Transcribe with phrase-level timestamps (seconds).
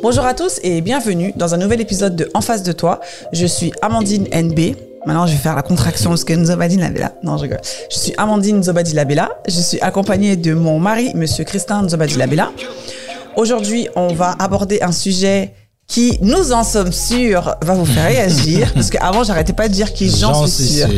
[0.00, 3.00] Bonjour à tous et bienvenue dans un nouvel épisode de En face de toi.
[3.32, 4.74] Je suis Amandine NB.
[5.06, 7.12] Maintenant, je vais faire la contraction parce que Nzobadi Labella.
[7.22, 7.60] Non, je rigole.
[7.90, 9.30] Je suis Amandine Nzobadi Labella.
[9.46, 12.50] Je suis accompagnée de mon mari, monsieur Christin Nzobadi Labella.
[13.36, 15.52] Aujourd'hui, on va aborder un sujet
[15.86, 18.72] qui, nous en sommes sûrs, va vous faire réagir.
[18.74, 20.88] parce qu'avant, j'arrêtais pas de dire qui j'en suis sûre.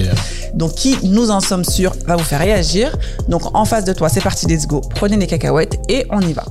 [0.54, 2.96] Donc, qui, nous en sommes sûrs, va vous faire réagir.
[3.28, 4.80] Donc, en face de toi, c'est parti, let's go.
[4.94, 6.44] Prenez les cacahuètes et on y va.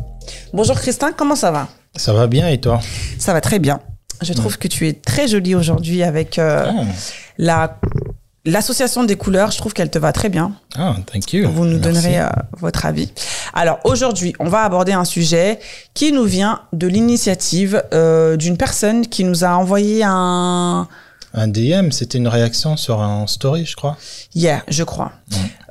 [0.53, 1.67] Bonjour Christin, comment ça va?
[1.95, 2.79] Ça va bien et toi?
[3.19, 3.79] Ça va très bien.
[4.21, 6.83] Je trouve que tu es très jolie aujourd'hui avec euh, Ah.
[7.37, 7.79] la
[8.45, 9.51] l'association des couleurs.
[9.51, 10.51] Je trouve qu'elle te va très bien.
[10.75, 11.49] Ah, thank you.
[11.49, 11.81] Vous nous Merci.
[12.01, 12.27] donnerez euh,
[12.59, 13.09] votre avis.
[13.53, 15.59] Alors aujourd'hui, on va aborder un sujet
[15.93, 20.87] qui nous vient de l'initiative euh, d'une personne qui nous a envoyé un
[21.35, 23.97] Un DM, c'était une réaction sur un story, je crois.
[24.35, 25.11] hier, je crois.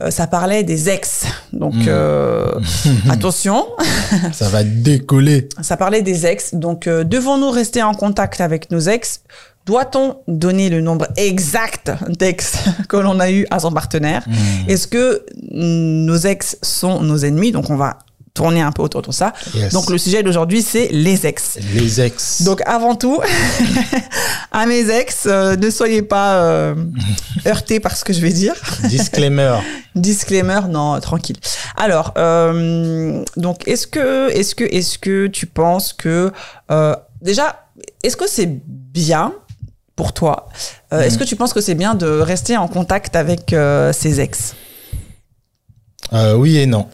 [0.00, 1.24] Euh, ça parlait des ex.
[1.52, 1.84] Donc Mm.
[1.86, 2.52] euh,
[3.08, 3.66] attention.
[4.32, 5.48] Ça va décoller.
[5.62, 6.54] Ça parlait des ex.
[6.54, 9.20] Donc, euh, devons-nous rester en contact avec nos ex?
[9.64, 12.54] Doit-on donner le nombre exact d'ex
[12.88, 14.24] que l'on a eu à son partenaire?
[14.26, 14.68] Mm.
[14.70, 17.52] Est-ce que nos ex sont nos ennemis?
[17.52, 17.98] Donc, on va
[18.34, 19.32] tourner un peu autour de ça.
[19.54, 19.72] Yes.
[19.72, 21.58] Donc, le sujet d'aujourd'hui, c'est les ex.
[21.74, 22.42] Les ex.
[22.42, 23.20] Donc, avant tout,
[24.52, 26.74] à mes ex, euh, ne soyez pas euh,
[27.46, 28.54] heurtés par ce que je vais dire.
[28.84, 29.58] Disclaimer.
[29.94, 31.36] Disclaimer, non, tranquille.
[31.76, 36.32] Alors, euh, donc, est-ce que, est-ce que, est-ce que tu penses que,
[37.20, 37.66] déjà,
[38.02, 39.34] est-ce que c'est bien
[39.94, 40.48] pour toi
[40.90, 43.54] Est-ce que tu penses que c'est bien de rester en contact avec
[43.92, 44.54] ses ex?
[46.12, 46.88] Oui et non.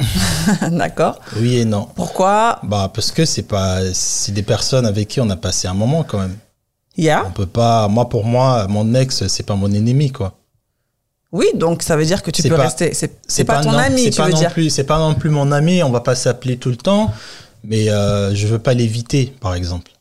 [0.70, 1.20] D'accord.
[1.36, 1.88] Oui et non.
[1.94, 2.58] Pourquoi?
[2.62, 6.02] Bah parce que c'est pas, c'est des personnes avec qui on a passé un moment
[6.04, 6.36] quand même.
[6.96, 7.24] Yeah.
[7.26, 7.88] On peut pas.
[7.88, 10.34] Moi pour moi, mon ex, c'est pas mon ennemi quoi.
[11.32, 12.92] Oui, donc ça veut dire que tu peux pas- rester.
[12.92, 14.52] C'est, c'est pas, ton non- ami, tu pas veux non dire.
[14.52, 15.80] Plus, c'est pas non plus mon ami.
[15.82, 17.12] On va pas s'appeler tout le temps,
[17.62, 19.92] mais euh, je veux pas l'éviter, par exemple.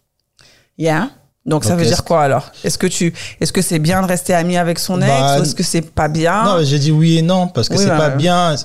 [0.79, 1.09] Yeah.
[1.45, 2.51] Donc, ça Donc, veut dire quoi alors?
[2.63, 5.43] Est-ce que tu, est-ce que c'est bien de rester ami avec son ex Bah, ou
[5.43, 6.43] est-ce que c'est pas bien?
[6.43, 8.17] Non, j'ai dit oui et non parce que Oui, c'est bah, pas ouais.
[8.17, 8.55] bien.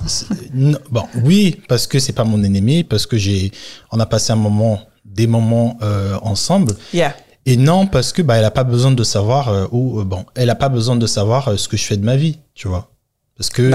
[0.53, 3.51] Non, Bon, oui parce que c'est pas mon ennemi, parce que j'ai,
[3.91, 6.75] on a passé un moment, des moments euh, ensemble.
[6.93, 7.15] Yeah.
[7.47, 10.49] Et non parce que bah elle a pas besoin de savoir euh, euh, bon, elle
[10.49, 12.89] a pas besoin de savoir ce que je fais de ma vie, tu vois.
[13.37, 13.71] Parce que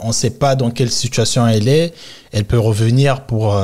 [0.00, 1.94] on sait pas dans quelle situation elle est.
[2.30, 3.58] Elle peut revenir pour,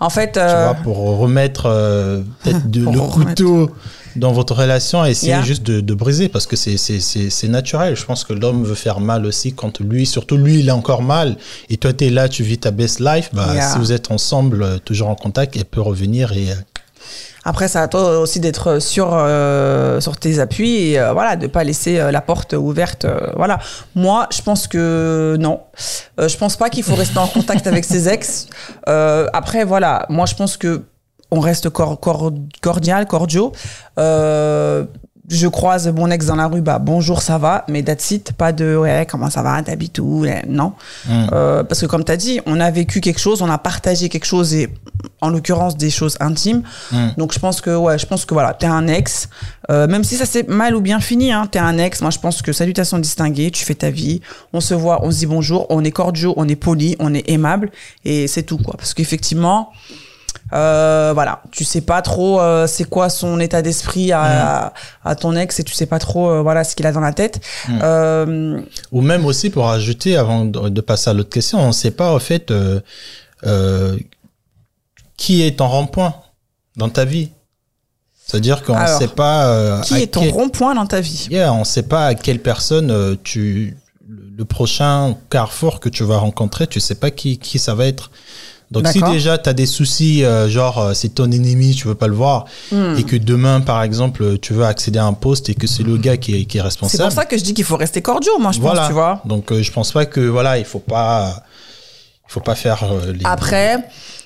[0.00, 3.12] En fait, tu euh, vois, pour remettre euh, peut-être de- le remettre.
[3.12, 3.70] couteau
[4.16, 5.42] dans votre relation et essayer Yeah.
[5.42, 7.94] juste de, de briser parce que c'est naturel.
[7.96, 11.02] Je pense que l'homme veut faire mal aussi quand lui, surtout lui, il a encore
[11.02, 11.36] mal
[11.70, 13.30] et toi tu es là, tu vis ta best life.
[13.32, 13.72] Bah Yeah.
[13.72, 16.48] si vous êtes ensemble, euh, toujours en contact, elle peut revenir et
[17.48, 21.46] Après, c'est à toi aussi d'être sur euh, sur tes appuis et euh, voilà, de
[21.46, 23.06] pas laisser euh, la porte ouverte.
[23.06, 23.58] euh, voilà.
[23.94, 25.60] Moi, je pense que non.
[26.18, 28.48] Je pense pas qu'il faut rester en contact avec ses ex.
[28.86, 30.04] Après, voilà.
[30.10, 30.82] Moi, je pense que
[31.30, 33.52] on reste cor- cor- cordial, cordiaux.
[35.30, 38.52] Je croise mon ex dans la rue, bah bonjour, ça va, mais that's it, pas
[38.52, 40.72] de ouais, comment ça va, t'habites où, non.
[41.06, 41.26] Mm.
[41.32, 44.08] Euh, parce que comme tu as dit, on a vécu quelque chose, on a partagé
[44.08, 44.70] quelque chose et
[45.20, 46.62] en l'occurrence des choses intimes.
[46.92, 47.08] Mm.
[47.18, 49.28] Donc je pense que ouais, je pense que voilà, t'es un ex,
[49.70, 52.00] euh, même si ça s'est mal ou bien fini, hein, t'es un ex.
[52.00, 54.22] Moi je pense que salutations distinguées, tu fais ta vie,
[54.52, 57.28] on se voit, on se dit bonjour, on est cordiaux, on est poli, on est
[57.28, 57.70] aimable
[58.04, 58.76] et c'est tout quoi.
[58.78, 59.72] Parce qu'effectivement,
[60.52, 64.72] euh, voilà, tu sais pas trop euh, c'est quoi son état d'esprit à,
[65.04, 67.12] à ton ex et tu sais pas trop euh, voilà ce qu'il a dans la
[67.12, 67.40] tête.
[67.68, 67.78] Mm.
[67.82, 68.60] Euh,
[68.92, 72.12] ou même aussi pour ajouter avant de, de passer à l'autre question, on sait pas
[72.14, 72.52] en fait
[75.16, 76.14] qui est ton rond-point
[76.76, 77.30] dans ta vie?
[78.26, 81.28] C'est-à-dire qu'on Alors, sait pas qui est ton quel- rond-point dans ta vie?
[81.30, 83.76] Yeah, on sait pas à quelle personne tu
[84.08, 87.86] le le prochain carrefour que tu vas rencontrer, tu sais pas qui qui ça va
[87.86, 88.12] être.
[88.70, 91.94] Donc si déjà tu as des soucis euh, genre euh, c'est ton ennemi, tu veux
[91.94, 92.96] pas le voir Hmm.
[92.98, 95.96] et que demain par exemple tu veux accéder à un poste et que c'est le
[95.96, 97.02] gars qui est qui est C'est responsable.
[97.04, 98.80] pour ça que je dis qu'il faut rester cordiaux, moi, je voilà.
[98.80, 99.22] pense, tu vois.
[99.24, 101.42] Donc euh, je pense pas que voilà, il faut pas
[102.28, 103.78] il faut pas faire euh, les Après,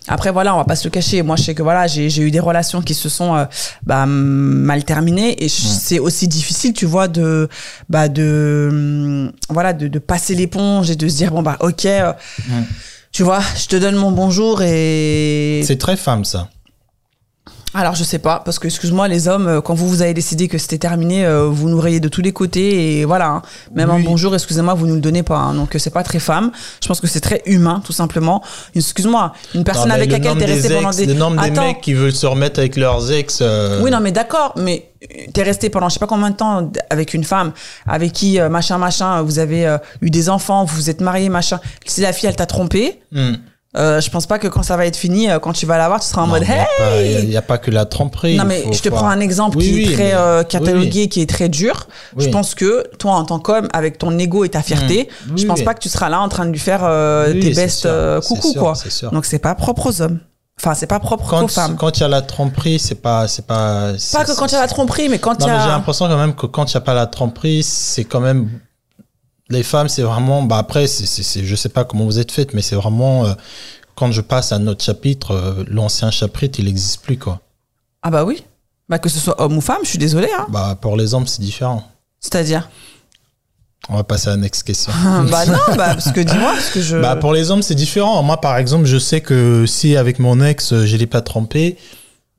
[0.09, 1.23] après voilà, on va pas se le cacher.
[1.23, 3.45] Moi, je sais que voilà, j'ai eu des relations qui se sont euh,
[3.87, 7.49] bah, mal terminées et c'est aussi difficile, tu vois, de
[7.89, 12.13] bah de voilà de, de passer l'éponge et de se dire bon bah ok, euh.
[13.13, 16.49] Tu vois, je te donne mon bonjour et C'est très femme ça.
[17.75, 20.47] Alors je sais pas parce que excuse-moi les hommes euh, quand vous vous avez décidé
[20.47, 23.43] que c'était terminé euh, vous nous rayez de tous les côtés et voilà hein.
[23.75, 25.55] même un bonjour excusez-moi vous nous le donnez pas hein.
[25.55, 26.53] donc euh, c'est pas très femme
[26.83, 28.43] je pense que c'est très humain tout simplement
[28.75, 31.81] excuse-moi une personne Non, avec le laquelle t'es resté pendant des le nombre des mecs
[31.81, 33.39] qui veulent se remettre avec leurs ex.
[33.41, 36.37] euh, oui non mais d'accord mais euh, t'es resté pendant je sais pas combien de
[36.37, 37.53] temps avec une femme
[37.87, 41.59] avec qui euh, machin machin vous avez eu des enfants vous vous êtes mariés machin
[41.87, 43.33] si la fille elle t'a trompé hmm.
[43.75, 45.99] Euh, je pense pas que quand ça va être fini, euh, quand tu vas l'avoir,
[46.01, 47.23] tu seras en Non, mode hey.
[47.23, 48.37] Il n'y a, pas que la tromperie.
[48.37, 50.41] Non mais faut je te prends un exemple Oui, qui oui, est très mais- euh,
[50.41, 51.87] oui, catalogué, qui est très dur.
[52.19, 55.29] Je pense que toi en tant qu'homme, avec ton ego et ta fierté, Mmh.
[55.37, 57.55] je Oui, pense pas que tu seras là en train de lui faire euh, tes
[57.55, 58.75] bestes euh, coucou sûr, quoi.
[59.11, 60.21] Donc c'est pas propre aux hommes.
[60.61, 61.77] Enfin c'est pas propre Quand aux femmes.
[61.77, 63.93] quand il y a la tromperie, c'est pas c'est pas.
[64.13, 65.69] Pas que quand il y a la tromperie, mais quand il y mais j'ai a.
[65.69, 68.51] l'impression quand même que quand il n'y a pas la tromperie, c'est quand même.
[69.53, 70.43] Les femmes, c'est vraiment.
[70.43, 73.27] Bah après, c'est, c'est, c'est- je sais pas comment vous êtes faites, mais c'est vraiment.
[73.27, 73.35] euh,
[73.95, 77.41] quand je passe à notre chapitre, euh, l'ancien chapitre, il n'existe plus, quoi.
[78.03, 78.43] Ah bah oui.
[78.89, 80.31] Bah que ce soit homme ou femme, je suis désolée.
[80.39, 80.47] Hein.
[80.49, 81.85] Bah, pour les hommes, c'est différent.
[82.21, 82.69] C'est-à-dire?
[83.89, 84.93] On va passer à la next question.
[85.31, 86.97] bah non, bah parce que dis-moi, parce que je.
[86.97, 88.23] Bah, pour les hommes, c'est différent.
[88.23, 91.77] Moi, par exemple, je sais que si avec mon ex, euh, je l'ai pas trompé,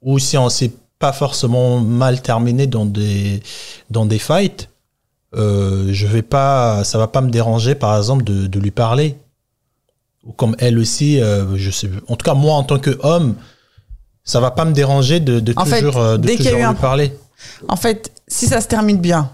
[0.02, 3.44] ou si on s'est pas forcément mal terminé dans des,
[3.90, 4.70] dans des fights,
[5.36, 9.18] euh, je vais pas, ça va pas me déranger, par exemple, de, de lui parler.
[10.26, 13.36] Ou comme elle aussi, euh, je sais, en tout cas, moi, en tant qu'homme,
[14.24, 16.52] ça va pas me déranger de, de En toujours, euh, de dès qu'il y a
[16.52, 17.14] toujours eu lui un- parler.
[17.68, 19.30] En fait, si ça se termine bien,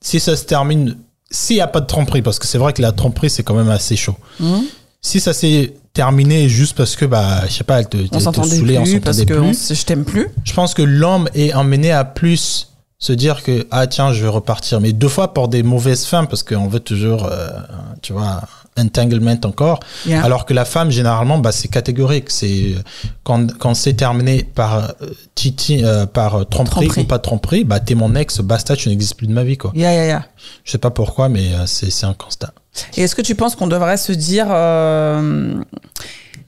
[0.00, 0.96] Si ça se termine,
[1.30, 3.54] s'il y a pas de tromperie, parce que c'est vrai que la tromperie, c'est quand
[3.54, 4.14] même assez chaud.
[4.38, 4.60] hmm,
[5.00, 8.16] si ça s'est terminé juste parce que bah je sais pas elle te, on te-
[8.16, 10.28] te s'entendait saoulait, on plus parce s'entendait que plus je t'aime plus.
[10.44, 12.68] je pense que l'homme est emmené à plus
[13.06, 16.24] se dire que ah tiens je vais repartir mais deux fois pour des mauvaises fins
[16.30, 17.48] parce qu'on veut toujours euh,
[18.02, 18.40] tu vois
[18.78, 20.22] entanglement encore Yeah.
[20.24, 22.74] alors que la femme généralement bah c'est catégorique c'est
[23.24, 24.82] quand quand c'est terminé par euh,
[25.34, 27.00] titi euh, par tromperie, Tromperie.
[27.02, 29.70] ou pas tromperie bah t'es mon ex basta tu n'existes plus de ma vie quoi
[29.74, 30.20] Ya, ya, ya.
[30.64, 32.52] je sais pas pourquoi mais c'est c'est un constat
[32.96, 34.46] Et est-ce que tu penses qu'on devrait se dire.
[34.50, 35.54] euh,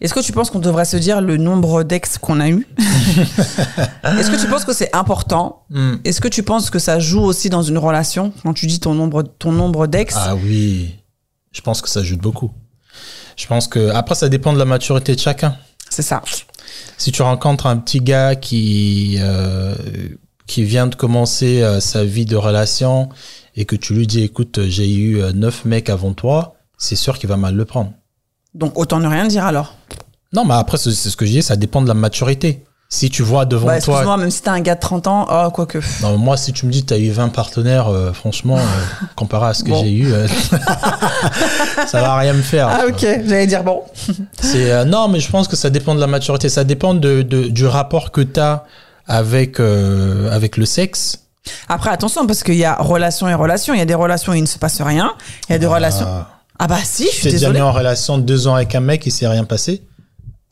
[0.01, 4.31] Est-ce que tu penses qu'on devrait se dire le nombre d'ex qu'on a eu Est-ce
[4.31, 5.97] que tu penses que c'est important Hmm.
[6.05, 8.95] Est-ce que tu penses que ça joue aussi dans une relation quand tu dis ton
[8.95, 10.95] nombre, ton nombre d'ex Ah oui,
[11.53, 12.51] je pense que ça ajoute beaucoup.
[13.37, 15.57] Je pense que après ça dépend de la maturité de chacun.
[15.91, 16.23] C'est ça.
[16.97, 19.75] Si tu rencontres un petit gars qui euh,
[20.47, 23.11] qui vient de commencer euh, sa vie de relation
[23.55, 27.19] et que tu lui dis écoute j'ai eu euh, neuf mecs avant toi, c'est sûr
[27.19, 27.93] qu'il va mal le prendre.
[28.59, 29.75] Donc autant ne rien dire alors.
[30.35, 32.65] Non mais après c'est ce que je dis, ça dépend de la maturité.
[32.91, 35.51] Si tu vois devant Bah, toi, même si t'as un gars de 30 ans, oh,
[35.51, 35.79] quoique.
[36.03, 38.63] non, moi si tu me dis tu as eu 20 partenaires, euh, franchement euh,
[39.17, 39.83] comparé à ce que Bon.
[39.83, 40.27] j'ai eu, euh,
[41.87, 42.69] ça va rien me faire.
[42.69, 43.83] Ah, ok, j'allais dire bon.
[44.41, 46.49] C'est euh, non, mais je pense que ça dépend de la maturité.
[46.49, 48.65] Ça dépend de, de- du rapport que tu as
[49.07, 51.19] avec avec le sexe.
[51.69, 53.73] Après, attention, parce qu'il y a relation et relation.
[53.73, 55.13] Il y a des relations où il ne se passe rien.
[55.49, 56.07] Il y a des relations.
[56.59, 56.65] Ah.
[56.65, 57.61] Ah bah si, je suis T'es déjà désolée.
[57.61, 59.83] mis en relation deux ans avec un mec, il s'est rien passé.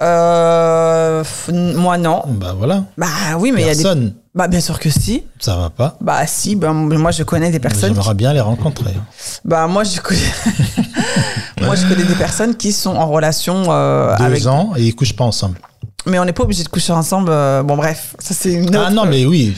[0.03, 2.23] Euh, moi non.
[2.29, 2.85] Bah voilà.
[2.99, 3.07] Bah
[3.39, 4.13] oui, mais il y a des.
[4.35, 5.25] Bah bien sûr que si.
[5.41, 5.97] ça va pas.
[6.03, 7.91] Bah si, bah, moi je connais des personnes.
[7.91, 8.93] qui- J'aimerais bien les rencontrer.
[9.45, 10.21] Bah moi je connais.
[11.63, 14.47] moi je connais des personnes qui sont en relation euh, Deux avec.
[14.47, 15.59] ans et ils couchent pas ensemble.
[16.09, 17.31] Mais on n'est pas obligé de coucher ensemble.
[17.33, 18.85] euh, Bon bref, ça c'est une autre.
[18.87, 19.53] Ah non, mais oui,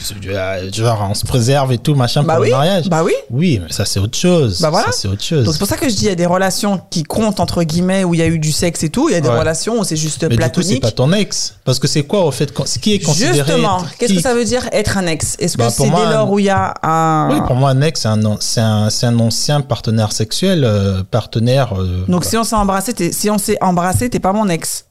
[0.73, 2.49] genre on se préserve et tout machin Bah pour oui.
[2.49, 2.89] le mariage.
[2.89, 3.13] Bah oui.
[3.29, 4.59] Oui, mais ça c'est autre chose.
[4.61, 4.87] Bah voilà.
[4.87, 5.45] Ça c'est autre chose.
[5.45, 7.63] Donc c'est pour ça que je dis il y a des relations qui comptent entre
[7.63, 9.09] guillemets où il y a eu du sexe et tout.
[9.09, 9.37] Il y a des Ouais.
[9.39, 10.81] relations où c'est juste mais coup, c'est platonique.
[10.81, 11.55] pas ton ex.
[11.65, 14.45] Parce que c'est quoi au fait quand- Qui est considéré Justement, qu'est-ce que ça veut
[14.45, 15.35] dire être un ex?
[15.39, 17.29] Est-ce que Bah, c'est dès lors un- où il y a un.
[17.31, 21.73] Oui, pour moi, un ex, c'est un, un, un ancien partenaire sexuel, euh, partenaire.
[21.79, 24.85] euh, Donc bah, si on s'est embrassé, si on s'est embrassé, t'es pas mon ex.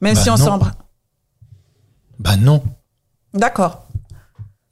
[0.00, 0.60] Même Bah si on non.
[2.18, 2.62] Bah non.
[3.34, 3.84] D'accord.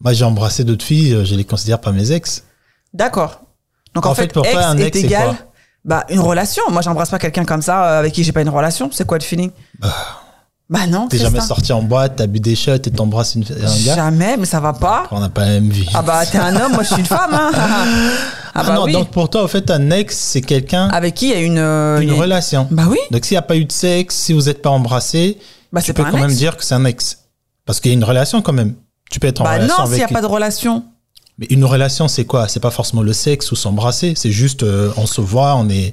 [0.01, 2.45] Moi, j'ai embrassé d'autres filles, euh, je les considère pas mes ex.
[2.93, 3.41] D'accord.
[3.95, 5.29] Donc En en, fait, fait, pour toi, ex un est ex, c'est égal.
[5.29, 5.37] quoi
[5.85, 6.63] Bah une relation.
[6.71, 8.91] Moi j'embrasse pas quelqu'un comme ça euh, avec qui j'ai pas une relation.
[8.93, 9.51] C'est quoi le feeling
[10.69, 11.09] Bah non.
[11.09, 11.47] T'es jamais ça.
[11.47, 13.95] sorti en boîte, t'as bu des shots et t'embrasses une, un gars.
[13.95, 15.07] Jamais, mais ça va pas.
[15.13, 15.89] On n'a pas la même vie.
[15.95, 17.33] Ah bah t'es un homme, moi je suis une femme.
[17.33, 17.51] Hein.
[18.59, 18.93] Ah, Ah bah non, oui.
[18.95, 21.59] donc pour toi, au fait, un ex, c'est quelqu'un, Avec qui il y a une.
[21.59, 22.67] euh, une relation.
[22.71, 22.97] Bah oui.
[23.11, 25.37] Donc s'il n'y a pas eu de sexe, si vous n'êtes pas embrassé,
[25.75, 27.19] Bah tu peux pas un quand même dire que c'est un ex.
[27.67, 28.75] Parce qu'il y a une relation quand même.
[29.11, 30.85] Tu peux être en Bah relation non, s'il avec y a pas de relation.
[31.39, 32.49] Mais une relation, c'est quoi?
[32.49, 34.15] C'est pas forcément le sexe ou s'embrasser.
[34.17, 35.93] C'est juste, euh, on se voit, on est.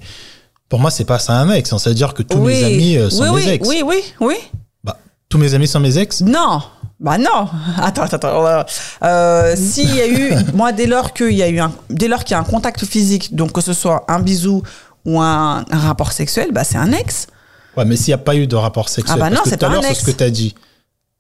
[0.70, 1.75] Pour moi, c'est pas ça un ex.
[1.75, 2.53] Ça veut dire que tous oui.
[2.53, 3.68] mes amis euh, sont oui, mes oui, ex.
[3.68, 4.36] Oui, oui, oui.
[4.84, 6.22] Bah, tous mes amis sont mes ex?
[6.22, 6.62] Non.
[7.00, 7.50] Bah non.
[7.82, 8.65] Attends, attends, attends.
[9.03, 12.24] Euh, S'il y a eu, moi, dès lors qu'il y a eu un, dès lors
[12.24, 14.63] qu'il y a un contact physique, donc que ce soit un bisou
[15.06, 17.27] ou un, un rapport sexuel, bah c'est un ex.
[17.75, 19.18] Ouais, mais s'il n'y a pas eu de rapport sexuel.
[19.20, 20.56] Ah bah non, que tout à l'heure, c'est ce que tu as dit.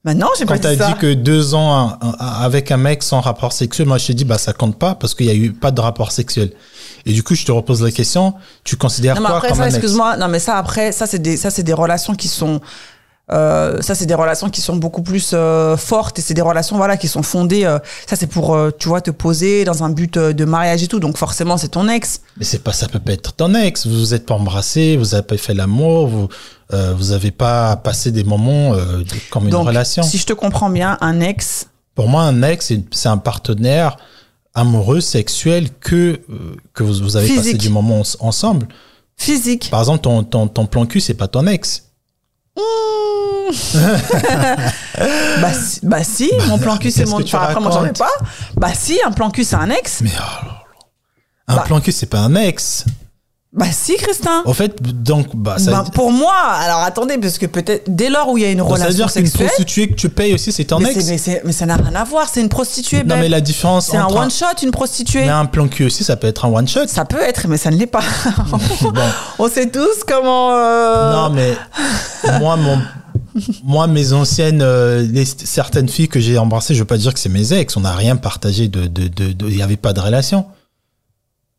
[0.05, 0.87] Non, j'ai pas Quand tu as dit ça.
[0.91, 4.37] dit que deux ans avec un mec sans rapport sexuel, moi je t'ai dit, bah
[4.37, 6.51] ça compte pas parce qu'il y a eu pas de rapport sexuel.
[7.05, 8.33] Et du coup, je te repose la question,
[8.65, 10.17] tu considères Non, mais quoi après comme ça, excuse-moi.
[10.17, 12.59] Non, mais ça, après, ça, c'est des, ça, c'est des relations qui sont,
[13.31, 16.75] euh, ça, c'est des relations qui sont beaucoup plus euh, fortes et c'est des relations,
[16.77, 17.63] voilà, qui sont fondées.
[17.63, 20.83] euh, ça, c'est pour, euh, tu vois, te poser dans un but euh, de mariage
[20.83, 20.99] et tout.
[20.99, 22.21] Donc, forcément, c'est ton ex.
[22.37, 23.87] Mais c'est pas, ça peut pas être ton ex.
[23.87, 26.27] Vous vous êtes pas embrassé, vous avez pas fait l'amour, vous,
[26.73, 30.03] euh, vous avez pas passé des moments euh, de- comme une relation.
[30.03, 33.97] si je te comprends bien, un ex, Pour moi, un ex, c'est- un partenaire
[34.55, 38.67] amoureux, sexuel que euh, que vous, vous avez passé du moment ens- ensemble.
[39.17, 39.69] physique.
[39.71, 41.83] Par exemple, ton, ton, ton plan cul, c'est pas ton ex.
[45.41, 47.21] Bah, si, bah si, mon plan cul c'est mon.
[47.21, 48.09] Enfin, après, moi j'en ai pas.
[48.55, 50.01] Bah si, un plan cul c'est un ex.
[50.01, 50.47] Mais oh
[51.47, 51.63] un Bah.
[51.65, 52.85] plan cul, c'est pas un ex.
[53.55, 54.41] Bah si, Christin.
[54.45, 58.29] Au fait, donc, bah, ça, Bah, pour moi, alors attendez, parce que peut-être dès lors
[58.29, 59.47] où il y a une donc, ça veut relation dire qu'une sexuelle.
[59.47, 61.41] prostituée que tu payes aussi, c'est ton Mais, ex.
[61.45, 63.03] mais, ça n'a rien à voir, c'est une prostituée.
[63.03, 65.21] Non, mais la différence C'est un one shot, une prostituée.
[65.25, 66.87] mais un plan cul aussi, ça peut être un one shot.
[66.87, 68.01] Ça peut être, mais ça ne l'est pas.
[68.81, 68.91] Bon.
[69.39, 70.55] On sait tous comment.
[70.55, 71.53] euh, Non, mais
[72.39, 72.79] moi, mon,
[73.63, 77.19] moi, mes anciennes, euh, les- certaines filles que j'ai embrassées, je veux pas dire que
[77.19, 77.77] c'est mes ex.
[77.77, 80.45] On n'a rien partagé de, de, de, de- il avait pas de relation.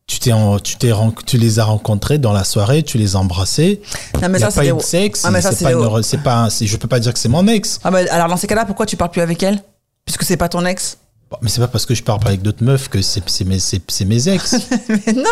[0.07, 0.33] Tu t'es,
[0.63, 3.81] tu t'es, ren- tu les as rencontrés dans la soirée, tu les as embrassés.
[4.21, 5.25] Non, mais ça, c'est pas sexe.
[5.25, 7.81] Ah, c'est pas c'est pas, je peux pas dire que c'est mon ex.
[7.85, 9.63] Ah bah, alors dans ces cas-là, pourquoi tu parles plus avec elle?
[10.05, 10.99] Puisque c'est pas ton ex?
[11.31, 13.45] Bon, Mais c'est pas parce que je parle pas avec d'autres meufs que c'est, c'est
[13.47, 13.57] mes,
[14.05, 14.57] mes ex.
[14.89, 15.25] mais non,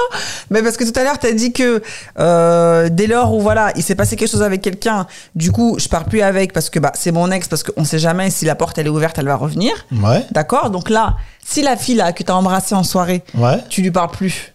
[0.48, 1.82] mais parce que tout à l'heure, tu as dit que
[2.18, 5.88] euh, dès lors où voilà, il s'est passé quelque chose avec quelqu'un, du coup, je
[5.88, 8.54] pars plus avec parce que bah, c'est mon ex, parce qu'on sait jamais si la
[8.54, 9.72] porte elle est ouverte, elle va revenir.
[9.92, 10.70] Ouais, D'accord?
[10.70, 13.58] Donc là, si la fille là que tu as embrassée en soirée, ouais.
[13.68, 14.51] tu lui parles plus,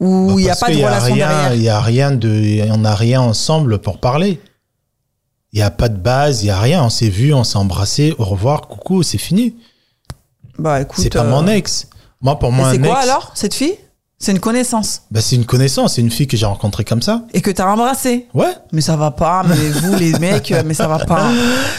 [0.00, 1.54] ou il n'y a pas de y relation rien, derrière.
[1.54, 4.40] Il y a rien de, on n'a rien ensemble pour parler.
[5.52, 6.82] Il y a pas de base, il y a rien.
[6.82, 8.14] On s'est vu, on s'est embrassé.
[8.18, 9.54] Au revoir, coucou, c'est fini.
[10.58, 10.98] Bah écoute.
[11.02, 11.88] C'est pas euh, mon ex.
[12.20, 13.76] Moi, pour moi, c'est quoi ex, alors, cette fille?
[14.18, 15.02] C'est une connaissance.
[15.10, 15.94] bah, c'est une connaissance.
[15.94, 17.22] C'est une fille que j'ai rencontrée comme ça.
[17.34, 18.26] Et que tu as embrassée?
[18.32, 18.52] Ouais.
[18.72, 21.30] Mais ça va pas, mais vous les mecs, euh, mais ça va pas.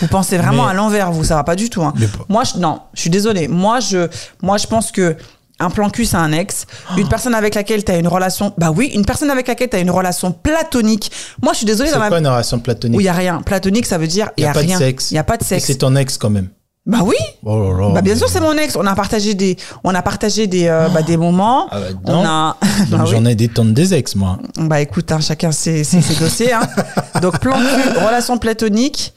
[0.01, 1.81] Vous pensez vraiment Mais- à l'envers, vous, ça va pas du tout.
[1.83, 1.93] hein.
[1.97, 3.47] Mais- Moi, je, non, je suis désolée.
[3.47, 4.07] Moi, je,
[4.43, 5.15] moi, je pense que
[5.59, 6.65] un plan cul, c'est un ex.
[6.97, 9.75] Une personne avec laquelle tu as une relation, bah oui, une personne avec laquelle tu
[9.77, 11.11] as une relation platonique.
[11.41, 13.41] Moi, je suis désolée C'est quoi une relation platonique où il y a rien.
[13.41, 14.77] Platonique, ça veut dire il Il y y a, a pas de rien.
[14.77, 15.11] sexe.
[15.11, 15.65] Il y a pas de Et sexe.
[15.65, 16.49] C'est ton ex quand même.
[16.87, 17.15] Bah oui.
[17.43, 17.93] Oh là là.
[17.95, 18.75] Bah bien sûr, c'est mon ex.
[18.75, 21.67] On a partagé des, on a partagé des, euh, bah, des moments.
[21.71, 22.25] Ah bah, on non.
[22.25, 22.57] a.
[22.91, 23.11] Donc, Bah oui.
[23.11, 24.37] j'en ai des tonnes des ex, moi.
[24.59, 26.53] Bah écoute, hein, chacun ses, ses, ses dossiers.
[26.53, 26.61] Hein.
[27.23, 29.13] Donc plan cul, relation platonique,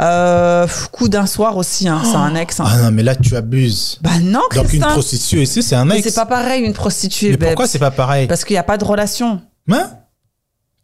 [0.00, 2.58] euh, coup d'un soir aussi, hein, c'est un ex.
[2.58, 2.64] hein.
[2.66, 3.98] Ah non, mais là, tu abuses.
[4.02, 4.88] Bah non, Donc, une Christin.
[4.88, 6.02] prostituée ici, c'est un ex.
[6.02, 7.30] c'est pas pareil une prostituée.
[7.30, 7.48] Mais Bebs.
[7.50, 8.26] pourquoi c'est pas pareil?
[8.26, 9.40] Parce qu'il n'y a pas de relation.
[9.70, 9.90] Hein?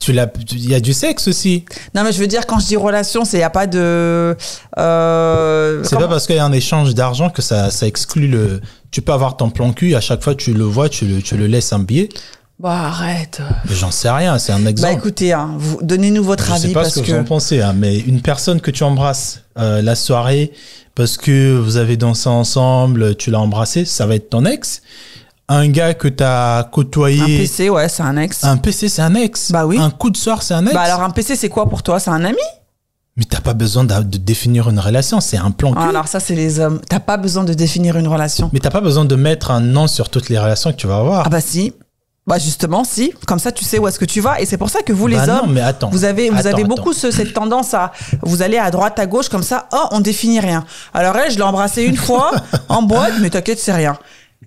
[0.00, 1.64] Tu l'as, il y a du sexe aussi.
[1.94, 4.36] Non mais je veux dire quand je dis relation, c'est il y a pas de.
[4.78, 8.60] Euh, C'est pas parce qu'il y a un échange d'argent que ça, ça exclut le.
[8.90, 11.36] Tu peux avoir ton plan cul, à chaque fois tu le vois, tu le, tu
[11.36, 12.08] le laisses un billet.
[12.60, 13.40] Bah arrête.
[13.70, 14.94] J'en sais rien, c'est un Bah exemple.
[14.94, 17.12] écoutez, hein, vous donnez-nous votre je sais avis pas parce ce que, que.
[17.12, 20.52] vous en pensez, hein, mais une personne que tu embrasses euh, la soirée
[20.96, 24.82] parce que vous avez dansé ensemble, tu l'as embrassé, ça va être ton ex.
[25.48, 27.38] Un gars que tu as Un côtoyé.
[27.38, 28.44] PC, ouais, c'est un ex.
[28.44, 29.50] Un PC, c'est un ex.
[29.50, 29.78] Bah oui.
[29.78, 30.74] Un coup de soir, c'est un ex.
[30.74, 31.98] Bah alors un PC, c'est quoi pour toi?
[31.98, 32.36] C'est un ami?
[33.16, 35.72] Mais t'as pas besoin de, de définir une relation, c'est un plan.
[35.76, 36.80] Ah, Alors ça, c'est les hommes.
[36.88, 38.48] T'as pas besoin de définir une relation.
[38.52, 40.98] Mais t'as pas besoin de mettre un nom sur toutes les relations que tu vas
[40.98, 41.24] avoir.
[41.26, 41.72] Ah bah si.
[42.28, 43.12] Bah justement, si.
[43.26, 44.38] Comme ça, tu sais où est-ce que tu vas.
[44.40, 45.88] Et c'est pour ça que vous, les Bah non, hommes, mais attends.
[45.88, 47.90] vous avez, vous Attends, avez beaucoup ce- cette tendance à,
[48.22, 49.66] vous allez à droite, à gauche, comme ça.
[49.72, 50.64] Oh, on définit rien.
[50.92, 52.30] Alors elle, je l'ai embrassée une fois
[52.68, 53.96] en boîte, mais t'inquiète, c'est rien.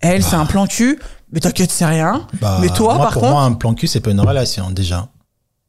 [0.01, 0.99] Elle, c'est un plan cul,
[1.31, 2.27] mais t'inquiète, c'est rien.
[2.41, 4.69] Bah, mais toi, moi, par pour contre, moi, un plan cul, c'est pas une relation,
[4.71, 5.07] déjà.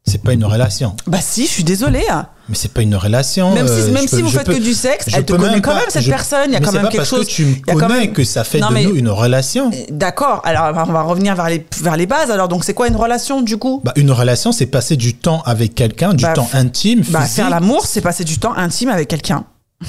[0.05, 0.97] C'est pas une relation.
[1.07, 2.03] bah si, je suis désolée.
[2.09, 2.27] hein.
[2.49, 3.53] Mais c'est pas une relation.
[3.53, 5.61] Même si, euh, même si peux- vous faites peux- que du sexe, elle te connaît
[5.61, 6.47] quand pas- même cette je- personne.
[6.49, 7.25] Il y a quand même pas quelque parce chose.
[7.25, 9.71] que tu me connais même- que ça fait Non, de mais- nous une relation.
[9.91, 10.41] D'accord.
[10.43, 12.31] Alors on va revenir vers les vers les bases.
[12.31, 13.79] Alors donc c'est quoi une relation du coup?
[13.85, 17.49] Bah, une relation, c'est passer du temps avec quelqu'un, du Bah, temps intime, Bah faire
[17.49, 19.45] l'amour, c'est passer du temps intime avec quelqu'un.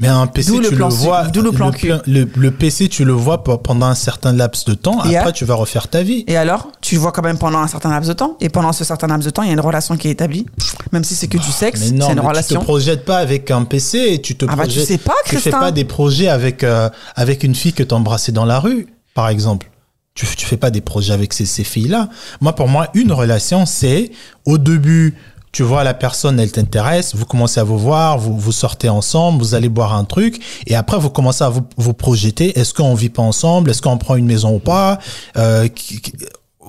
[0.00, 1.24] Mais un PC, le tu plan le vois.
[1.24, 1.92] d'où le plan cul.
[2.06, 5.04] le, le PC, tu le vois pe- pendant un certain laps de temps.
[5.04, 6.22] Et Après, tu vas refaire ta vie.
[6.28, 8.36] Et alors, tu le vois quand même pendant un certain laps de temps.
[8.40, 10.46] Et pendant ce certain laps de temps, il y a une relation qui est établie.
[10.92, 12.60] Même si c'est que du sexe, Mais c'est une mais tu relation.
[12.60, 14.86] te projettes pas avec un PC et tu te Ah bah, tu projettes.
[14.86, 18.44] sais pas, Tu fais pas des projets avec euh, avec une fille que t'embrassais dans
[18.44, 19.68] la rue, par exemple.
[20.14, 22.08] Tu tu fais pas des projets avec ces ces filles-là.
[22.40, 24.12] Moi, pour moi, une relation, c'est
[24.46, 25.16] au début.
[25.52, 29.42] Tu vois la personne, elle t'intéresse, vous commencez à vous voir, vous, vous sortez ensemble,
[29.42, 32.94] vous allez boire un truc, et après vous commencez à vous, vous projeter, est-ce qu'on
[32.94, 34.98] vit pas ensemble, est-ce qu'on prend une maison ou pas,
[35.36, 35.68] euh,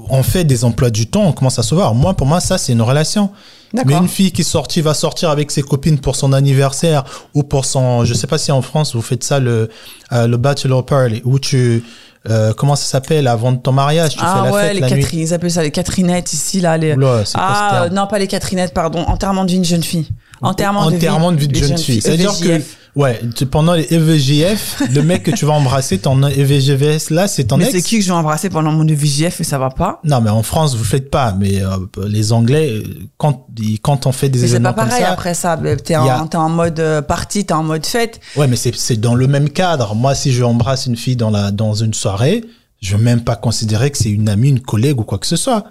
[0.09, 1.93] on fait des emplois du temps, on commence à se voir.
[1.93, 3.31] Moi, pour moi, ça, c'est une relation.
[3.73, 7.03] Mais une fille qui sortit va sortir avec ses copines pour son anniversaire
[7.35, 9.69] ou pour son, je sais pas si en France vous faites ça le
[10.11, 11.83] euh, le bachelor party où tu
[12.27, 14.11] euh, comment ça s'appelle avant de ton mariage?
[14.11, 15.05] Tu Ah fais la ouais, fête les la nuit?
[15.13, 16.77] Ils appellent ça les Catherinettes ici là.
[16.77, 16.93] Les...
[16.93, 18.99] Oula, c'est ah euh, non, pas les Catherinettes, pardon.
[19.07, 20.07] Enterrement de jeune fille.
[20.41, 22.01] Enterrement, Enterrement de vie de jeune fille.
[22.01, 22.77] C'est-à-dire que EVJF.
[22.95, 27.45] Ouais, tu- pendant les EVJF, le mec que tu vas embrasser, ton EVGVS là, c'est
[27.45, 27.73] ton Mais ex.
[27.73, 30.29] c'est qui que je vais embrasser pendant mon VJF et ça va pas Non, mais
[30.29, 31.33] en France, vous le faites pas.
[31.39, 31.69] Mais euh,
[32.07, 32.83] les Anglais, euh,
[33.17, 33.47] quand,
[33.81, 35.57] quand on fait des Mais c'est événements pas comme pareil ça, après ça.
[35.57, 38.19] Mais T'es a- en, en mode euh, party, t'es en mode fête.
[38.35, 39.95] ouais, mais c'est c'est dans le même cadre.
[39.95, 42.43] Moi, si je embrasse une fille dans la dans une soirée,
[42.81, 45.35] je vais même pas considérer que c'est une amie, une collègue ou quoi que ce
[45.35, 45.63] soit.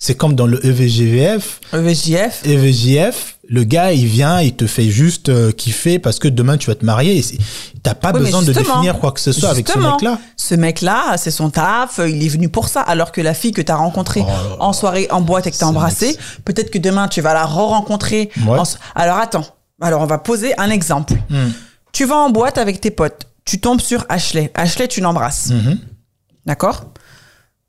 [0.00, 2.42] C'est comme dans le EVGVF, VJF.
[2.46, 6.68] EVJF, le gars, il vient, il te fait juste euh, kiffer parce que demain tu
[6.68, 7.24] vas te marier.
[7.82, 10.20] T'as pas Oui, besoin de définir quoi que ce soit avec ce mec-là.
[10.36, 12.80] Ce mec-là, c'est son taf, il est venu pour ça.
[12.82, 15.66] Alors que la fille que t'as rencontrée Oh en soirée, en boîte et que t'as
[15.66, 18.30] embrassée, peut-être que demain tu vas la re-rencontrer.
[18.46, 18.56] Ouais.
[18.56, 19.46] en so- Alors attends.
[19.80, 21.14] Alors on va poser un exemple.
[21.28, 21.48] Hmm.
[21.90, 23.22] Tu vas en boîte avec tes potes.
[23.44, 24.52] Tu tombes sur Ashley.
[24.54, 25.48] Ashley, tu l'embrasses.
[25.50, 25.78] Mhm.
[26.46, 26.84] D'accord?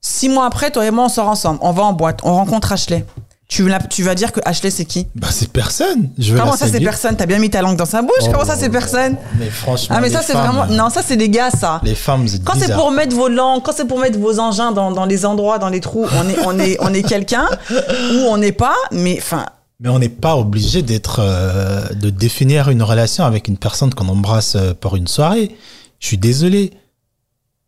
[0.02, 1.60] Six mois après, toi et moi, on sort ensemble.
[1.62, 2.20] On va en boîte.
[2.24, 3.06] On rencontre Ashley.
[3.48, 6.12] Tu, la- tu vas dire que Ashley, c'est qui Bah, c'est personne.
[6.20, 8.46] Je Comment ça, c'est personne T'as bien mis ta langue dans sa bouche Oh, Comment
[8.46, 9.96] ça, c'est personne Mais franchement.
[9.98, 10.68] Ah, mais ça, c'est vraiment.
[10.68, 11.82] Non, ça, c'est des gars, ça.
[11.84, 14.72] Les femmes, c'est Quand c'est pour mettre vos langues, quand c'est pour mettre vos engins
[14.72, 18.18] dans, dans les endroits, dans les trous, on est, on est, on est quelqu'un ou
[18.30, 19.48] on n'est pas, mais enfin,
[19.80, 24.10] Mais on n'est pas obligé d'être, euh, de définir une relation avec une personne qu'on
[24.10, 25.56] embrasse euh, pour une soirée.
[26.00, 26.72] Je suis désolé.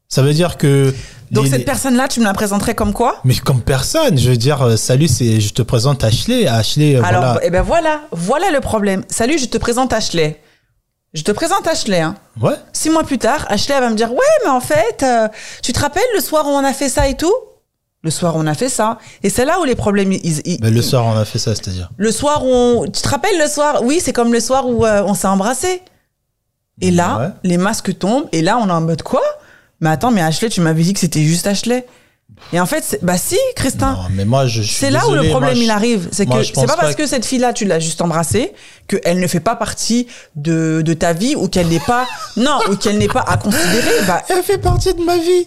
[0.10, 0.94] Ça veut dire que.
[1.32, 3.18] Donc les- cette personne-là, tu me la présenterais comme quoi?
[3.24, 6.48] Mais comme personne, je veux dire, euh, salut, c'est, je te présente Ashley.
[6.48, 7.40] Ashley, euh, Alors, voilà.
[7.44, 9.04] eh ben voilà, voilà le problème.
[9.10, 10.40] Salut, je te présente Ashley.
[11.14, 12.16] Je te présente Ashley, hein.
[12.42, 12.54] Ouais.
[12.72, 15.28] Six mois plus tard, Ashley elle va me dire, ouais, mais en fait, euh,
[15.62, 17.34] tu te rappelles le soir où on a fait ça et tout?
[18.04, 18.98] Le soir où on a fait ça.
[19.22, 21.54] Et c'est là où les problèmes, ils, ils- Mais le soir, on a fait ça,
[21.54, 21.90] c'est-à-dire.
[21.98, 22.84] Le soir où on...
[22.86, 23.84] Tu te rappelles le soir?
[23.84, 25.82] Oui, c'est comme le soir où euh, on s'est embrassé.
[26.82, 27.28] Et là, Ouais.
[27.44, 28.28] les masques tombent.
[28.32, 29.22] Et là, on est en mode quoi?
[29.82, 31.86] Mais attends, mais Ashley, tu m'avais dit que c'était juste Ashley.
[32.54, 33.92] Et en fait, c'est- bah si, Christin.
[33.94, 36.08] Non, mais moi, je, je suis C'est là où le problème moi, je- il arrive.
[36.12, 38.54] C'est que c'est pas parce que cette fille-là, tu l'as juste embrassée,
[38.88, 42.06] qu'elle ne fait pas partie de, de ta vie ou qu'elle n'est pas.
[42.38, 43.92] Non, ou qu'elle n'est pas à considérer.
[44.08, 45.46] Bah, Elle fait partie de ma vie.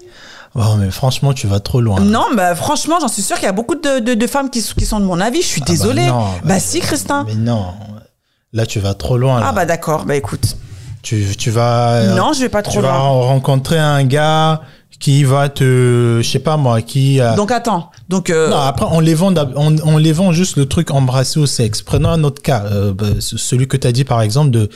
[0.55, 1.99] Oh, mais franchement, tu vas trop loin.
[2.01, 4.61] non, bah franchement, j'en suis sûre qu'il y a beaucoup de, de, de femmes qui,
[4.63, 5.43] sont de mon avis.
[5.43, 6.07] Je suis Ah bah désolée.
[6.07, 7.25] non, bah, bah, si, Christin.
[7.27, 7.73] Mais non.
[8.53, 9.41] Là, tu vas trop loin.
[9.41, 9.47] Là.
[9.49, 10.57] Ah bah d'accord, bah écoute.
[11.05, 11.93] Tu, tu vas.
[11.93, 12.99] euh, Non, je vais pas trop tu vas loin.
[12.99, 14.63] rencontrer un gars
[14.99, 16.21] qui va te.
[16.23, 17.21] Je sais pas moi, qui.
[17.37, 20.67] Donc attends, donc euh, Non, après, on les vend, on, on les vend juste le
[20.67, 21.83] truc embrassé au sexe.
[21.83, 24.69] Prenons un autre cas, euh, bah, ce- celui que tu as dit par exemple de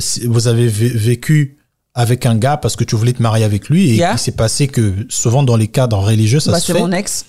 [0.00, 1.56] si vous avez vé- vécu
[1.94, 4.12] avec un gars parce que tu voulais te marier avec lui et Yeah.
[4.14, 6.78] il s'est passé que souvent dans les cadres religieux ça bah, se c'est fait.
[6.80, 7.26] mon ex.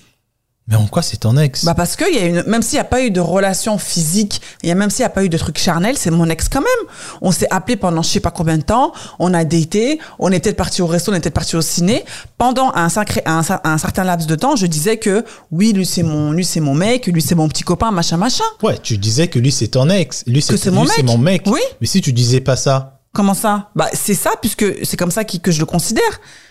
[0.72, 1.66] Mais en quoi c'est ton ex?
[1.66, 3.76] Bah parce que il y a une, même s'il n'y a pas eu de relation
[3.76, 6.28] physique, il y a même s'il n'y a pas eu de truc charnel, c'est mon
[6.30, 6.88] ex quand même.
[7.20, 10.40] On s'est appelé pendant je sais pas combien de temps, on a daté, on est
[10.40, 12.04] peut-être parti au resto, on est peut-être parti au ciné.
[12.38, 15.84] Pendant un, sacré, un, cer- un certain laps de temps, je disais que oui, lui
[15.84, 18.44] c'est mon, lui c'est mon mec, lui c'est mon petit copain, machin machin.
[18.62, 21.06] Ouais, tu disais que lui c'est ton ex, lui c'est mon c'est mec.
[21.06, 21.42] mon mec.
[21.48, 21.60] Oui.
[21.82, 23.68] Mais si tu disais pas ça, Comment ça?
[23.76, 26.02] Bah c'est ça puisque c'est comme ça qui- que je le considère,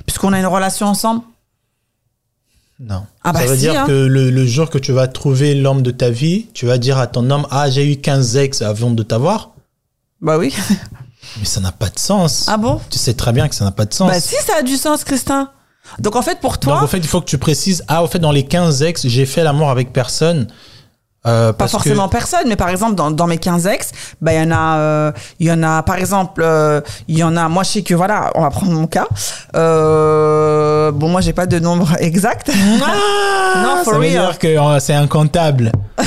[0.05, 1.23] puisqu'on a une relation ensemble.
[2.81, 3.05] Non.
[3.23, 3.85] Ah bah ça veut si, dire hein.
[3.85, 6.97] que le, le jour que tu vas trouver l'homme de ta vie, tu vas dire
[6.97, 9.51] à ton homme ah j'ai eu 15 ex avant de t'avoir.
[10.19, 10.53] Bah oui.
[11.39, 12.45] Mais ça n'a pas de sens.
[12.47, 12.81] ah bon?
[12.89, 14.09] Tu sais très bien que ça n'a pas de sens.
[14.09, 15.51] Bah si ça a du sens, Christin.
[15.99, 18.07] Donc en fait pour toi, Donc, en fait, il faut que tu précises, ah, au
[18.07, 20.47] fait, dans les 15 ex, j'ai fait l'amour avec personne.
[21.27, 24.39] Euh, Pas forcément que, personne, mais par exemple dans, dans mes 15 ex, bah il
[24.39, 27.47] y en a, euh, il y en a par exemple, euh, il y en a.
[27.47, 29.05] Moi je sais que voilà, on va prendre mon cas.
[29.55, 32.49] Euh, bon moi j'ai pas de nombre exact.
[32.84, 34.12] Ah, Non, for ça veut real.
[34.25, 35.71] dire que euh, c'est incontable.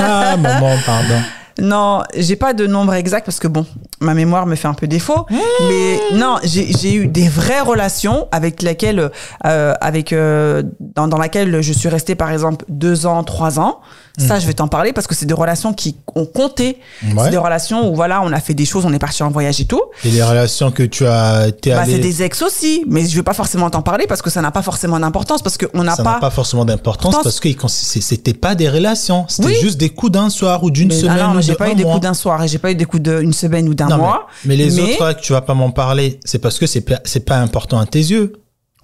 [0.00, 1.20] ah, maman, pardon.
[1.60, 3.66] non, j'ai pas de nombre exact parce que bon,
[4.00, 5.26] ma mémoire me fait un peu défaut.
[5.28, 5.36] Mmh.
[5.68, 9.10] Mais non, j'ai j'ai eu des vraies relations avec lesquelles,
[9.46, 13.80] euh, avec euh, dans, dans laquelle je suis restée par exemple deux ans, trois ans.
[14.18, 16.78] Ça, je vais t'en parler parce que c'est des relations qui ont compté.
[17.02, 17.12] Ouais.
[17.24, 19.60] C'est des relations où voilà, on a fait des choses, on est parti en voyage
[19.60, 19.80] et tout.
[20.04, 23.16] Et les relations que tu as été Bah, allé, c'est des ex aussi, mais je
[23.16, 25.96] vais pas forcément t'en parler parce que ça n'a pas forcément d'importance parce qu'on n'a
[25.96, 26.12] ça pas.
[26.14, 29.24] n'a pas forcément d'importance parce que c'était pas des relations.
[29.28, 29.56] C'était Oui.
[29.60, 31.16] juste des coups d'un soir ou d'une Mais, semaine.
[31.18, 31.92] non, mais j'ai pas eu des mois.
[31.94, 34.02] coups d'un soir et j'ai pas eu des coups d'une semaine ou d'un Non, mais-
[34.02, 34.26] mois.
[34.44, 37.00] Mais, les autres, là, que tu vas pas m'en parler, c'est parce que c'est pas,
[37.04, 38.34] c'est pas important à tes yeux.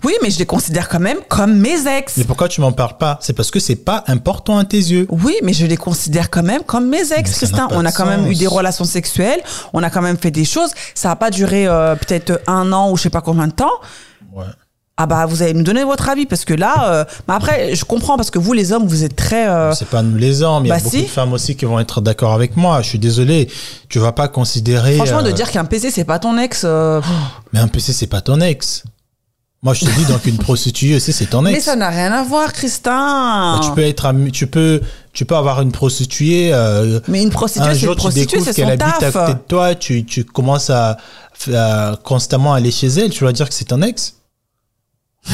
[0.04, 2.16] Oui, mais je les considère quand même comme mes ex.
[2.18, 3.18] Mais pourquoi tu m'en parles pas?
[3.20, 5.06] C'est parce que c'est pas important à tes yeux.
[5.10, 7.66] Oui, mais je les considère quand même comme mes ex, Christin.
[7.72, 9.40] On a quand même eu des relations sexuelles,
[9.72, 10.70] on a quand même fait des choses.
[10.94, 13.72] Ça a pas duré euh, peut-être un an ou je sais pas combien de temps.
[14.32, 14.44] Ouais.
[15.00, 17.84] Ah bah vous allez nous donner votre avis parce que là, euh, mais après je
[17.84, 19.48] comprends parce que vous les hommes vous êtes très.
[19.48, 21.02] euh, C'est pas nous les hommes, il y a bah beaucoup si.
[21.04, 22.82] de femmes aussi qui vont être d'accord avec moi.
[22.82, 23.48] Je suis désolé,
[23.88, 24.96] tu vas pas considérer.
[24.96, 26.62] franchement de euh, dire qu'un PC c'est pas ton ex.
[26.64, 27.00] euh,
[27.52, 28.82] Mais un PC, c'est pas ton ex.
[29.62, 31.52] Moi, je te dis donc une prostituée aussi, c'est ton ex.
[31.56, 33.56] Mais ça n'a rien à voir, Christin.
[33.58, 34.80] Bah, tu peux être tu peux
[35.12, 38.38] tu peux avoir une prostituée euh, Mais une prostituée, un c'est une jour tu prostituée,
[38.38, 40.96] découvres qu'elle habite à côté de toi, tu, tu commences à,
[41.52, 44.14] à constamment aller chez elle, tu vas dire que c'est ton ex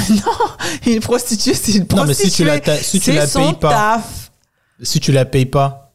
[0.87, 1.97] Une prostituée, c'est une prostituée.
[1.97, 3.69] Non, mais si tu la si tu la payes pas.
[3.69, 4.31] taf.
[4.83, 5.93] si tu la payes pas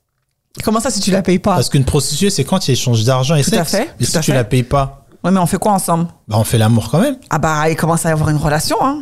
[0.63, 1.55] Comment ça, si tu la payes pas?
[1.55, 4.17] Parce qu'une prostituée c'est quand il échange d'argent et Tout à fait, Et tout si
[4.17, 4.37] à tu fait.
[4.37, 7.17] la payes pas, Ouais, mais on fait quoi ensemble bah on fait l'amour quand même.
[7.29, 8.99] Ah bah, il commence à y avoir une relation, hein.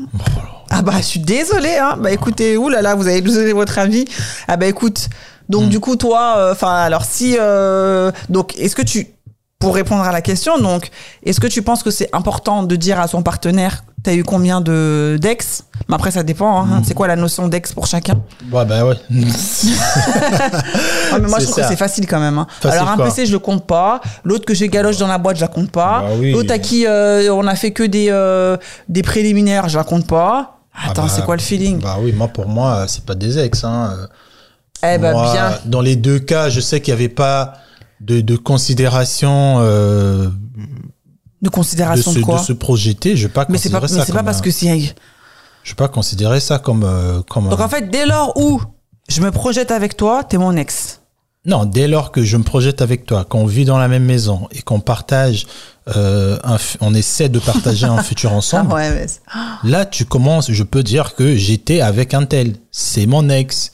[0.71, 1.95] Ah bah, je suis désolée, hein.
[1.99, 4.06] Bah écoutez, oulala, vous avez donné votre avis.
[4.47, 5.10] Ah bah écoute,
[5.47, 5.69] donc Hmm.
[5.69, 7.36] du coup, toi, enfin, alors si...
[7.39, 9.08] euh, donc, est-ce que tu...
[9.59, 10.89] Pour répondre à la question, donc,
[11.23, 14.61] est-ce que tu penses que c'est important de dire à son partenaire, t'as eu combien
[14.61, 15.63] de d'ex?
[15.89, 16.73] Mais après, ça dépend, Hmm.
[16.73, 16.81] hein.
[16.85, 18.21] C'est quoi la notion d'ex pour chacun?
[18.51, 18.93] Ouais bah ouais.
[21.11, 22.37] Ouais, mais moi, je trouve que c'est facile quand même.
[22.37, 22.45] hein.
[22.61, 23.99] Facile Alors, un PC, je le compte pas.
[24.23, 26.01] L'autre que j'ai galoche dans la boîte, je la compte pas.
[26.01, 26.33] Bah oui.
[26.33, 28.57] L'autre à qui euh, on a fait que des, euh,
[28.89, 30.59] des préliminaires, je la compte pas.
[30.85, 31.79] Attends, bah, c'est quoi le feeling?
[31.81, 33.91] Bah oui, moi pour moi c'est pas des ex hein.
[34.83, 35.57] Eh ben, Moi, bien.
[35.65, 37.53] Dans les deux cas, je sais qu'il n'y avait pas
[38.01, 40.31] de, de considération euh, De
[41.41, 43.15] de, considération se, de quoi de se projeter.
[43.17, 44.93] Je vais pas Mais c'est pas, considérer mais ça c'est pas parce un- que si.
[45.63, 47.49] Je vais pas considérer ça comme euh, comme.
[47.49, 48.62] Donc un- en fait, dès lors où
[49.10, 51.01] je me projette avec toi, t'es mon ex.
[51.45, 54.49] Non, dès lors que je me projette avec toi, qu'on vit dans la même maison
[54.51, 55.47] et qu'on partage,
[55.95, 58.73] euh, un on essaie de partager un futur Ah ensemble.
[58.73, 59.21] ouais, mais c'est-
[59.63, 60.51] Là, tu commences.
[60.51, 62.55] Je peux dire que j'étais avec un tel.
[62.71, 63.71] C'est mon ex.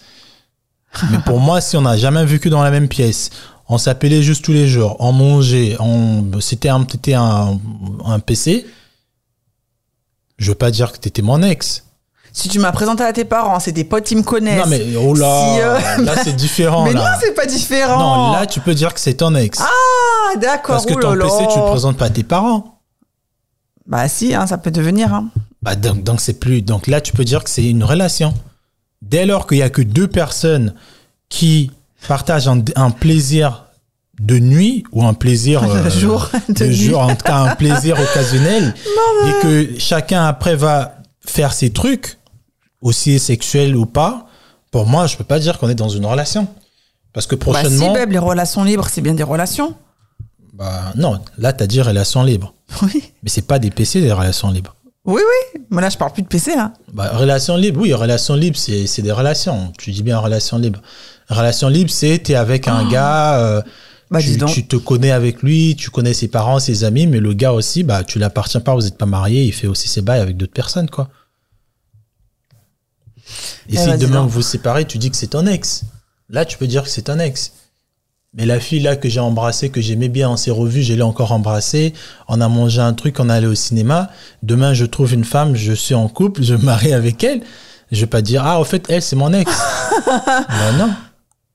[1.11, 3.31] Mais pour moi, si on n'a jamais vécu dans la même pièce,
[3.69, 7.59] on s'appelait juste tous les jours, on mangeait, on, c'était un, t'étais un,
[8.05, 8.65] un PC.
[10.37, 11.83] Je veux pas dire que t'étais mon ex.
[12.35, 14.65] Si tu m'as présenté à tes parents, c'est des potes qui me connaissent.
[14.65, 16.83] Non, mais oh là, Si, euh, là c'est différent.
[16.83, 17.99] Mais non, c'est pas différent.
[17.99, 19.61] Non, là tu peux dire que c'est ton ex.
[19.61, 20.75] Ah, d'accord.
[20.75, 22.79] parce que ton là PC, tu le présentes pas à tes parents.
[23.85, 25.13] Bah si, hein, ça peut devenir.
[25.13, 25.29] Hein.
[25.61, 26.61] Bah, donc, donc c'est plus.
[26.61, 28.33] Donc là, tu peux dire que c'est une relation.
[29.01, 30.73] Dès lors qu'il y a que deux personnes
[31.29, 31.71] qui
[32.07, 33.65] partagent un, un plaisir
[34.19, 38.73] de nuit ou un plaisir De jour, de jour, en tout cas un plaisir occasionnel,
[39.27, 42.17] et que chacun après va faire ses trucs,
[42.81, 44.27] aussi sexuels ou pas.
[44.71, 46.47] Pour moi, je peux pas dire qu'on est dans une relation.
[47.13, 49.75] Parce que Bah si, prochainement, Beb, les relations libres, c'est bien des relations.
[50.53, 52.53] bah, non, là, tu as dit relation libre.
[52.81, 53.03] Oui.
[53.21, 54.75] Mais c'est pas des PC, des relations libres.
[55.05, 55.61] Oui, oui.
[55.69, 56.73] Mais là, je parle plus de PC, là.
[56.91, 59.71] Bah, relation libre, oui, relation libre, c'est c'est des relations.
[59.77, 60.79] Tu dis bien relation libre.
[61.29, 63.61] Relation libre, c'est t'es avec un gars, euh.
[64.11, 67.51] Bah, tu, te connais avec lui, tu connais ses parents, ses amis, mais le gars
[67.51, 70.37] aussi, bah, tu l'appartiens pas, vous n'êtes pas mariés, il fait aussi ses bails avec
[70.37, 71.09] d'autres personnes, quoi.
[73.69, 75.85] Et Eh si bah, demain vous vous séparez, tu dis que c'est ton ex.
[76.29, 77.53] Là, tu peux dire que c'est ton ex.
[78.35, 81.01] Mais la fille là que j'ai embrassée, que j'aimais bien, on s'est revus, je l'ai
[81.01, 81.93] encore embrassée,
[82.27, 84.09] on a mangé un truc, on est allé au cinéma.
[84.41, 87.41] Demain, je trouve une femme, je suis en couple, je me marie avec elle.
[87.91, 89.51] Je vais pas dire, ah, au fait, elle, c'est mon ex.
[90.07, 90.93] bah non.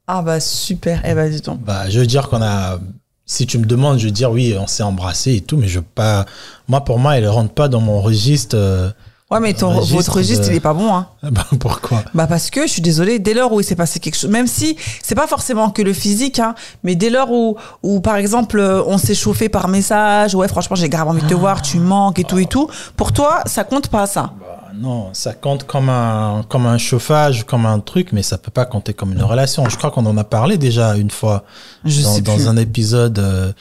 [0.08, 1.02] Ah bah super.
[1.04, 1.60] Eh bah dis donc.
[1.62, 2.78] Bah, je veux dire qu'on a.
[3.26, 5.80] Si tu me demandes, je veux dire oui, on s'est embrassé et tout, mais je
[5.80, 6.24] veux pas.
[6.66, 8.56] Moi, pour moi, elle rentre pas dans mon registre.
[8.58, 8.90] euh,
[9.30, 11.06] Ouais, mais ton, Registre votre registre, de- il est pas bon, hein.
[11.30, 12.02] Bah, pourquoi?
[12.14, 14.46] Bah parce que je suis désolée, dès lors où il s'est passé quelque chose, même
[14.46, 18.58] si c'est pas forcément que le physique, hein, mais dès lors où, où par exemple
[18.58, 21.78] euh, on s'est chauffé par message, ouais franchement j'ai grave envie de te voir, tu
[21.78, 24.32] manques et tout et tout, pour toi ça compte pas ça.
[24.40, 28.50] Bah, Non, ça compte comme un, comme un chauffage, comme un truc, mais ça peut
[28.50, 29.68] pas compter comme une relation.
[29.68, 31.44] Je crois qu'on en a parlé déjà une fois
[31.84, 33.52] Je dans, un épisode euh,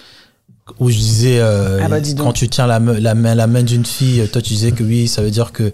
[0.79, 2.99] où je disais euh, Ah bah, dis quand tu tiens la, main,
[3.35, 5.73] la main d'une fille, toi tu disais que oui, ça veut dire que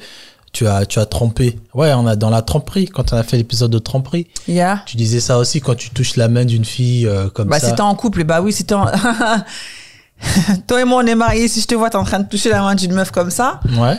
[0.53, 1.59] tu as, tu as trompé.
[1.73, 4.27] Ouais, on a dans la tromperie quand on a fait l'épisode de tromperie.
[4.47, 4.83] Yeah.
[4.85, 7.69] Tu disais ça aussi quand tu touches la main d'une fille euh, comme Bah ça.
[7.69, 8.85] si t'es en couple, bah oui t'es en...
[10.67, 12.49] Toi et moi on est mariés, si je te vois t'es en train de toucher
[12.49, 13.97] la main d'une meuf comme ça, Ouais.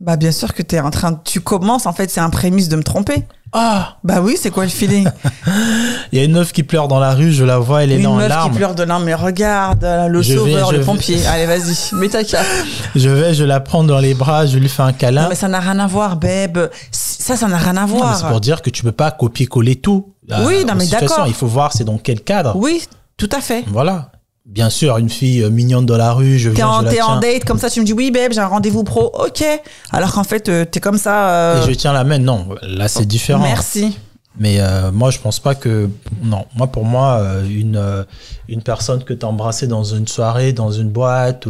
[0.00, 1.18] Bah bien sûr que t'es en train de...
[1.24, 3.24] Tu commences en fait, c'est un prémisse de me tromper.
[3.56, 5.08] Ah, Bah oui, c'est quoi le feeling?
[6.12, 7.94] Il y a une meuf qui pleure dans la rue, je la vois, elle est
[7.94, 8.50] là Une en meuf larmes.
[8.50, 11.24] qui pleure de larmes, mais regarde, le Je vais- sauveur, le vais- pompier.
[11.26, 12.44] Allez, vas-y, mets ta cape.
[12.96, 15.22] Je vais, je la prends dans les bras, je lui fais un câlin.
[15.22, 16.68] Non, mais ça n'a rien à voir, babe.
[16.90, 18.16] Ça, ça n'a rien à voir.
[18.18, 20.14] c'est pour dire que tu peux pas copier-coller tout.
[20.28, 21.24] Oui, Euh, non, mais d'accord.
[21.28, 22.56] Il faut voir c'est dans quel cadre.
[22.56, 22.82] Oui,
[23.16, 23.62] tout à fait.
[23.68, 24.10] Voilà.
[24.46, 26.90] Bien sûr, une fille euh, mignonne dans la rue, je T'es viens, en, je la
[26.92, 29.10] t'es en date, comme ça, tu me dis, oui, babe, j'ai un rendez-vous pro.
[29.14, 29.42] Ok.
[29.90, 31.30] Alors qu'en fait, euh, t'es comme ça.
[31.30, 32.18] euh, Et je tiens la main.
[32.18, 33.42] Non, là c'est différent.
[33.42, 33.98] Merci.
[34.38, 35.88] Mais euh, moi, je pense pas que.
[36.22, 38.04] Non, moi pour moi, une
[38.48, 41.48] une personne que t'as embrassée dans une soirée, dans une boîte,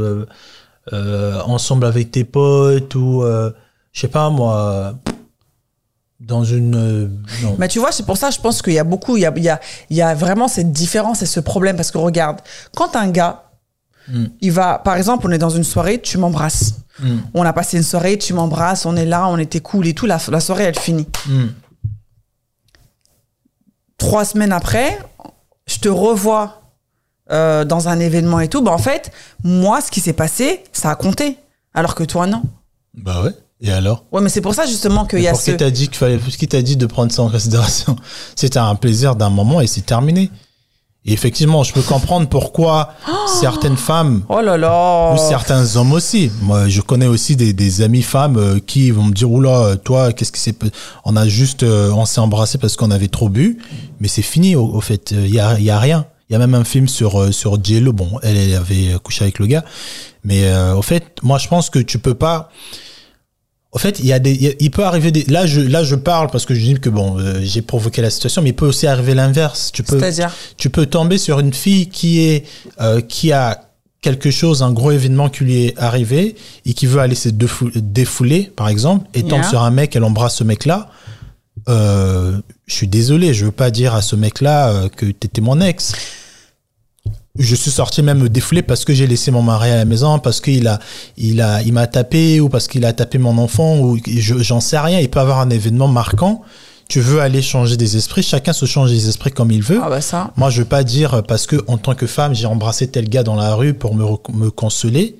[0.92, 4.94] ensemble avec tes potes ou je sais pas moi,
[6.26, 6.74] dans une.
[6.76, 7.08] euh.
[7.58, 9.32] Mais tu vois, c'est pour ça, je pense qu'il y a beaucoup, il y a,
[9.36, 9.60] il y, a,
[9.90, 11.76] il y a vraiment cette différence et ce problème.
[11.76, 12.40] Parce que regarde,
[12.74, 13.40] quand un gars,
[14.06, 14.26] Mm.
[14.42, 16.74] il va, par exemple, on est dans une soirée, tu m'embrasses.
[17.00, 17.16] Mm.
[17.32, 20.04] On a passé une soirée, tu m'embrasses, on est là, on était cool et tout.
[20.04, 21.06] La, la soirée, elle finit.
[21.26, 21.46] Mm.
[23.98, 24.98] Trois semaines après,
[25.66, 26.60] je te revois
[27.30, 28.60] euh, dans un événement et tout.
[28.60, 29.10] Bah, en fait,
[29.42, 31.38] moi, ce qui s'est passé, ça a compté.
[31.72, 32.42] Alors que toi, non.
[32.92, 33.32] Bah ouais.
[33.60, 35.50] Et alors Ouais, mais c'est pour ça justement qu'il y a Pour ce.
[35.52, 37.96] qui t'a dit qu'il fallait, qui t'a dit de prendre ça en considération
[38.36, 40.30] C'était un plaisir d'un moment et c'est terminé.
[41.06, 42.94] Et effectivement, je peux comprendre pourquoi
[43.40, 45.12] certaines femmes Oh là là.
[45.14, 46.30] ou certains hommes aussi.
[46.42, 49.76] Moi, je connais aussi des, des amis femmes euh, qui vont me dire oula, euh,
[49.76, 50.56] toi, qu'est-ce qui s'est,
[51.04, 53.58] on a juste, euh, on s'est embrassé parce qu'on avait trop bu,
[54.00, 55.12] mais c'est fini au, au fait.
[55.12, 56.06] Il y a, y a rien.
[56.30, 57.92] Il y a même un film sur euh, sur Jello.
[57.92, 59.62] Bon, elle, elle avait couché avec le gars,
[60.24, 62.50] mais euh, au fait, moi, je pense que tu peux pas.
[63.74, 65.24] Au fait, il y a des, il y a- il peut arriver des.
[65.24, 68.08] Là, je, là, je parle parce que je dis que bon, euh, j'ai provoqué la
[68.10, 69.70] situation, mais il peut aussi arriver l'inverse.
[69.72, 69.98] Tu peux,
[70.56, 72.44] tu peux tomber sur une fille qui est,
[72.80, 73.60] euh, qui a
[74.00, 77.72] quelque chose, un gros événement qui lui est arrivé et qui veut aller se défou-
[77.74, 79.48] défouler, par exemple, et tombe Yeah.
[79.48, 80.90] sur un mec, elle embrasse ce mec-là.
[81.68, 85.60] Euh, je suis désolé, je veux pas dire à ce mec-là euh, que t'étais mon
[85.60, 85.92] ex.
[87.36, 90.20] Je suis sorti même me défouler parce que j'ai laissé mon mari à la maison,
[90.20, 90.78] parce qu'il a,
[91.16, 94.60] il a, il m'a tapé ou parce qu'il a tapé mon enfant ou je- j'en
[94.60, 95.00] sais rien.
[95.00, 96.42] Il peut avoir un événement marquant.
[96.88, 98.22] Tu veux aller changer des esprits.
[98.22, 99.80] Chacun se change des esprits comme il veut.
[99.82, 100.30] Ah bah ça.
[100.36, 103.24] Moi, je veux pas dire parce que en tant que femme, j'ai embrassé tel gars
[103.24, 105.16] dans la rue pour me, me consoler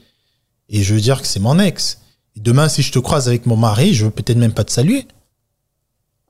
[0.69, 1.99] et je veux dire que c'est mon ex.
[2.37, 5.07] Demain, si je te croise avec mon mari, je veux peut-être même pas te saluer.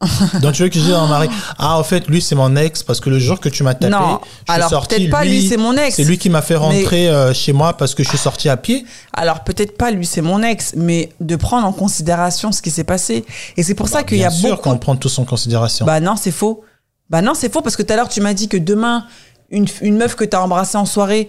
[0.40, 2.54] Donc tu veux que je dise à mon mari, ah en fait lui c'est mon
[2.56, 4.20] ex parce que le jour que tu m'as tapé, Non.
[4.22, 5.96] je suis Alors, sorti, peut-être pas lui, c'est mon ex.
[5.96, 8.56] C'est lui qui m'a fait rentrer euh, chez moi parce que je suis sorti à
[8.56, 8.84] pied.
[9.12, 12.84] Alors peut-être pas lui, c'est mon ex, mais de prendre en considération ce qui s'est
[12.84, 13.24] passé.
[13.56, 14.70] Et c'est pour ça qu'il y Bien a sûr beaucoup.
[14.70, 15.84] qu'on prend tout en considération.
[15.86, 16.62] Bah non, c'est faux.
[17.10, 19.04] Bah non, c'est faux parce que tout à l'heure tu m'as dit que demain
[19.50, 21.28] une, une meuf que t'as embrassée en soirée,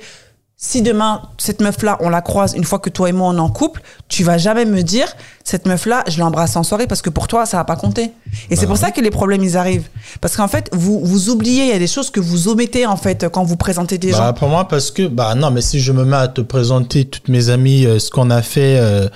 [0.67, 3.37] si demain cette meuf là on la croise une fois que toi et moi on
[3.37, 5.07] est en couple, tu vas jamais me dire
[5.43, 7.75] cette meuf là je l'ai embrassée en soirée parce que pour toi ça va pas
[7.75, 8.11] compter.
[8.49, 9.87] Et c'est pour ça que les problèmes ils arrivent
[10.21, 12.97] parce qu'en fait vous vous oubliez, il y a des choses que vous omettez en
[12.97, 14.33] fait quand vous présentez des Bah, gens.
[14.33, 17.27] pour moi, parce que, bah non, mais si je me mets à te présenter toutes
[17.29, 19.07] mes amies, euh, ce qu'on a fait euh,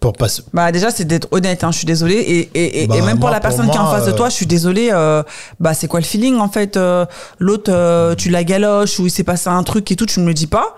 [0.00, 0.42] pour passer.
[0.54, 3.18] Bah déjà c'est d'être honnête, hein, je suis désolée et, et, et- Bah, et même
[3.18, 4.88] pour la pour personne qui est en face de euh, toi, je suis désolée.
[4.92, 5.22] euh,
[5.60, 7.04] bah c'est quoi le feeling en fait euh,
[7.38, 10.26] L'autre euh, tu la galoches ou il s'est passé un truc et tout, tu me
[10.26, 10.76] le dis pas.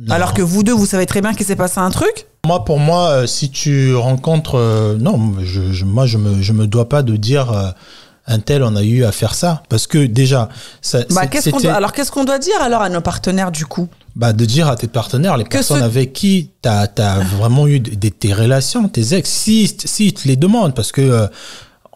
[0.00, 0.14] Non.
[0.14, 2.26] Alors que vous deux vous savez très bien qu'il s'est passé un truc.
[2.46, 6.52] Moi, pour moi, euh, si tu rencontres, euh, non, je, je- moi, je me, je
[6.52, 7.70] me dois pas de dire euh,
[8.28, 10.48] un tel, on a eu à faire ça, parce que déjà,
[10.82, 13.66] ça, Bah qu'on c'était- doit, alors qu'est-ce qu'on doit dire alors à nos partenaires du
[13.66, 13.88] coup?
[14.18, 16.90] Bah, de dire à tes partenaires, les personnes ce- avec qui tu as,
[17.38, 21.00] vraiment eu des, tes relations, tes ex, si, si ils te les demandent, parce que
[21.00, 21.26] euh,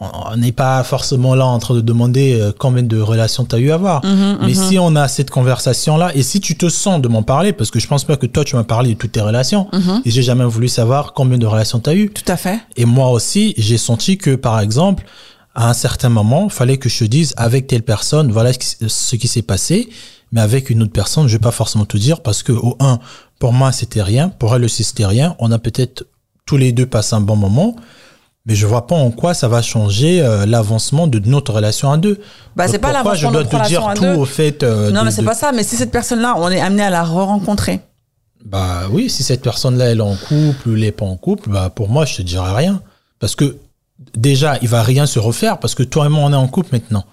[0.01, 3.59] on n'est pas forcément là en train de demander euh, combien de relations tu as
[3.61, 4.05] eu à avoir.
[4.05, 7.53] Mhm, Mais si on a cette conversation-là, et si tu te sens de m'en parler,
[7.53, 9.69] parce que je pense pas que toi, tu m'as parlé de toutes tes relations,
[10.05, 12.09] et j'ai jamais voulu savoir combien de relations tu as eu.
[12.11, 12.59] Tout à fait.
[12.77, 15.05] Et moi aussi, j'ai senti que, par exemple,
[15.55, 19.29] à un certain moment, fallait que je te dise avec telle personne, voilà ce qui
[19.29, 19.89] s'est passé,
[20.33, 22.99] mais avec une autre personne, je vais pas forcément te dire parce que, au un,
[23.39, 25.37] pour moi, c'était rien, pour elle aussi, c'était rien.
[25.39, 26.07] On a peut-être
[26.47, 27.77] tous les deux passé un bon moment,
[28.47, 31.97] mais je vois pas en quoi ça va changer euh, l'avancement de notre relation à
[31.99, 32.21] deux.
[32.57, 34.63] Bah, c'est pas pourquoi je dois te dire tout au fait.
[34.65, 35.53] euh, non de- mais c'est de- pas ça.
[35.53, 37.81] Mais si cette personne-là, on est amené à la re-rencontrer.
[38.45, 41.51] Bah oui, si cette personne-là, elle est en couple ou elle est pas en couple,
[41.51, 42.83] bah pour moi, je te dirais rien.
[43.21, 43.57] Parce que
[44.17, 46.71] déjà, il va rien se refaire parce que toi et moi, on est en couple
[46.73, 47.05] maintenant.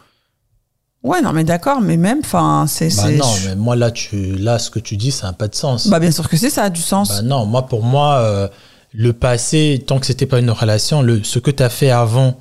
[1.02, 4.60] Ouais non mais d'accord, mais même enfin c'est Bah non, mais moi là, tu, là,
[4.60, 5.88] ce que tu dis, ça n'a pas de sens.
[5.88, 7.10] Bah bien sûr que c'est ça a du sens.
[7.10, 8.48] Bah non, moi pour moi, euh,
[8.94, 12.38] le passé, tant que c'était pas une relation, le, ce que tu as fait avant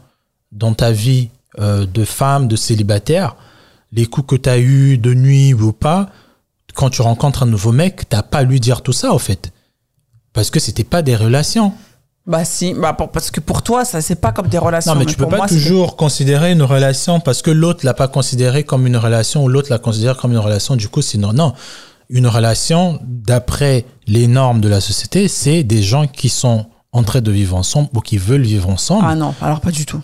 [0.50, 1.28] dans ta vie
[1.60, 3.36] euh, de femme, de célibataire,
[3.92, 6.10] les coups que tu as eu de nuit ou pas,
[6.74, 9.52] quand tu rencontres un nouveau mec, t'as pas à lui dire tout ça au fait.
[10.32, 11.72] Parce que c'était pas des relations.
[12.28, 14.92] Bah si, bah pour- parce que pour toi ça c'est pas comme des relations.
[14.92, 18.06] Non, mais tu peux pas moi, toujours considérer une relation parce que l'autre l'a pas
[18.06, 20.76] considéré comme une relation ou l'autre la considère comme une relation.
[20.76, 21.54] Du coup, sinon, non.
[22.10, 27.20] Une relation, d'après les normes de la société, c'est des gens qui sont en train
[27.22, 29.04] de vivre ensemble ou qui veulent vivre ensemble.
[29.08, 30.00] Ah non, alors pas du tout.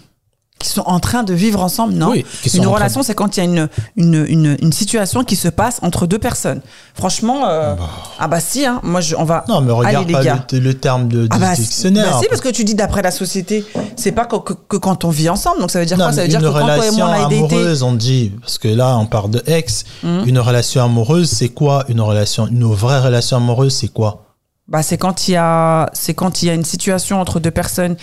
[0.65, 2.09] Qui sont en train de vivre ensemble, non.
[2.11, 2.25] Oui,
[2.55, 5.79] une relation, c'est quand il y a une, une, une, une situation qui se passe
[5.83, 6.63] entre deux personnes.
[6.95, 7.75] Franchement, euh,
[8.19, 9.45] ah bah si, hein, moi je, on va.
[9.47, 10.47] non, mais regarde Allez, les pas gars.
[10.53, 12.13] le, le terme de, Ah du bah, dictionnaire.
[12.13, 13.65] bah si, parce que tu dis d'après la société,
[13.97, 15.61] c'est pas que, que- que quand on vit ensemble.
[15.61, 16.13] Donc ça veut dire Non, quoi?
[16.15, 18.33] Ça veut dire une que quand toi et relation moi on a amoureuse, on dit,
[18.41, 19.85] parce que là, on parle de ex.
[20.03, 20.23] Hum.
[20.27, 22.47] Une relation amoureuse, c'est quoi une relation?
[22.47, 24.25] Une vraie relation amoureuse, c'est quoi?
[24.67, 27.51] Bah c'est quand il y a, c'est quand il y a une situation entre deux
[27.51, 27.97] personnes,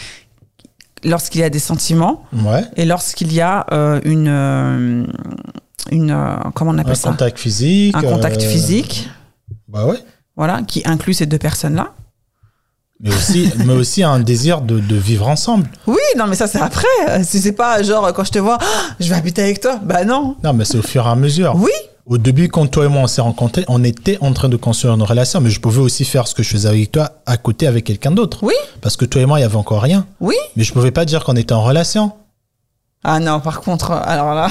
[1.04, 2.64] lorsqu'il y a des sentiments Ouais.
[2.76, 5.04] et lorsqu'il y a euh, une, euh,
[5.90, 7.96] une, euh, comment on appelle Un ça contact physique.
[7.96, 9.10] Un contact euh, physique.
[9.68, 9.98] Bah ouais.
[10.36, 11.94] voilà, qui inclut ces deux personnes-là.
[13.00, 15.68] mais aussi, mais aussi un désir de, de vivre ensemble.
[15.88, 17.24] Oui, non, mais ça, c'est après.
[17.24, 19.80] Si c'est pas genre, quand je te vois, Ah, je vais habiter avec toi.
[19.84, 20.36] Bah non.
[20.44, 21.54] Non, mais c'est au fur et à mesure.
[21.56, 21.72] Oui.
[22.12, 24.94] Au début, quand toi et moi on s'est rencontrés, on était en train de construire
[24.96, 27.68] une relation, mais je pouvais aussi faire ce que je faisais avec toi à côté
[27.68, 28.40] avec quelqu'un d'autre.
[28.42, 28.54] Oui.
[28.82, 30.06] Parce que toi et moi, il y avait encore rien.
[30.20, 30.36] Oui.
[30.58, 32.12] Mais je pouvais pas dire qu'on était en relation.
[33.06, 34.50] Ah non, par contre, alors là.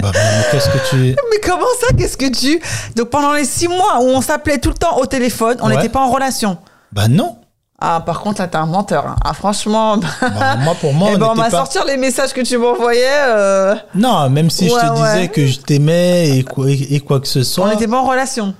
[0.00, 0.96] Bah, mais qu'est-ce que tu.
[1.30, 2.58] Mais comment ça Qu'est-ce que tu.
[2.96, 5.76] Donc pendant les six mois où on s'appelait tout le temps au téléphone, on Ouais.
[5.76, 6.56] n'était pas en relation.
[6.90, 7.36] Bah non.
[7.80, 9.06] Ah, par contre, là, t'es un menteur.
[9.06, 9.16] hein.
[9.24, 9.96] Ah, franchement.
[10.20, 11.50] Bah, moi, pour moi, eh on ben, on va pas.
[11.50, 13.04] sortir les messages que tu m'envoyais.
[13.26, 17.20] euh, Non, même si je Ouais, te disais que je t'aimais et, quoi- et quoi
[17.20, 18.54] que ce On soit, n'était pas en relation.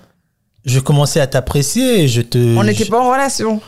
[0.64, 2.38] je commençais à t'apprécier et je te.
[2.58, 3.60] On n'était je- pas en relation.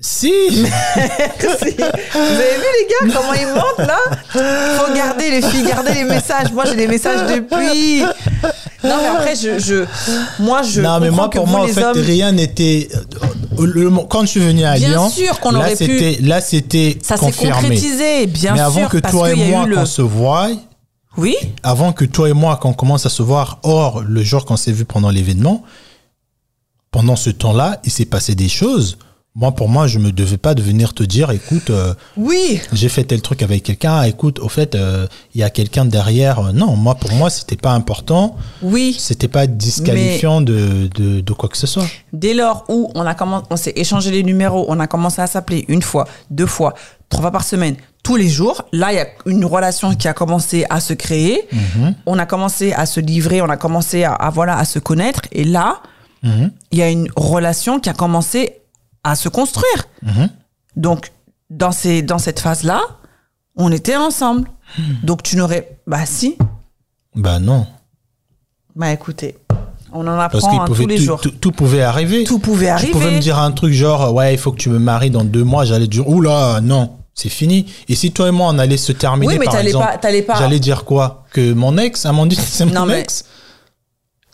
[0.00, 0.30] Si.
[0.48, 1.74] Si.
[1.76, 3.98] Vous avez vu les gars comment ils mentent là?
[4.30, 6.52] Faut garder les filles, garder les messages.
[6.52, 8.00] Moi j'ai les messages depuis.
[8.84, 9.84] Non mais après je, je
[10.42, 10.80] moi je.
[10.80, 12.88] non, mais moi, pour moi, en fait, hommes, rien n'était.
[14.10, 17.16] Quand je suis venu à Bien Lyon, sûr qu'on là, pu- c'était, là, c'était ça
[17.16, 18.66] s'est concrétisé, bien mais sûr.
[18.66, 20.48] avant que toi et moi, le- qu'on se voie,
[21.16, 21.36] Oui.
[21.62, 24.72] avant que toi et moi, qu'on commence à se voir, hors le jour qu'on s'est
[24.72, 25.62] vu pendant l'événement,
[26.90, 28.98] pendant ce temps-là, il s'est passé des choses.
[29.38, 32.58] Moi, pour moi, je me devais pas de venir te dire, écoute, euh, Oui.
[32.72, 36.38] j'ai fait tel truc avec quelqu'un, écoute, au fait, euh, il y a quelqu'un derrière.
[36.38, 38.96] Euh, Non, moi, pour moi, c'était pas important, Oui.
[38.98, 41.84] c'était pas disqualifiant de, de, de quoi que ce soit.
[42.14, 45.26] Dès lors où on a commencé, on s'est échangé les numéros, on a commencé à
[45.26, 46.72] s'appeler une fois, deux fois,
[47.10, 48.62] trois fois par semaine, tous les jours.
[48.72, 51.46] Là, il y a une relation qui a commencé à se créer.
[52.06, 55.20] On a commencé à se livrer, on a commencé à, à, voilà à se connaître.
[55.32, 55.82] Et là,
[56.22, 56.50] Mhm.
[56.72, 58.62] il y a une relation qui a commencé
[59.10, 59.84] à se construire.
[60.02, 60.28] Mhm.
[60.76, 61.12] Donc,
[61.50, 62.80] dans ces dans cette phase-là,
[63.56, 64.48] on était ensemble.
[65.02, 66.36] Donc, tu n'aurais, bah si,
[67.14, 67.66] Bah non.
[68.74, 69.38] bah écoutez,
[69.92, 71.20] on en Parce apprend qu'il hein, pouvait, tous les tout, jours.
[71.20, 72.24] tout- tout pouvait arriver.
[72.24, 72.92] Tout pouvait Tu arriver.
[72.92, 75.44] pouvais me dire un truc genre, ouais, il faut que tu me maries dans deux
[75.44, 75.64] mois.
[75.64, 77.72] J'allais dire, oula, non, c'est fini.
[77.88, 80.38] Et si toi et moi, on allait se terminer, Oui, mais par exemple, pas, pas.
[80.38, 83.24] j'allais dire quoi Que mon ex, Amandine, c'est mon Non, mais- ex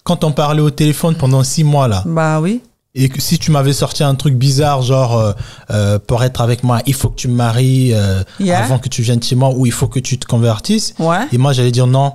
[0.02, 2.62] Quand on parlait au téléphone pendant six mois, là, Bah oui.
[2.94, 5.32] Et que si tu m'avais sorti un truc bizarre, genre, euh,
[5.70, 8.64] euh, pour être avec moi, il faut que tu me maries euh, Yeah.
[8.64, 11.26] avant que tu viennes chez moi, ou il faut que tu te convertisses, Ouais.
[11.32, 12.14] et moi, j'allais dire non.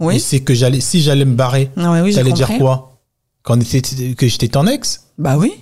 [0.00, 0.18] Oui.
[0.18, 2.96] c'est que j'allais, si j'allais me barrer, oui, j'allais dire quoi?
[3.42, 5.02] Quand était, que j'étais ton ex?
[5.18, 5.52] Bah oui.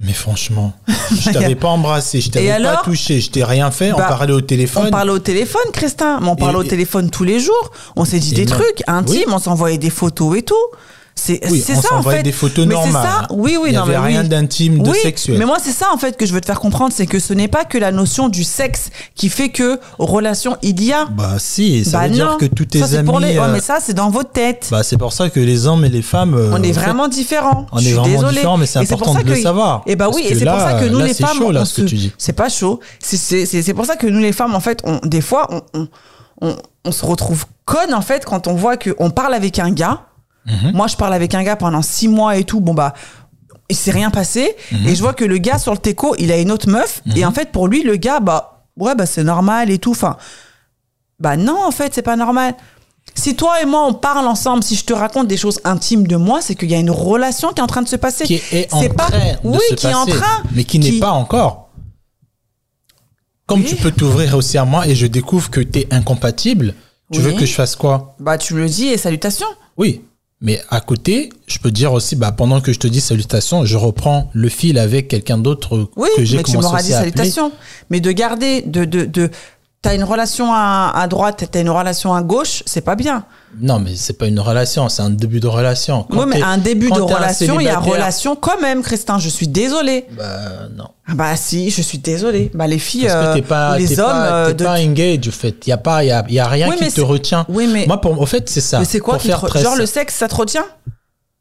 [0.00, 0.72] Mais franchement,
[1.20, 4.32] je t'avais pas embrassé, je t'avais pas touché, je t'ai rien fait, on Bah, parlait
[4.32, 4.86] au téléphone.
[4.88, 6.18] On parlait au téléphone, Christin.
[6.20, 7.70] Mais on parlait au téléphone tous les jours.
[7.96, 9.34] On s'est dit des trucs intimes, Oui.
[9.34, 10.54] on s'envoyait des photos et tout.
[11.14, 12.22] C'est oui, ça en fait.
[12.24, 13.02] des photos mais c'est normales.
[13.06, 13.18] ça.
[13.24, 13.26] hein.
[13.30, 14.28] Oui, oui, Il y non, avait mais rien oui.
[14.28, 15.38] d'intime, de Oui, sexuel.
[15.38, 17.32] Mais moi, c'est ça en fait que je veux te faire comprendre, c'est que ce
[17.32, 21.04] n'est pas que la notion du sexe qui fait que relation il y a.
[21.04, 22.14] Bah si, ça bah veut non.
[22.16, 23.06] dire que tous tes ça, amis.
[23.08, 23.38] pour les...
[23.38, 24.66] ouais, euh, mais ça, c'est dans votre tête.
[24.70, 26.34] bah c'est pour ça que les hommes et les femmes.
[26.34, 27.66] euh, on est en fait, vraiment différents.
[27.72, 28.34] on Je est vraiment désolée.
[28.34, 29.82] différents, mais c'est important de le savoir.
[29.86, 31.60] Et bah oui, et c'est pour ça que nous là, les c'est femmes, chaud, là,
[31.60, 32.12] on ce que se- tu dis.
[32.18, 32.80] c'est pas chaud.
[32.98, 35.46] C'est- C'est c'est- c'est pour ça que nous les femmes, en fait, on, des fois,
[35.74, 40.06] on, on, se retrouve connes en fait quand on voit qu'on parle avec un gars.
[40.46, 40.72] Mhm.
[40.74, 42.60] Moi, je parle avec un gars pendant six mois et tout.
[42.60, 42.94] Bon bah,
[43.68, 44.56] il s'est rien passé.
[44.72, 44.88] Mhm.
[44.88, 47.02] Et je vois que le gars sur le teco, il a une autre meuf.
[47.16, 49.92] Et en fait, pour lui, le gars, bah ouais, bah c'est normal et tout.
[49.92, 50.16] Enfin,
[51.20, 52.54] bah non, en fait, c'est pas normal.
[53.14, 56.16] Si toi et moi on parle ensemble, si je te raconte des choses intimes de
[56.16, 58.24] moi, c'est qu'il y a une relation qui est en train de se passer.
[58.24, 60.78] Qui est en C'est pas- train de oui, se qui est en train, mais qui
[60.78, 61.68] n'est pas encore.
[63.46, 63.66] Comme Oui.
[63.66, 66.74] tu peux t'ouvrir aussi à moi et je découvre que tu es incompatible,
[67.12, 67.24] tu Oui.
[67.26, 68.14] veux que je fasse quoi?
[68.18, 69.48] Bah tu le dis et salutations.
[69.76, 70.02] Oui,
[70.42, 73.76] mais à côté, je peux dire aussi, bah, pendant que je te dis salutations, je
[73.76, 76.94] reprends le fil avec quelqu'un d'autre Oui, que j'ai mais tu commencé m'auras aussi dit
[76.94, 77.12] à appeler.
[77.12, 77.52] salutations.
[77.90, 79.30] Mais de garder, de, de, de,
[79.82, 83.24] t'as une relation à, à droite, t'as une relation à gauche, c'est pas bien.
[83.60, 86.04] Non, mais c'est pas une relation, c'est un début de relation.
[86.04, 89.18] Quand oui, mais un début de relation, il y a relation quand même, Christin.
[89.18, 90.06] Je suis désolée.
[90.16, 90.86] Bah, non.
[91.06, 92.50] Ah Bah si, je suis désolée.
[92.54, 95.28] Bah les filles, Parce que euh, pas, les hommes, pas, euh, t'es de- pas engaged,
[95.28, 95.66] en fait.
[95.66, 97.44] Il y a pas, il y a, y a rien Oui, qui te retient.
[97.50, 98.78] Oui, mais, Moi, pour, au fait, c'est ça.
[98.78, 100.64] mais c'est quoi qui te Genre le sexe, ça te retient?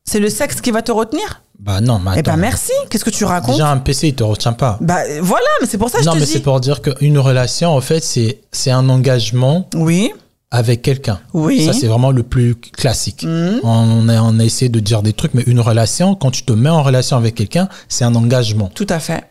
[0.04, 1.42] C'est le sexe qui va te retenir?
[1.64, 2.38] Bah non, mais Eh ben attends.
[2.42, 2.72] merci.
[2.90, 4.80] Qu'est-ce que tu racontes Déjà, un PC, il te retient pas.
[4.82, 6.44] Bah voilà, mais c'est pour ça que non, je mais te c'est dis.
[6.44, 10.12] pour dire qu'une relation, en fait, c'est, c'est un engagement Oui,
[10.50, 11.20] avec quelqu'un.
[11.36, 11.64] oui.
[11.66, 13.24] Ça, c'est vraiment le plus classique.
[13.24, 13.60] Mhm.
[13.64, 16.52] On, a, on a essayé de dire des trucs, mais une relation, quand tu te
[16.54, 19.24] mets en relation avec quelqu'un, c'est un engagement Tout à fait,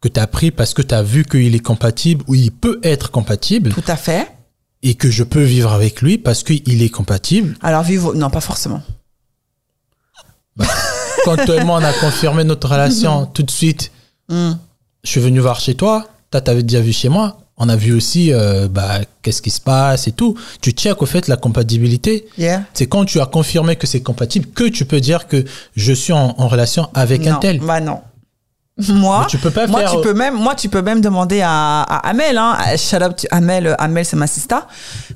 [0.00, 2.80] que tu as pris parce que tu as vu qu'il est compatible ou il peut
[2.82, 4.26] être compatible tout à fait.
[4.82, 7.56] et que je peux vivre avec lui parce qu'il est compatible.
[7.62, 8.80] Alors vivre, non pas forcément.
[11.24, 13.90] Quand toi et moi, on a confirmé notre relation tout de suite,
[14.30, 14.52] Hmm.
[15.04, 17.38] je suis venu voir chez toi, toi, t'avais déjà vu chez moi.
[17.56, 20.36] On a vu aussi euh, bah, qu'est-ce qui se passe et tout.
[20.60, 22.26] Tu check au fait la compatibilité.
[22.36, 22.62] Yeah.
[22.74, 25.44] C'est quand tu as confirmé que c'est compatible que tu peux dire que
[25.74, 27.58] je suis en, en relation avec un tel.
[27.60, 28.00] Bah non.
[28.88, 31.82] Moi, tu peux pas moi, faire- tu peux même, moi, tu peux même demander à,
[31.82, 34.68] à Amel, hein, shout out to Amel, Amel, c'est ma sista.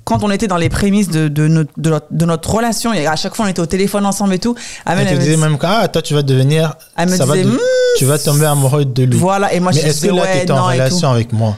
[0.05, 3.07] Quand on était dans les prémices de, de, notre, de, notre, de notre relation, et
[3.07, 5.37] à chaque fois on était au téléphone ensemble et tout, Amel, Elle elle me disait
[5.37, 6.75] dis- même ah, toi, tu vas devenir.
[6.97, 7.59] Elle me ça va disait, de- Hmm,
[7.99, 9.17] tu vas tomber amoureux de lui.
[9.17, 11.57] voilà, et moi Mais je est-ce que là, ouais, tu étais en relation avec moi?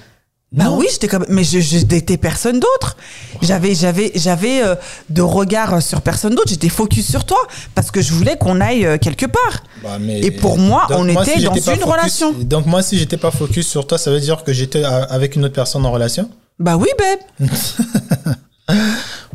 [0.55, 0.79] Bah Non.
[0.79, 2.97] oui, j'étais comme, mais je, je n'étais personne d'autre.
[3.43, 4.77] J'avais, j'avais, j'avais euh,
[5.11, 6.49] de regard sur personne d'autre.
[6.49, 7.39] J'étais focus sur toi
[7.75, 9.65] parce que je voulais qu'on aille euh, quelque part.
[9.83, 12.33] Bah, mais- Et pour moi, on moi, était si dans une focus- relation.
[12.33, 15.35] Donc moi, si j'étais pas focus sur toi, ça veut dire que j'étais euh, avec
[15.35, 16.31] une autre personne en relation?
[16.61, 17.51] Bah oui, babe.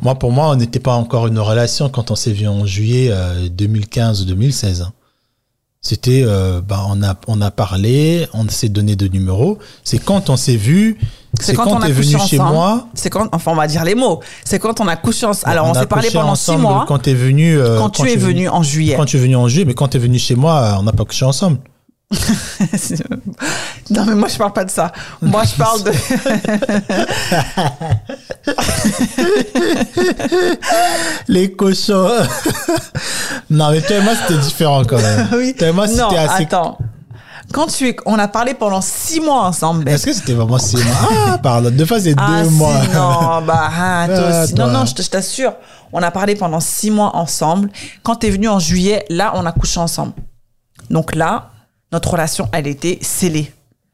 [0.02, 3.10] Moi, pour moi, on n'était pas encore une relation quand on s'est vu en juillet
[3.12, 4.88] euh, 2015 ou 2016.
[5.82, 9.60] C'était, euh, bah, on a, on a parlé, on s'est donné de numéros.
[9.86, 10.98] C'est quand on s'est vu,
[11.40, 12.88] c'est quand, on a tu es couché venu chez moi.
[12.94, 14.20] C'est quand, enfin, on va dire les mots.
[14.44, 15.50] C'est quand on a couché ensemble.
[15.50, 16.84] Alors, on, s'est parlé pendant six mois.
[16.86, 18.96] Quand tu es venu, euh, Quand, tu es venu en juillet.
[18.98, 20.84] Quand tu es venu en juillet, mais quand tu es venu chez moi, euh, on
[20.84, 21.60] n'a pas couché ensemble.
[23.92, 24.92] non, mais moi, je parle pas de ça.
[25.22, 25.92] Moi, je parle de.
[31.28, 32.10] Les cochons.
[33.50, 35.28] non, mais toi et moi, c'était différent quand même.
[35.34, 35.54] oui.
[35.58, 36.44] Toi et moi, c'était assez.
[36.44, 36.78] attends.
[37.52, 39.84] Quand tu es, on a parlé pendant six mois ensemble.
[39.84, 39.96] babe.
[39.96, 40.96] Est-ce que c'était vraiment six mois?
[41.28, 41.72] Ah, pardon.
[41.72, 42.74] Deux fois, c'est Ah, deux si, mois.
[42.94, 44.54] non, bah, ah, toi Ah, aussi.
[44.54, 44.68] toi.
[44.68, 45.54] Non, non, je t'assure.
[45.92, 47.70] On a parlé pendant six mois ensemble.
[48.04, 50.14] Quand t'es venu en juillet, là, on a couché ensemble.
[50.92, 51.50] Donc là,
[51.92, 53.52] notre relation, elle était scellée.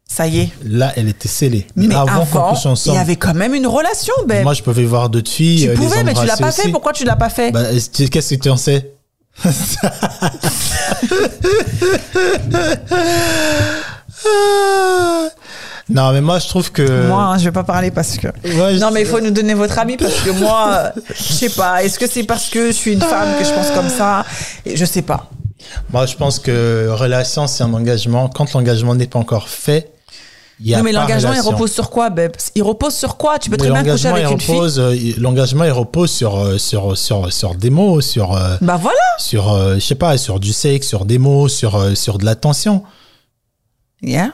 [0.07, 0.49] Ça y est.
[0.63, 1.65] Là, elle était scellée.
[1.75, 4.43] Mais, Mais avant, qu'on avant, couche il y ensemble, avait quand même une relation, babe.
[4.43, 5.61] moi, je pouvais voir d'autres filles.
[5.63, 6.69] tu euh, les pouvais, mais tu l'as pas fait.
[6.69, 7.51] Pourquoi tu l'as pas fait?
[7.51, 8.91] Bah, est-ce que- Qu'est-ce que tu en sais?
[15.87, 17.07] Non, mais moi, je trouve que.
[17.07, 18.27] Moi, hein, je vais pas parler parce que.
[18.43, 21.49] Ouais, Non, mais il faut nous donner votre avis parce que moi, euh, je sais
[21.49, 21.83] pas.
[21.83, 24.25] Est-ce que c'est parce que je suis une femme que je pense comme ça?
[24.65, 25.29] Je sais pas.
[25.91, 28.29] Moi, je pense que relation, c'est un engagement.
[28.29, 29.91] Quand l'engagement n'est pas encore fait,
[30.61, 32.31] il y a non, mais l'engagement, il repose sur quoi, Beb?
[32.55, 33.37] Il repose sur quoi?
[33.39, 34.55] Tu peux Mais très bien coucher avec une fille.
[34.55, 38.55] repose, euh, il- l'engagement, il repose sur, euh, sur, sur, sur des mots, sur, euh,
[38.61, 38.97] Bah voilà.
[39.17, 42.23] sur, euh, je sais pas, sur du sexe, sur des mots, sur, euh, sur de
[42.25, 42.83] l'attention.
[44.01, 44.31] Yeah.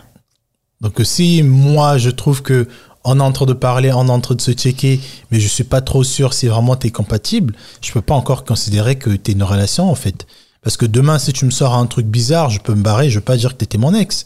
[0.82, 2.68] Donc euh, si moi je trouve que
[3.04, 5.00] on est en train de parler, on est en train de se checker,
[5.32, 8.44] mais je suis pas trop sûr si vraiment tu es compatible, je peux pas encore
[8.46, 10.28] considérer que tu es une relation en fait.
[10.62, 13.16] Parce que demain si tu me sors un truc bizarre, je peux me barrer, je
[13.20, 14.26] veux pas dire que tu étais mon ex.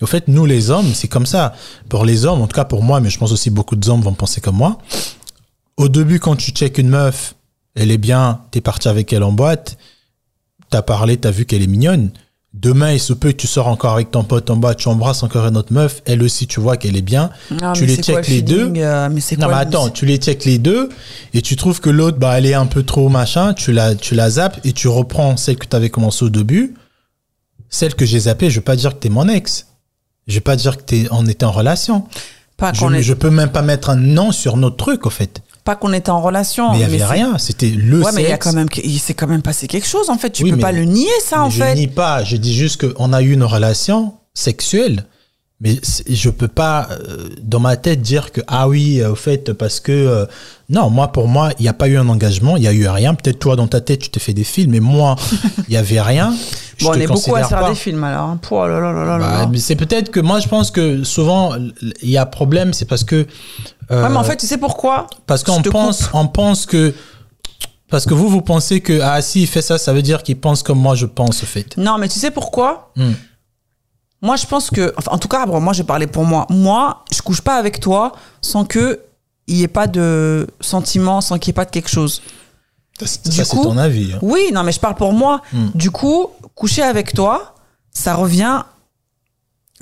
[0.00, 1.54] Au fait, nous les hommes, c'est comme ça.
[1.90, 4.14] Pour les hommes, en tout cas pour moi, mais je pense aussi beaucoup d'hommes vont
[4.14, 4.78] penser comme moi.
[5.76, 7.34] Au début, quand tu checkes une meuf,
[7.74, 9.76] elle est bien, t'es parti avec elle en boîte,
[10.70, 12.10] t'as parlé, t'as vu qu'elle est mignonne.
[12.52, 15.22] Demain, il se peut que tu sors encore avec ton pote en bas, tu embrasses
[15.22, 17.30] encore une autre meuf, elle aussi, tu vois qu'elle est bien.
[17.74, 18.64] Tu les le les deux.
[18.82, 20.88] euh, mais Non, mais attends, tu les checkes les deux
[21.32, 24.16] et tu trouves que l'autre, bah, elle est un peu trop machin, tu la, tu
[24.16, 26.74] la zappes et tu reprends celle que tu avais commencé au début.
[27.68, 29.66] Celle que j'ai zappée, je vais pas dire que t'es mon ex.
[30.26, 32.06] Je vais pas dire que t'es, on était en relation.
[32.56, 35.40] Pas Je, est- je peux même pas mettre un nom sur notre truc, au fait.
[35.64, 36.70] Pas qu'on était en relation.
[36.72, 37.38] Mais il y avait rien.
[37.38, 38.46] C'était le Ouais, mais il y a sexe.
[38.46, 40.30] quand même, il s'est quand même passé quelque chose en fait.
[40.30, 41.74] Tu Oui, peux mais- pas le nier ça Mais en je fait.
[41.74, 42.24] nie pas.
[42.24, 45.04] Je dis juste qu'on a eu une relation sexuelle.
[45.62, 49.52] Mais je peux pas, euh, dans ma tête, dire que, ah oui, euh, au fait,
[49.52, 50.24] parce que, euh,
[50.70, 52.88] non, moi, pour moi, il n'y a pas eu un engagement, il y a eu
[52.88, 53.12] rien.
[53.14, 55.16] Peut-être toi, dans ta tête, tu t'es fait des films, mais moi,
[55.68, 56.34] il y avait rien.
[56.78, 58.30] Je Bon, on est beaucoup à faire des films alors.
[58.30, 58.40] hein.
[58.50, 61.52] Là, là, là, là, Bah, mais c'est peut-être que, moi, je pense que souvent,
[62.00, 63.26] il y a problème, c'est parce que,
[63.90, 66.14] euh, Ouais, mais en fait, tu sais pourquoi parce Je qu'on pense, coupe.
[66.14, 66.94] on pense que,
[67.88, 70.38] parce que vous, vous pensez que, ah, si il fait ça, ça veut dire qu'il
[70.38, 71.76] pense comme moi, je pense, au fait.
[71.76, 73.12] Non, mais tu sais pourquoi Hmm.
[74.22, 76.46] Moi, je pense que, enfin, en tout cas, bon, moi, j'ai parlé pour moi.
[76.50, 78.12] Moi, je couche pas avec toi
[78.42, 79.00] sans que
[79.46, 82.20] il y ait pas de sentiment, sans qu'il y ait pas de quelque chose.
[83.00, 84.12] Ça, ça, c'est ton avis.
[84.12, 84.18] hein.
[84.20, 85.40] Oui, non, mais je parle pour moi.
[85.54, 85.68] Hmm.
[85.74, 87.54] Du coup, coucher avec toi,
[87.92, 88.60] ça revient,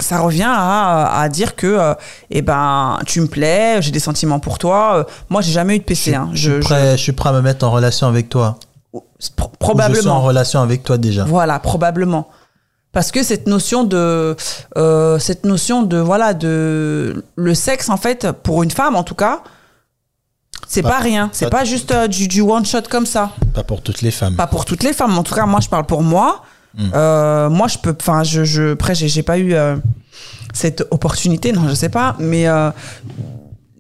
[0.01, 1.95] ça revient à, à dire que, euh,
[2.31, 4.99] eh ben, tu me plais, j'ai des sentiments pour toi.
[4.99, 6.15] Euh, Moi, j'ai jamais eu de PC.
[6.15, 6.31] hein.
[6.35, 8.59] Je, suis prêt, je suis prêt à me mettre en relation avec toi.
[8.95, 10.21] je- pro- Ou Je suis en probablement.
[10.21, 11.25] relation avec toi déjà.
[11.25, 12.29] Voilà, probablement.
[12.93, 14.35] Parce que cette notion de,
[14.77, 19.15] euh, cette notion de, voilà, de le sexe en fait pour une femme en tout
[19.15, 19.43] cas,
[20.67, 21.29] c'est Pas- pas rien.
[21.33, 23.31] C'est pas- pas juste euh, du, du one shot comme ça.
[23.55, 24.37] Pas pour toutes les femmes.
[24.37, 25.17] Pas pour toutes les femmes.
[25.19, 26.43] En tout cas, moi, je parle pour moi.
[26.77, 26.91] Hmm.
[26.95, 27.95] Euh, moi, je peux.
[28.01, 28.73] Enfin, je, je.
[28.73, 29.77] Après, j'ai pas eu euh,
[30.53, 31.53] cette opportunité.
[31.53, 32.15] Non, je sais pas.
[32.19, 32.71] Mais euh,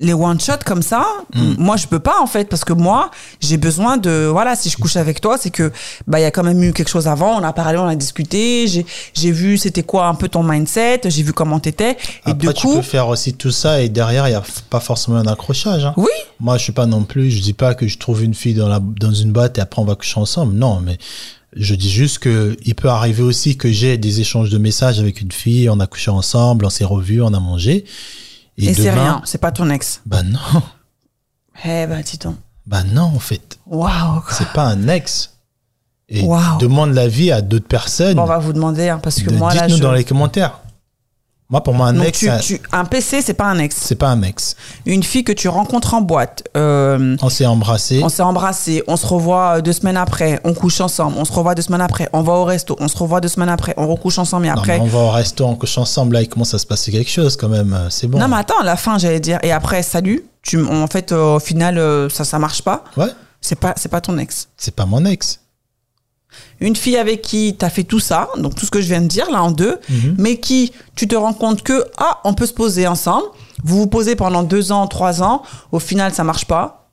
[0.00, 1.54] les one shot comme ça, Hmm.
[1.58, 3.10] moi, je peux pas en fait parce que moi,
[3.40, 4.26] j'ai besoin de.
[4.30, 5.70] Voilà, si je couche avec toi, c'est que
[6.06, 7.38] bah il y a quand même eu quelque chose avant.
[7.38, 8.66] On a parlé, on a discuté.
[8.68, 11.02] J'ai j'ai vu c'était quoi un peu ton mindset.
[11.06, 11.92] J'ai vu comment t'étais.
[11.92, 14.42] Et Après, du tu coup, peux faire aussi tout ça et derrière, il n'y a
[14.70, 15.84] pas forcément un accrochage.
[15.84, 15.94] hein.
[15.96, 16.06] oui.
[16.40, 18.68] Moi, je suis pas non plus, je dis pas que je trouve une fille dans,
[18.68, 20.54] la, dans une boîte et après on va coucher ensemble.
[20.54, 20.96] Non, mais
[21.58, 25.20] Je dis juste que il peut arriver aussi que j'ai des échanges de messages avec
[25.20, 27.84] une fille, on a couché ensemble, on s'est revus, on a mangé.
[28.56, 30.00] Et, c'est rien, c'est pas ton ex.
[30.06, 30.38] Bah non.
[31.64, 32.36] Eh ben, donc.
[32.68, 33.58] Bah non, en fait.
[33.66, 34.22] Waouh.
[34.30, 35.38] C'est pas un ex.
[36.08, 36.58] Et Waouh.
[36.58, 38.14] demande l'avis à d'autres personnes.
[38.14, 39.82] Bon, on va vous demander, hein, parce que De- moi, là, Dites-nous je...
[39.82, 40.60] dans les commentaires.
[41.50, 43.74] Moi, pour moi, un Donc, ex, tu- un PC, c'est pas un ex.
[43.74, 44.54] c'est pas un ex.
[44.84, 48.00] Une fille que tu rencontres en boîte, euh, On s'est embrassé.
[48.04, 51.32] on s'est embrassé, on se revoit euh, deux semaines après, on couche ensemble, on se
[51.32, 53.86] revoit deux semaines après, on va au resto, on se revoit deux semaines après, on
[53.88, 54.78] recouche ensemble et Non, après.
[54.78, 57.34] on va au resto, on couche ensemble, là, il commence à se passer quelque chose
[57.34, 57.72] quand même.
[57.72, 58.18] euh, C'est bon.
[58.18, 59.38] Non, mais attends, à la fin, j'allais dire.
[59.42, 60.24] Et après, salut.
[60.42, 62.84] Tu, en fait, euh, au final, euh, ça, ça marche pas.
[62.98, 63.08] Ouais,
[63.40, 64.48] C'est pas, c'est pas ton ex.
[64.58, 65.40] c'est pas mon ex.
[66.60, 69.06] Une fille avec qui t'as fait tout ça, donc tout ce que je viens de
[69.06, 70.14] dire là en deux, Mhm.
[70.18, 73.26] mais qui, tu te rends compte que, ah, on peut se poser ensemble.
[73.64, 75.42] Vous vous posez pendant deux ans, trois ans.
[75.72, 76.90] Au final, ça marche pas.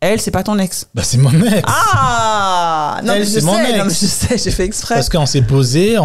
[0.00, 0.88] Elle, c'est pas ton ex.
[0.94, 1.62] Bah, c'est mon ex.
[2.16, 3.78] Ah Non, Elle, mais je c'est sais, mon ex.
[3.78, 4.96] non, mais je sais, j'ai fait exprès.
[4.96, 5.96] Parce qu'on s'est posé,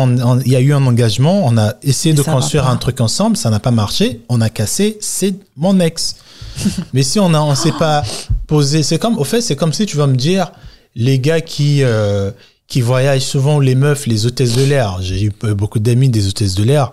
[0.46, 3.38] il y a eu un engagement, on a essayé Mais de construire un truc ensemble,
[3.38, 6.16] ça n'a pas marché, on a cassé, c'est mon ex.
[6.94, 8.04] Mais si on on s'est pas
[8.46, 10.52] posé, c'est comme, au fait, c'est comme si tu vas me dire,
[10.96, 12.32] les gars qui, euh,
[12.68, 16.28] qui voyagent souvent, les meufs, les hôtesses de l'air, j'ai eu euh, beaucoup d'amis des
[16.28, 16.92] hôtesses de l'air,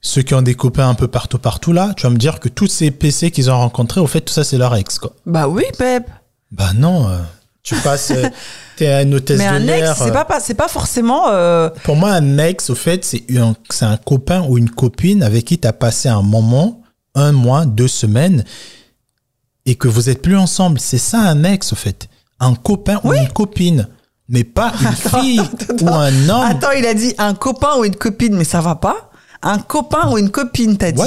[0.00, 2.48] ceux qui ont des copains un peu partout, partout là, tu vas me dire que
[2.48, 5.12] tous ces PC qu'ils ont rencontrés, au fait, tout ça, c'est leur ex, quoi.
[5.26, 6.04] Bah oui, Pep.
[6.50, 7.18] Bah non, euh,
[7.62, 8.28] tu passes, euh,
[8.76, 9.90] t'es une hôtesse Mais de un l'air.
[9.92, 11.28] ex, c'est pas, pas- c'est pas forcément.
[11.28, 15.44] euh, pour moi, un ex, au fait, c'est un, un copain ou une copine avec
[15.44, 16.80] qui tu as passé un moment,
[17.14, 18.44] un mois, deux semaines,
[19.66, 20.80] et que vous êtes plus ensemble.
[20.80, 22.08] C'est ça un ex, au fait.
[22.40, 23.86] Un copain ou une copine.
[24.30, 25.40] Mais pas une fille
[25.82, 26.42] ou un homme.
[26.46, 29.10] Attends, il a dit un copain ou une copine, mais ça va pas
[29.42, 31.02] Un copain ou une copine, t'as dit.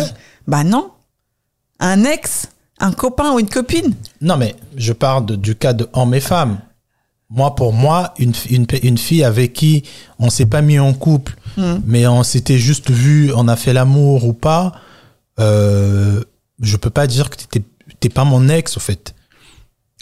[0.47, 0.91] Bah non.
[1.79, 2.47] Un ex,
[2.79, 6.19] un copain ou une copine Non, mais je parle de- du cas de hommes et
[6.19, 6.59] femmes.
[7.29, 9.83] Moi, pour moi, une, une, une fille avec qui
[10.19, 11.79] on s'est pas mis en couple, Hmm.
[11.85, 14.71] mais on s'était juste vu, on a fait l'amour ou pas,
[15.39, 16.23] euh,
[16.59, 17.37] je peux pas dire que
[17.99, 19.12] t'es pas mon ex, au fait.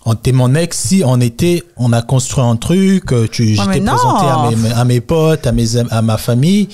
[0.05, 3.55] On- T'es mon ex si on était, on a construit un truc, euh, tu, mais
[3.55, 6.69] j'étais présenté à mes, à mes potes, à mes, à ma famille,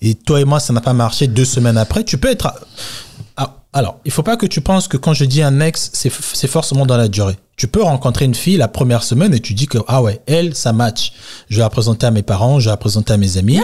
[0.00, 2.02] et toi et moi, ça n'a pas marché deux semaines après.
[2.04, 2.52] Tu peux être,
[3.74, 6.84] alors, il faut pas que tu penses que quand je dis un ex, c'est forcément
[6.84, 7.38] dans la durée.
[7.56, 10.54] Tu peux rencontrer une fille la première semaine et tu dis que, ah ouais, elle,
[10.54, 11.12] ça match.
[11.48, 13.60] Je vais la présenter à mes parents, je vais la présenter à mes amis.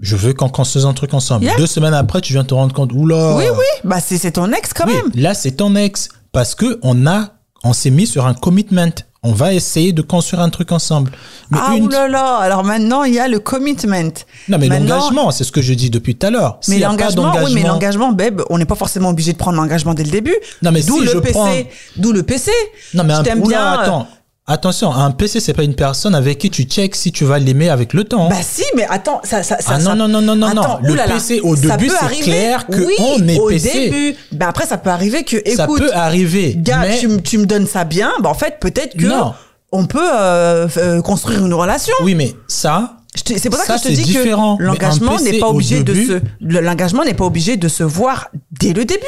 [0.00, 1.44] Je veux qu'on construise un truc ensemble.
[1.44, 1.56] Yeah.
[1.58, 3.36] Deux semaines après, tu viens te rendre compte, oula.
[3.36, 3.64] Oui, oui.
[3.84, 5.10] Bah c'est c'est ton ex quand Oui, même.
[5.22, 6.08] là, c'est ton ex.
[6.32, 7.32] Parce que on a,
[7.64, 8.90] on s'est mis sur un commitment.
[9.24, 11.12] On va essayer de construire un truc ensemble.
[11.50, 14.10] Mais Ah une- oulala, alors maintenant il y a le commitment.
[14.48, 16.58] Non, mais l'engagement, c'est ce que je dis depuis tout à l'heure.
[16.66, 20.02] Mais l'engagement, oui, mais l'engagement, Beb, on n'est pas forcément obligé de prendre l'engagement dès
[20.02, 20.34] le début.
[20.62, 21.52] Non, mais d'où si le je PC, prends-
[21.98, 22.50] d'où le PC.
[22.94, 23.72] Non, mais je un, oula, bien.
[23.80, 24.08] attends.
[24.46, 27.68] Attention, un PC, c'est pas une personne avec qui tu checks si tu vas l'aimer
[27.68, 28.28] avec le temps.
[28.28, 30.80] Bah si, mais attends, ça, ça, ça Ah non, ça- non, non, non, non, Attends,
[30.80, 30.86] non.
[30.86, 33.90] Le oulala, PC, au ça début, c'est clair que oui, on est au PC.
[33.90, 34.16] début.
[34.32, 36.54] Bah après, ça peut arriver que, ça écoute, peut arriver.
[36.56, 39.32] gars, mais tu, tu me donnes ça bien, bah en fait, peut-être que Non.
[39.70, 41.94] on peut euh, euh, construire une relation.
[42.02, 44.56] oui, mais ça, C'est pour ça, Ça, que je te dis différent.
[44.56, 47.84] que l'engagement n'est pas obligé début- de se, le- l'engagement n'est pas obligé de se
[47.84, 49.04] voir dès le début.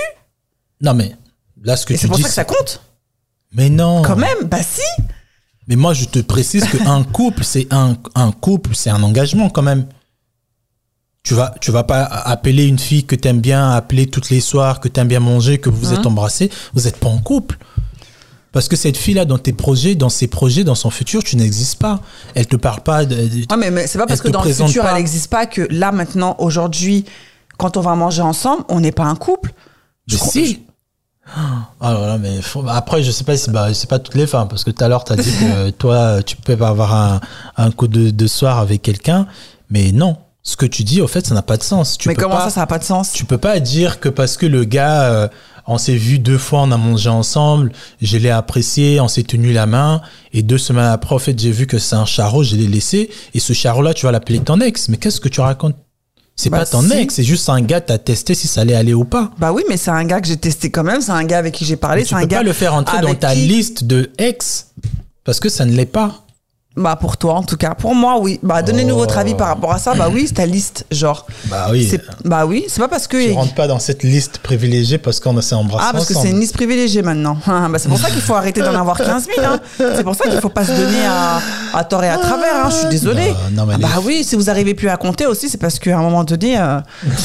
[0.81, 1.17] non, mais
[1.65, 2.23] là, ce que c'est pour dis.
[2.23, 2.83] ça que ça compte.
[3.53, 4.03] Mais non.
[4.03, 4.81] Quand même, bah si.
[5.69, 9.63] Mais moi, je te précise qu'un couple, c'est un, un couple, c'est un engagement quand
[9.63, 9.87] même.
[11.23, 14.79] Tu vas, tu vas pas appeler une fille que t'aimes bien, appeler toutes les soirs,
[14.81, 15.99] que t'aimes bien manger, que vous Hein?
[16.01, 16.51] êtes embrassés.
[16.75, 17.57] Vous êtes pas en couple.
[18.53, 21.79] Parce que cette fille-là, dans tes projets, dans ses projets, dans son futur, tu n'existes
[21.81, 22.01] pas.
[22.35, 23.17] Elle te parle pas de,
[23.49, 24.91] Ah, mais, mais c'est pas parce que dans le futur, pas.
[24.91, 27.07] elle n'existe pas que là, maintenant, aujourd'hui,
[27.57, 29.55] quand on va manger ensemble, on n'est pas un couple.
[30.13, 30.63] Mais crois- si.
[31.81, 34.49] Alors là, mais faut- après, je sais pas si bah, c'est pas toutes les femmes,
[34.49, 37.21] parce que tout à l'heure, tu as dit que toi, tu peux avoir un,
[37.57, 39.27] un coup de, de soir avec quelqu'un,
[39.71, 40.17] mais non.
[40.47, 41.97] Ce que tu dis, au fait, ça n'a pas de sens.
[41.97, 43.13] Tu mais peux comment pas, ça, ça n'a pas de sens?
[43.13, 45.29] Tu peux pas dire que parce que le gars, euh,
[45.67, 47.73] on s'est vu deux fois, on a mangé ensemble,
[48.03, 50.03] je l'ai apprécié, on s'est tenu la main,
[50.35, 53.09] et deux semaines après, en fait, j'ai vu que c'est un charreau, je l'ai laissé,
[53.33, 54.91] et ce charreau-là, tu vas l'appeler ton ex.
[54.91, 55.77] Mais qu'est-ce que tu racontes?
[56.37, 56.93] C'est Bah, pas ton si.
[56.95, 59.31] ex, c'est juste un gars, t'as testé si ça allait aller ou pas.
[59.39, 61.55] Bah oui, mais c'est un gars que j'ai testé quand même, c'est un gars avec
[61.55, 62.39] qui j'ai parlé, tu c'est un peux gars.
[62.39, 64.67] pas le faire entrer dans ta qui- liste de ex
[65.25, 66.24] parce que ça ne l'est pas.
[66.77, 67.75] Bah pour toi en tout cas.
[67.75, 68.41] Pour moi, oui.
[68.43, 68.99] Bah donnez-nous Oh.
[68.99, 69.95] votre avis par rapport à ça.
[69.95, 71.25] Bah oui, c'est ta liste, genre.
[71.47, 71.89] Bah oui.
[72.25, 73.17] Bah oui, c'est pas parce que.
[73.29, 76.31] Tu rentres pas dans cette liste privilégiée parce qu'on s'est embrassé Ah, parce que c'est
[76.31, 77.37] une liste privilégiée maintenant.
[77.47, 79.47] Ah, bah, c'est pour ça qu'il faut arrêter d'en avoir 15 000.
[79.47, 79.61] Hein.
[79.79, 81.41] C'est pour ça qu'il faut pas se donner à,
[81.79, 82.67] à tort et à travers.
[82.67, 82.71] Hein.
[82.71, 83.31] Je suis désolée.
[83.31, 85.79] Bah, non, Ah, les- bah oui, si vous arrivez plus à compter aussi, c'est parce
[85.79, 86.81] qu'à un moment donné, euh,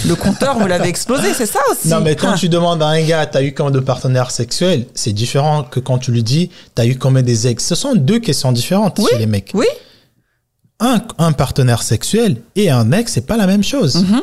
[0.07, 1.33] le compteur, vous l'avez explosé.
[1.33, 1.87] C'est ça aussi.
[1.87, 2.37] Non, mais quand Ah.
[2.37, 5.97] tu demandes à un gars, t'as eu combien de partenaires sexuels, c'est différent que quand
[5.97, 7.65] tu lui dis, t'as eu combien des ex.
[7.65, 9.38] Ce sont deux questions différentes Oui, chez les mecs.
[9.53, 9.65] Oui,
[10.79, 13.95] un, un partenaire sexuel et un ex, c'est pas la même chose.
[14.03, 14.21] Mhm.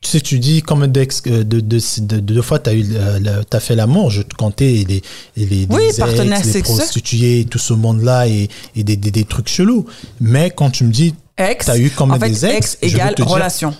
[0.00, 3.44] Tu sais, tu dis combien d'ex, de, de, de, de, deux fois eu, euh, la-
[3.44, 4.10] t'as fait l'amour.
[4.10, 5.00] Je te comptais les,
[5.36, 5.84] les, les Oui,
[6.38, 6.76] ex, les sexuel.
[6.76, 9.86] prostituées, tout ce monde-là et, et des, des, des trucs chelous.
[10.20, 11.66] Mais quand tu me dis, Ex.
[11.66, 13.74] T'as eu fait, des ex ex égale dire- relation.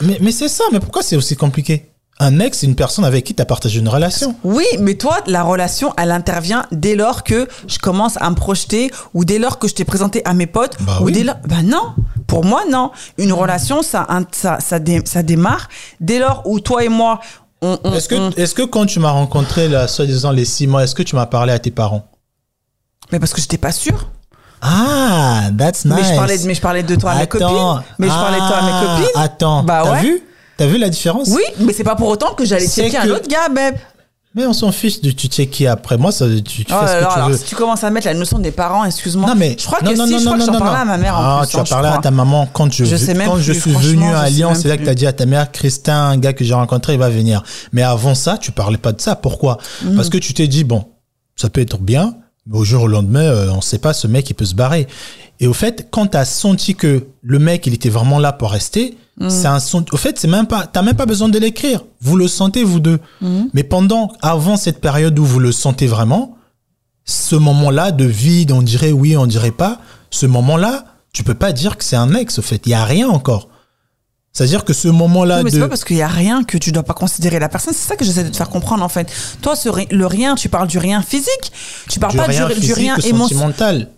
[0.00, 1.86] mais, mais c'est ça, mais pourquoi c'est aussi compliqué?
[2.18, 4.34] Un ex, c'est une personne avec qui t'as partagé une relation.
[4.42, 8.90] Oui, mais toi, la relation, elle intervient dès lors que je commence à me projeter
[9.12, 10.76] ou dès lors que je t'ai présenté à mes potes.
[10.80, 11.12] Bah ou oui.
[11.12, 11.36] dès lors...
[11.46, 11.92] Bah non,
[12.26, 12.90] pour moi, non.
[13.18, 15.68] Une relation, ça, ça, ça, dé- ça démarre
[16.00, 17.20] dès lors où toi et moi,
[17.60, 17.78] on...
[17.84, 20.84] on- Est-ce que, on- est-ce que quand tu m'as rencontré, là, soi-disant les six mois,
[20.84, 22.06] est-ce que tu m'as parlé à tes parents?
[23.12, 24.08] Mais parce que j'étais pas sûre.
[24.62, 25.94] Ah, that's nice.
[25.96, 27.38] Mais je parlais, de- mais je parlais de toi à mes Attends.
[27.38, 27.82] copines.
[27.98, 29.20] Mais je parlais de toi à mes Ah, copines.
[29.22, 30.00] Attends, Bah t'as ouais.
[30.02, 30.22] vu?
[30.56, 33.10] T'as vu la différence Oui, mais c'est pas pour autant que j'allais checker que- un
[33.10, 33.74] autre gars, babe.
[34.34, 35.96] Mais on s'en fiche de tu checker après.
[35.96, 37.36] Moi, ça, tu, tu Oh fais ce que là, tu alors, veux.
[37.38, 39.26] si tu commences à mettre la notion des parents, excuse-moi.
[39.30, 40.84] Non mais je crois non, que non, si, non, je crois que j'en parlais à
[40.84, 41.50] ma mère en ah, plus.
[41.52, 43.52] tu hein, as je parlé à ta maman quand je, Je sais même quand je
[43.52, 45.94] plus, suis venu à Lyon, c'est là que tu as dit à ta mère Christin,
[46.10, 47.42] un gars que j'ai rencontré, il va venir.
[47.72, 49.16] Mais avant ça, tu parlais pas de ça.
[49.16, 49.96] Pourquoi Mhm.
[49.96, 50.84] Parce que tu t'es dit bon,
[51.34, 54.28] ça peut être bien, mais au jour au lendemain, euh, on sait pas, ce mec
[54.28, 54.86] il peut se barrer.
[55.40, 58.50] Et au fait, quand tu as senti que le mec il était vraiment là pour
[58.52, 59.30] rester, Mhm.
[59.30, 59.84] c'est un son.
[59.92, 61.84] Au fait, c'est même pas, t'as même pas besoin de l'écrire.
[62.00, 62.98] Vous le sentez vous deux.
[63.20, 63.50] Mhm.
[63.54, 66.36] Mais pendant, avant cette période où vous le sentez vraiment,
[67.04, 71.52] ce moment-là de vide, on dirait oui, on dirait pas, ce moment-là, tu peux pas
[71.52, 72.62] dire que c'est un ex, au fait.
[72.66, 73.48] Il y a rien encore.
[74.36, 75.62] C'est-à-dire que ce moment-là mais c'est de.
[75.62, 77.72] pas parce qu'il y a rien que tu dois pas considérer la personne.
[77.72, 79.10] C'est ça que j'essaie de te faire comprendre en fait.
[79.40, 81.52] Toi, ce le rien, tu parles du rien physique.
[81.88, 83.88] Tu parles du pas rien du, du rien émotionnel.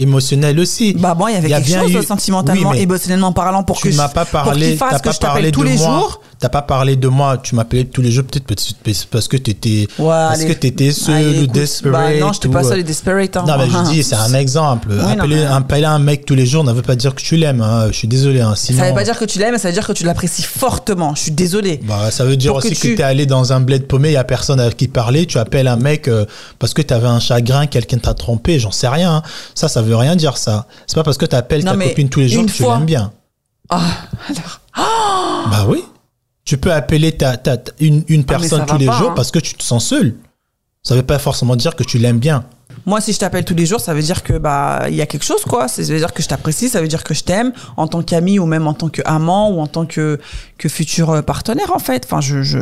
[0.00, 0.92] Émotionnel aussi.
[0.96, 3.90] Bah bon, il y avait y quelque chose eu- sentimentalement, oui, émotionnellement parlant pour tu
[3.90, 5.86] que m'as pas pour parlé, qu'il fasse que pas je t'appelle parlé tous les moi.
[5.86, 6.20] jours.
[6.38, 7.36] T'as pas parlé de moi.
[7.42, 8.44] Tu m'appelais tous les jours, peut-être
[9.10, 10.46] parce que t'étais, Ouais, parce allez.
[10.46, 12.12] que t'étais seul Allez, ou écoute, desperate.
[12.20, 13.36] Bah non, j'étais pas seule et desperate.
[13.38, 13.44] hein.
[13.44, 14.92] Non, mais je dis, c'est un exemple.
[15.00, 15.44] appeler,
[15.80, 17.60] mais- un mec tous les jours ne veut pas dire que tu l'aimes.
[17.60, 17.88] hein.
[17.90, 18.40] Je suis désolé.
[18.40, 18.54] Hein.
[18.56, 21.16] Sinon, Ça veut pas dire que tu l'aimes, ça veut dire que tu l'apprécies fortement.
[21.16, 21.80] Je suis désolée.
[21.82, 24.10] Bah, ça veut dire Pour aussi que, tu- tu es allé dans un bled paumé,
[24.10, 26.24] il y a personne avec qui parler, tu appelles un mec euh,
[26.60, 29.12] parce que tu avais un chagrin, quelqu'un t'a trompé, j'en sais rien.
[29.16, 29.22] hein.
[29.56, 30.66] Ça, ça veut rien dire ça.
[30.86, 32.84] C'est pas parce que tu appelles Non, ta copine tous les jours que tu l'aimes
[32.86, 33.12] bien.
[33.70, 33.80] Ah,
[34.28, 34.60] alors.
[35.50, 35.84] Bah oui.
[36.44, 39.14] Tu peux appeler ta, ta, ta- une, une Ah, personne tous les pas, jours hein.
[39.14, 40.16] parce que tu te sens seul.
[40.82, 42.44] Ça veut pas forcément dire que tu l'aimes bien.
[42.86, 45.06] Moi, si je t'appelle tous les jours, ça veut dire que bah il y a
[45.06, 45.68] quelque chose, quoi.
[45.68, 48.38] Ça veut dire que je t'apprécie, ça veut dire que je t'aime en tant qu'ami
[48.38, 50.18] ou même en tant qu'amant ou en tant que
[50.56, 52.04] que futur euh, partenaire, en fait.
[52.06, 52.60] Enfin, je je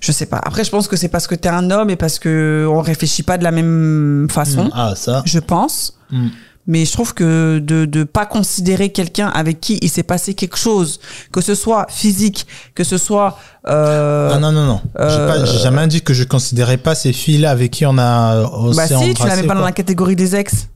[0.00, 0.40] je sais pas.
[0.42, 3.24] Après, je pense que c'est parce que t'es un homme et parce que on réfléchit
[3.24, 4.70] pas de la même façon.
[4.72, 5.22] Ah, ça.
[5.26, 5.98] Je pense.
[6.10, 6.28] Mm.
[6.68, 10.56] Mais je trouve que de de pas considérer quelqu'un avec qui il s'est passé quelque
[10.58, 10.98] chose,
[11.32, 13.38] que ce soit physique, que ce soit
[13.68, 14.80] euh, Ah non, non, non.
[14.96, 17.98] J'ai euh, pas- J'ai jamais dit que je considérais pas ces filles-là avec qui on
[17.98, 18.34] a.
[18.36, 20.68] euh, On bah s'est si, tu la mets pas dans la catégorie des ex.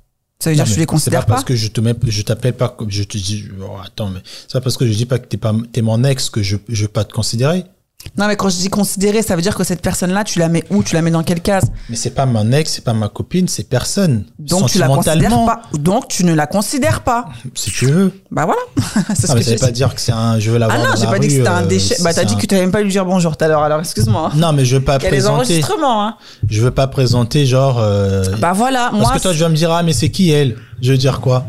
[0.42, 1.34] Ça veut dire Non, que mais les considères C'est pas pas.
[1.34, 4.20] parce que je te mets, je t'appelle pas, comme- je te dis, oh, attends, mais
[4.24, 6.56] c'est pas parce que je dis pas que t'es pas, t'es mon ex que je,
[6.68, 7.64] je vais pas te considérer.
[8.16, 10.64] Non, mais quand je dis considérer, ça veut dire que cette personne-là, tu la mets
[10.70, 10.82] où?
[10.82, 11.64] Tu la mets dans quelle case?
[11.88, 14.24] Mais c'est pas mon ex, c'est pas ma copine, c'est personne.
[14.38, 15.62] Donc tu la considères pas.
[15.78, 17.26] Donc tu ne la considères pas.
[17.54, 18.12] Si tu veux.
[18.30, 18.60] Bah voilà.
[19.14, 20.78] c'est ce Ah, mais ça j'ai veut pas dire que c'est un, je veux l'avoir
[20.80, 21.96] Ah non, dans j'ai la pas dit que c'était un euh, déchet.
[22.02, 23.62] Bah t'as dit que tu n'avais même pas lui dire bonjour tout à l'heure.
[23.62, 24.32] Alors excuse-moi.
[24.34, 25.34] Non, mais je veux pas Il y a les présenter.
[25.36, 26.06] enregistrements.
[26.06, 26.16] Hein?
[26.48, 27.78] Je veux pas présenter genre.
[27.78, 29.12] euh, Bah voilà, parce moi.
[29.16, 30.56] que toi, je vas me dire, ah, mais c'est qui elle?
[30.82, 31.46] Je veux dire quoi?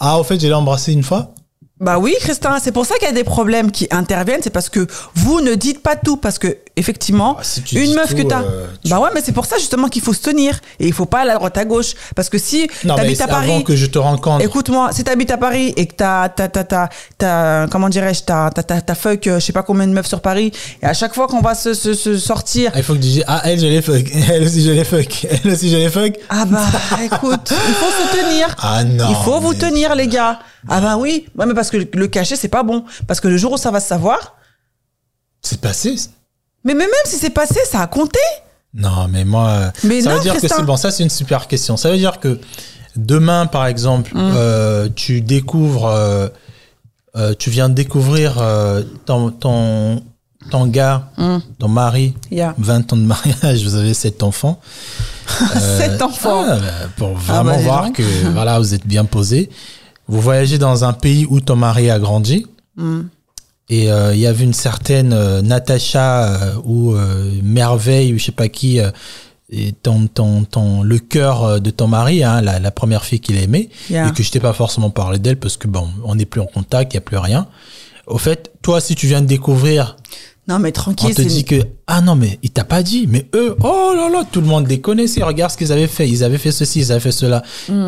[0.00, 1.34] Ah, au fait, je l'ai embrassée une fois?
[1.80, 4.42] Bah oui, Christin, c'est pour ça qu'il y a des problèmes qui interviennent.
[4.42, 6.16] C'est parce que vous ne dites pas tout.
[6.16, 8.42] Parce que, effectivement, Ah, si une meuf tout, que t'as.
[8.42, 10.58] euh, tu- Bah ouais, mais c'est pour ça justement qu'il faut se tenir.
[10.80, 11.94] Et il faut pas aller à droite à gauche.
[12.16, 13.64] Parce que si t'habites à avant Paris.
[13.64, 14.44] que je te rencontre.
[14.44, 18.50] Écoute-moi, si t'habites à Paris et que t'as, t'as, t'as, t'as, t'as- comment dirais-je, t'as,
[18.50, 20.50] t'as, t'as, t'as fuck, euh, je sais pas combien de meufs sur Paris,
[20.82, 23.04] et à chaque fois qu'on va se, se, se sortir, Ah, Il faut que tu
[23.08, 24.04] dises, ah, elle, je l'ai fuck.
[24.30, 25.26] Elle aussi, je l'ai fuck.
[25.44, 26.14] Elle aussi, je l'ai fuck.
[26.28, 26.66] ah bah,
[27.04, 28.54] écoute, il faut se tenir.
[28.58, 29.06] Ah non.
[29.10, 30.40] il faut vous mais- tenir, les gars.
[30.68, 31.26] Ah bah oui.
[31.36, 32.84] Ouais, mais parce que le cacher, c'est pas bon.
[33.06, 34.34] Parce que le jour où ça va se savoir,
[35.42, 35.94] C'est passé.
[36.64, 38.18] Mais, mais même si c'est passé, ça a compté.
[38.74, 40.56] Non, mais moi, euh, Mais ça non, veut dire que Christin.
[40.58, 40.76] c'est bon.
[40.76, 41.76] Ça, c'est une super question.
[41.76, 42.40] Ça veut dire que
[42.96, 44.32] demain, par exemple, Mm.
[44.36, 46.28] euh, tu découvres, euh,
[47.16, 48.42] euh, tu viens de découvrir
[49.06, 50.02] ton, ton,
[50.50, 51.38] ton gars, Mm.
[51.60, 52.54] ton mari, Yeah.
[52.58, 54.60] 20 ans de mariage, vous avez sept enfants.
[55.56, 56.44] Euh, Sept enfants.
[56.46, 56.66] ah, bah,
[56.98, 58.02] pour vraiment bah, voir que
[58.34, 59.48] voilà, vous êtes bien posé.
[60.06, 62.46] Vous voyagez dans un pays où ton mari a grandi.
[62.76, 63.02] Mm.
[63.70, 68.24] Et euh, il y avait une certaine euh, Natacha euh, ou euh, Merveille ou je
[68.24, 68.90] sais pas qui, euh,
[69.50, 73.36] et ton, ton, ton, le cœur de ton mari, hein, la, la première fille qu'il
[73.36, 74.08] aimait, Yeah.
[74.08, 76.46] et que je t'ai pas forcément parlé d'elle parce que bon, on n'est plus en
[76.46, 77.46] contact, il y a plus rien.
[78.06, 79.96] Au fait, toi, si tu viens de découvrir
[80.46, 81.28] Non, mais On tranquille, te c'est.
[81.28, 83.06] dit que, ah non, mais il t'a pas dit.
[83.08, 85.22] Mais eux, oh là là, tout le monde les connaissait.
[85.22, 86.06] Regarde ce qu'ils avaient fait.
[86.08, 87.42] Ils avaient fait ceci, ils avaient fait cela.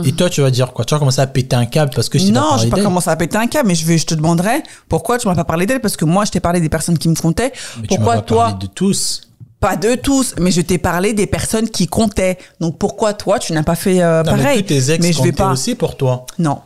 [0.04, 0.84] Et toi, tu vas dire quoi?
[0.86, 2.34] Tu vas commencer à péter un câble parce que je t'ai Hmm.
[2.34, 4.62] Non, je vais pas commencer à péter un câble, mais je, vais, je te demanderai
[4.88, 7.08] pourquoi tu m'as pas parlé d'elle, parce que moi, je t'ai parlé des personnes qui
[7.10, 7.52] me comptaient.
[7.76, 9.20] Mais tu pourquoi pas toi, parlé de tous?
[9.58, 12.36] pas de tous, mais je t'ai parlé des personnes qui comptaient.
[12.60, 14.62] Donc pourquoi toi, tu n'as pas fait euh, Non, mais pareil?
[14.62, 15.50] tous tes ex Mais je vais pas.
[15.50, 16.26] aussi pour toi.
[16.38, 16.60] Non,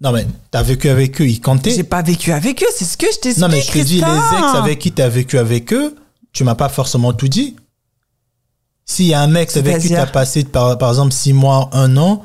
[0.00, 1.72] Non, mais t'as vécu avec eux, ils comptaient.
[1.72, 3.38] j'ai pas vécu avec eux, c'est ce que je t'explique.
[3.38, 4.00] Non, mais je te dis, les
[4.38, 5.94] ex avec qui t'as vécu avec eux,
[6.32, 7.56] tu m'as pas forcément tout dit.
[8.86, 11.96] S'il y a un ex avec qui t'as passé, par, par exemple, six mois, un
[11.98, 12.22] an,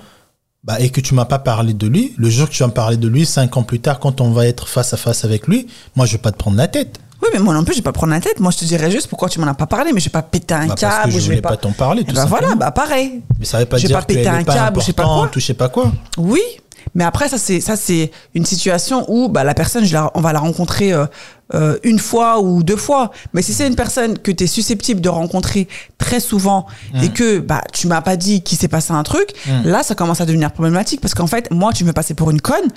[0.64, 2.74] bah, et que tu m'as pas parlé de lui, le jour que tu vas me
[2.74, 5.46] parler de lui, cinq ans plus tard, quand on va être face à face avec
[5.48, 6.98] lui, moi, je vais pas te prendre la tête.
[7.22, 8.40] Oui, mais moi non plus, je vais pas prendre la tête.
[8.40, 10.22] Moi, je te dirais juste pourquoi tu m'en as pas parlé, mais je vais pas
[10.22, 11.58] péter un Bah, câble parce que je je voulais vais pas, pas.
[11.58, 12.40] t'en parler, Eh tout simplement.
[12.40, 13.22] voilà, bah pareil.
[13.40, 15.04] Mais ça veut pas je dire pas péter qu'elle un pas câble je sais pas
[15.04, 15.24] quoi.
[15.26, 15.92] ou je sais pas quoi.
[16.18, 16.42] Oui,
[16.96, 20.22] mais après ça c'est ça c'est une situation où bah, la personne je la, on
[20.22, 21.06] va la rencontrer euh,
[21.54, 23.12] euh, une fois ou deux fois.
[23.34, 25.68] Mais si c'est une personne que tu es susceptible de rencontrer
[26.00, 27.04] très souvent Mmh.
[27.04, 29.30] et que bah tu m'as pas dit qu'il s'est passé un truc,
[29.64, 32.42] là ça commence à devenir problématique parce qu'en fait moi tu me passer pour une
[32.42, 32.70] conne.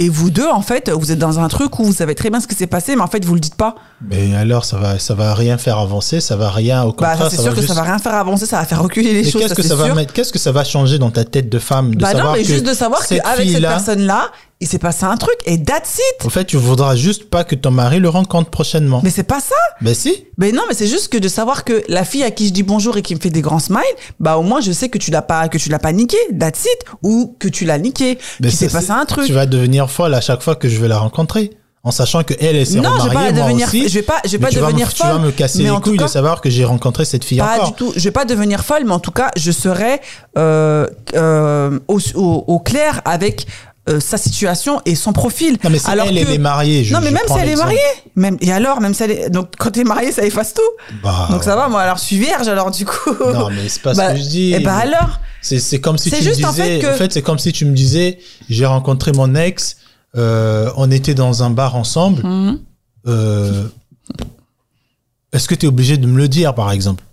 [0.00, 2.40] Et vous deux, en fait, vous êtes dans un truc où vous savez très bien
[2.40, 3.76] ce qui s'est passé, mais en fait, vous le dites pas.
[4.04, 7.30] Mais alors, ça va, ça va rien faire avancer, ça va rien, au Bah, contraire,
[7.30, 9.22] ça, c'est sûr que juste- ça va rien faire avancer, ça va faire reculer les
[9.30, 9.42] choses.
[9.42, 11.94] qu'est-ce que ça va mettre, qu'est-ce que ça va changer dans ta tête de femme
[11.94, 14.30] de Bah non, savoir mais que juste de savoir cette qu'avec cette fille-là- personne-là,
[14.64, 16.24] il s'est passé un truc et that's it.
[16.26, 19.00] En fait, tu voudras juste pas que ton mari le rencontre prochainement.
[19.04, 19.54] Mais c'est pas ça.
[19.82, 20.24] Ben si.
[20.38, 22.62] Mais non, mais c'est juste que de savoir que la fille à qui je dis
[22.62, 23.82] bonjour et qui me fait des grands smiles,
[24.20, 26.64] bah au moins je sais que tu l'as pas que tu l'as pas niqué, that's
[26.64, 29.26] it, ou que tu l'as niqué, Ben qu'il s'est ça, passé un truc.
[29.26, 31.50] Tu vas devenir folle à chaque fois que je vais la rencontrer.
[31.86, 33.88] En sachant que elle, s'est Non, je vais remariée, pas moi devenir- aussi.
[33.90, 35.30] je vais pas- je vais Mais pas tu vas me- devenir Tu vas folle, me
[35.32, 37.66] casser mais les couilles cas- de savoir que j'ai rencontré cette fille Pas encore.
[37.72, 37.92] du tout.
[37.94, 40.00] Je vais pas devenir folle, mais en tout cas, je serai
[40.38, 43.46] euh, euh, au, au- au clair avec
[43.88, 45.58] euh, sa situation et son profil.
[45.62, 47.78] Non, mais si Alors elle, est mariée, je- non, mais même si elle est mariée,
[48.16, 50.62] même et alors, même si elle est donc quand t'es mariée, ça efface tout.
[51.02, 53.10] Bah, donc ça va, moi alors je suis vierge alors du coup.
[53.32, 54.54] Non, mais c'est pas ce Bah, que je dis.
[54.54, 55.20] Et bah alors.
[55.42, 57.74] C'est, comme si tu me juste en disais, fait que- c'est comme si tu me
[57.74, 58.18] disais,
[58.48, 59.76] j'ai rencontré mon ex,
[60.16, 62.22] euh, on était dans un bar ensemble.
[62.26, 62.60] Mhm.
[63.06, 63.64] Euh,
[65.34, 67.04] est-ce que tu es obligé de me le dire, par exemple?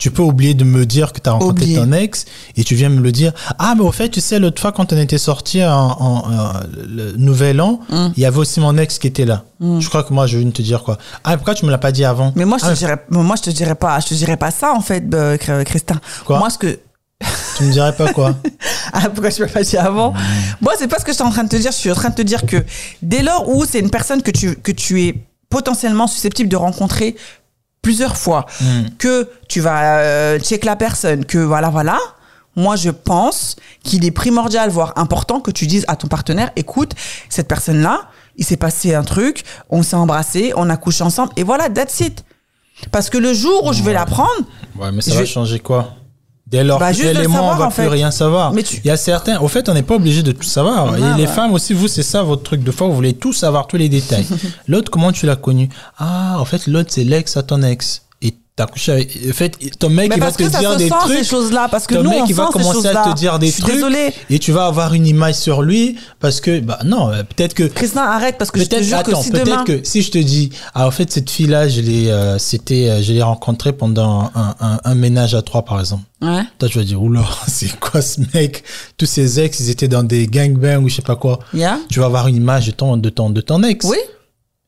[0.00, 2.24] Tu peux oublier de me dire que tu as rencontré ton ex
[2.56, 3.32] et tu viens me le dire.
[3.58, 6.52] Ah, mais au fait, tu sais, l'autre fois, quand on était sortis en, en- en-
[6.88, 8.12] le nouvel an, Mhm.
[8.16, 9.44] il y avait aussi mon ex qui était là.
[9.60, 10.96] Je crois que moi, je viens de te dire quoi.
[11.22, 13.36] Ah, pourquoi tu me l'as pas dit avant Mais moi, je te Ah, dirais, moi,
[13.36, 16.00] je te dirais pas, je te dirais pas ça, en fait, euh, Chr- Christin.
[16.24, 16.80] Quoi Moi, ce que,
[17.58, 18.34] Tu me dirais pas quoi
[18.94, 20.14] ah, pourquoi je m'ai pas dit avant?
[20.62, 21.72] Moi, c'est pas ce que je suis en train de te dire.
[21.72, 22.56] Je suis en train de te dire que
[23.02, 25.14] dès lors où c'est une personne que tu, que tu es
[25.50, 27.16] potentiellement susceptible de rencontrer
[27.82, 28.46] plusieurs fois,
[28.98, 31.98] que tu vas euh, check la personne, que voilà, voilà.
[32.56, 36.92] Moi, je pense qu'il est primordial, voire important, que tu dises à ton partenaire, écoute,
[37.28, 41.42] cette personne-là, il s'est passé un truc, on s'est embrassé, on a couché ensemble, et
[41.42, 42.24] voilà, that's it.
[42.90, 44.30] Parce que le jour où je vais la prendre,
[44.78, 45.94] Ouais, mais ça va vais- changer quoi?
[46.50, 46.90] Dès lors Bah,
[47.28, 47.86] moi, on va plus fait.
[47.88, 48.52] rien savoir.
[48.52, 50.92] Mais tu- Il y a certains, au fait, on n'est pas obligé de tout savoir.
[50.94, 51.32] Ah, et les bah.
[51.32, 53.88] femmes aussi, vous, c'est ça votre truc de fois, vous voulez tout savoir, tous les
[53.88, 54.26] détails.
[54.66, 55.68] l'autre, comment tu l'as connu?
[55.98, 58.02] Ah, en fait, l'autre, c'est l'ex à ton ex.
[58.60, 59.18] T'as couché avec.
[59.26, 61.16] En fait, ton mec, il va te que dire des trucs.
[61.16, 63.72] ces choses-là, parce que ton nous, mec, il va commencer à te dire des trucs.
[63.72, 64.12] désolée.
[64.28, 67.62] Et tu vas avoir une image sur lui parce que, bah non, euh, peut-être que.
[67.62, 69.64] Christin, arrête, parce que je te jure que attends, si peut-être demain...
[69.64, 73.02] que si je te dis, ah, en fait, cette fille-là, je l'ai, euh, c'était, euh,
[73.02, 76.02] je l'ai rencontrée pendant un, un, un ménage à trois, par exemple.
[76.20, 76.42] Ouais.
[76.58, 78.62] Toi, tu vas dire, oula, c'est quoi ce mec?
[78.98, 81.38] Tous ses ex, ils étaient dans des gangbangs ou je sais pas quoi.
[81.54, 81.78] Yeah.
[81.88, 83.86] Tu vas avoir une image de ton, de ton, de ton ex.
[83.86, 83.96] Oui.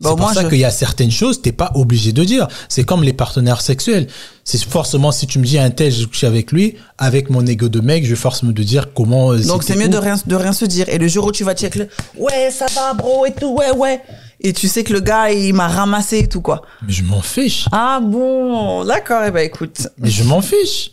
[0.03, 2.49] C'est Bah, pour ça je- qu'il y a certaines choses, t'es pas obligé de dire.
[2.69, 4.09] C'est comme les partenaires sexuels.
[4.45, 7.69] C'est forcément, si tu me dis un tel, j'ai couché avec lui, avec mon ego
[7.69, 9.33] de mec, je vais forcément de dire comment.
[9.33, 10.89] euh, Donc c'est mieux de rien, de rien se dire.
[10.89, 11.89] Et le jour où tu vas check le
[12.19, 14.01] ouais, ça va, bro, et tout, ouais, ouais.
[14.41, 16.63] Et tu sais que le gars, il m'a ramassé et tout, quoi.
[16.85, 17.67] Mais je m'en fiche.
[17.71, 19.87] Ah bon, d'accord, et ben écoute.
[19.99, 20.91] Mais je m'en fiche.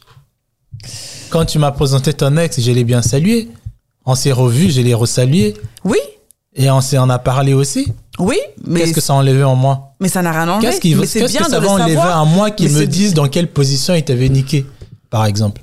[1.29, 3.49] Quand tu m'as présenté ton ex, je l'ai bien salué.
[4.05, 5.55] On s'est revus, je l'ai resalué.
[5.83, 5.97] Oui,
[6.55, 7.91] Et on s'en en a parlé aussi.
[8.19, 10.67] Oui, mais, Qu'est-ce que ça a enlevé en moi mais ça n'a rien enlevé.
[10.67, 13.93] Qu'est-ce qu'est-ce bien que ça va enlever à moi qui me disent dans quelle position
[13.95, 14.65] il t'avait niqué,
[15.09, 15.61] par exemple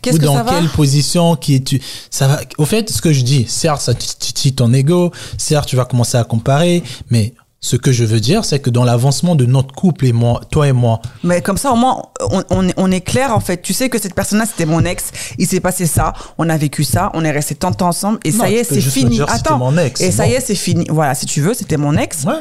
[0.00, 1.80] Qu'est-ce Ou que dans ça va quelle position qui tu
[2.10, 5.76] ça va Au fait, ce que je dis, certes, ça titille ton ego, certes, tu
[5.76, 7.34] vas commencer à comparer, mais
[7.66, 10.68] ce que je veux dire, c'est que dans l'avancement de notre couple et moi, toi
[10.68, 13.62] et moi, Mais comme ça, au moins, on, on, est- on est clair, en fait.
[13.62, 15.04] Tu sais que cette personne-là, c'était mon ex.
[15.38, 16.12] Il s'est passé ça.
[16.36, 17.10] On a vécu ça.
[17.14, 18.18] On est resté tant de temps ensemble.
[18.22, 19.16] Et Non, ça y est, c'est fini.
[19.16, 19.56] dire, Attends.
[19.56, 20.84] mon ex, et ça y est, c'est fini.
[20.90, 22.24] Voilà, si tu veux, c'était mon ex.
[22.24, 22.34] ouais,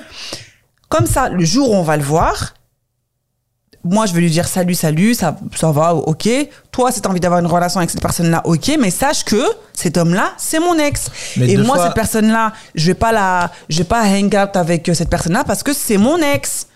[0.90, 2.54] Comme ça, le jour où on va le voir,
[3.84, 6.30] moi, je vais lui dire salut, salut, ça, ça va, ok.
[6.72, 8.78] Toi, si t'as envie d'avoir une relation avec cette personne-là, ok.
[8.80, 9.42] Mais sache que
[9.74, 11.10] cet homme-là, c'est mon ex.
[11.38, 14.56] Mais Et moi, fois- cette personne-là, je vais pas la, je vais pas hang out
[14.56, 16.68] avec euh, cette personne-là parce que c'est mon ex.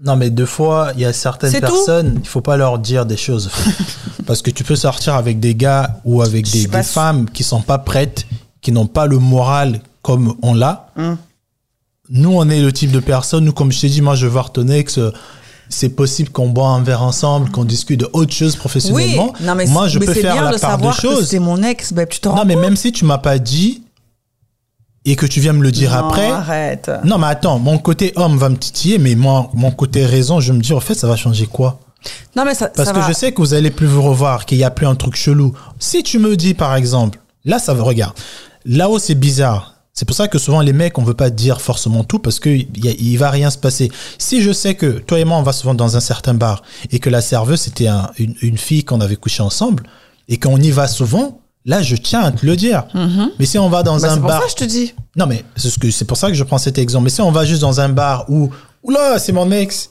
[0.00, 2.78] Non, mais deux fois, il y a certaines C'est tout personnes, il faut pas leur
[2.78, 3.50] dire des choses.
[4.26, 7.78] Parce que tu peux sortir avec des gars ou avec des, femmes qui sont pas
[7.78, 8.26] prêtes,
[8.60, 10.90] qui n'ont pas le moral comme on l'a.
[10.96, 11.16] Hum.
[12.10, 14.32] Nous, on est le type de personne, nous, comme je t'ai dit, moi, je veux
[14.32, 15.00] voir ton ex.
[15.68, 19.32] C'est possible qu'on boit un verre ensemble, qu'on discute de autre chose Oui, professionnellement.
[19.40, 21.28] non, mais, moi, je mais peux faire bien la de part de choses.
[21.28, 21.92] c'est mon ex.
[21.92, 23.82] Ben, tu te rends Non, mais compte même si tu m'as pas dit
[25.04, 26.26] et que tu viens me le dire Non, après.
[26.30, 26.90] arrête.
[27.04, 30.52] Non, mais attends, mon côté homme va me titiller, mais moi, mon côté raison, je
[30.52, 31.80] me dis, en fait, ça va changer quoi?
[32.36, 33.08] Non, mais ça, Parce ça que va.
[33.08, 35.52] je sais que vous allez plus vous revoir, qu'il y a plus un truc chelou.
[35.78, 38.14] Si tu me dis, par exemple, là, ça va, regarde,
[38.64, 39.74] là-haut, c'est bizarre.
[39.98, 42.48] C'est pour ça que souvent, les mecs, on veut pas dire forcément tout parce que
[42.50, 43.90] il y a- il va rien se passer.
[44.16, 47.00] Si je sais que toi et moi, on va souvent dans un certain bar et
[47.00, 49.82] que la serveuse, c'était un- une, une fille qu'on avait couché ensemble
[50.28, 52.84] et qu'on y va souvent, là, je tiens à te le dire.
[53.40, 54.38] Mais si on va dans Bah, un c'est pour bar.
[54.40, 54.94] ça que je te dis.
[55.16, 57.02] Non, mais c'est ce que c'est pour ça que je prends cet exemple.
[57.02, 58.50] Mais si on va juste dans un bar où,
[58.84, 59.90] oula, c'est mon ex.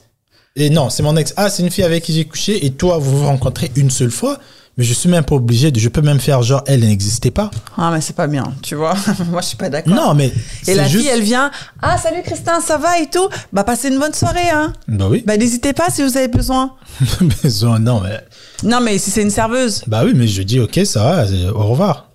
[0.55, 1.33] Et non, c'est mon ex.
[1.35, 2.65] Ah, c'est une fille avec qui j'ai couché.
[2.65, 4.39] Et toi, vous vous rencontrez une seule fois.
[4.77, 5.79] Mais je suis même pas obligé de.
[5.79, 7.49] Je peux même faire genre, elle n'existait pas.
[7.77, 8.93] Ah, mais c'est pas bien, tu vois.
[9.31, 9.93] Moi, je suis pas d'accord.
[9.93, 10.31] Non, mais.
[10.67, 11.03] Et la juste...
[11.03, 11.49] fille, elle vient.
[11.81, 13.27] Ah, salut Christin, ça va et tout.
[13.51, 14.73] Bah, passez une bonne soirée, hein.
[14.87, 15.23] Bah oui.
[15.25, 16.75] Bah, n'hésitez pas si vous avez besoin.
[17.43, 18.21] Besoin, non, mais.
[18.63, 19.83] Non, mais si c'est une serveuse.
[19.87, 22.09] Bah oui, mais je dis, ok, ça va, au revoir.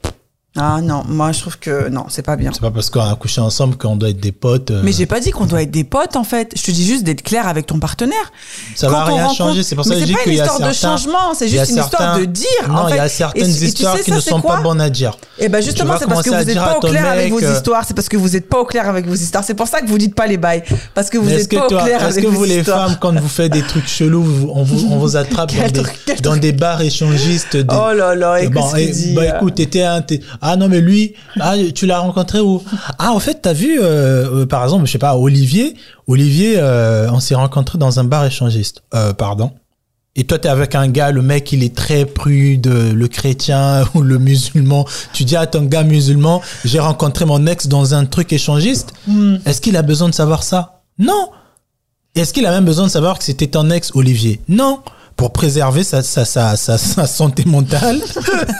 [0.55, 2.51] Ah, non, moi, je trouve que non, c'est pas bien.
[2.53, 4.71] C'est pas parce qu'on a couché ensemble qu'on doit être des potes.
[4.71, 6.53] euh, Mais j'ai pas dit qu'on doit être des potes, en fait.
[6.55, 8.31] Je te dis juste d'être clair avec ton partenaire.
[8.75, 9.63] ça va Quand on rien rencontre- changer.
[9.63, 10.97] C'est pour ça que je c'est dis pas qu'il une y a histoire de certains-
[10.99, 12.99] changement, c'est il y a juste une histoire certains- de dire, Non, en il y
[12.99, 15.17] a certaines Et- et tu histoires sais, qui ne c'est sont pas bonnes à dire.
[15.39, 17.53] Et ben Tu justement, c'est parce que vous n'êtes pas au clair avec vos euh,
[17.55, 17.85] histoires.
[17.89, 19.45] C'est parce que vous n'êtes pas au clair avec vos histoires.
[19.45, 20.65] C'est pour ça que vous dites pas les bails.
[20.93, 22.59] Parce que vous n'êtes est-ce que pas au clair est-ce avec que vos vous les
[22.59, 22.89] histoires.
[22.89, 25.51] femmes, quand vous faites des trucs chelous, on vous, on vous attrape
[26.23, 29.15] dans des, bars échangistes Oh là là, écoute dit.
[29.15, 29.37] bah euh.
[29.37, 30.03] écoute, t'étais un,
[30.45, 32.61] ah non mais lui, ah tu l'as rencontré où?
[32.99, 35.77] Ah en fait t'as vu, euh, euh, par exemple, je sais pas, Olivier,
[36.09, 38.83] Olivier, euh, on s'est rencontré dans un bar échangiste.
[38.93, 39.53] Euh, pardon.
[40.17, 44.03] Et toi t'es avec un gars, le mec il est très prude, le chrétien ou
[44.03, 44.85] le musulman.
[45.13, 48.93] Tu dis à ton gars musulman, j'ai rencontré mon ex dans un truc échangiste.
[49.07, 49.37] Hmm.
[49.47, 50.83] Est-ce qu'il a besoin de savoir ça?
[50.99, 51.31] Non.
[52.17, 54.41] Est-ce qu'il a même besoin de savoir que c'était ton ex Olivier?
[54.49, 54.81] Non.
[55.17, 58.01] Pour préserver sa, sa, sa, sa, sa santé mentale,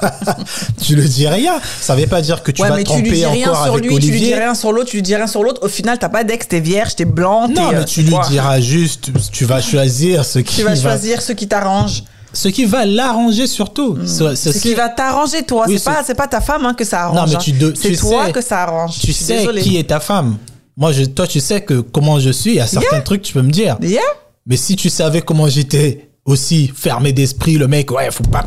[0.83, 1.55] tu le dis rien.
[1.81, 3.73] Ça veut pas dire que tu ouais, vas mais tu lui dis rien encore sur
[3.75, 4.35] avec lui, tu lui dis Olivier.
[4.37, 5.63] rien sur l'autre, tu lui dis rien sur l'autre.
[5.65, 7.49] Au final, t'as pas d'ex, t'es vierge, t'es blanc.
[7.49, 10.75] Non, euh, mais tu c'est lui diras juste, tu vas choisir ce qui Tu vas
[10.75, 12.05] va, choisir ce qui t'arrange.
[12.33, 13.99] ce qui va l'arranger surtout.
[14.07, 15.65] Ce- ce- Ce qui va t'arranger, toi.
[15.69, 17.17] Oui, c'est pas, c'est- c'est pas ta femme hein, que ça arrange.
[17.17, 17.39] Non, mais hein.
[17.43, 18.99] tu de- c'est tu toi sais- que ça arrange.
[19.01, 19.63] Tu sais désolée.
[19.63, 20.37] qui est ta femme.
[20.77, 22.51] Moi, je, toi, tu sais que comment je suis.
[22.53, 23.77] Il y a certains trucs, tu peux me dire.
[23.83, 24.01] Yeah.
[24.47, 28.45] Mais si tu savais comment j'étais aussi fermé d'esprit, le mec, ouais, faut pas.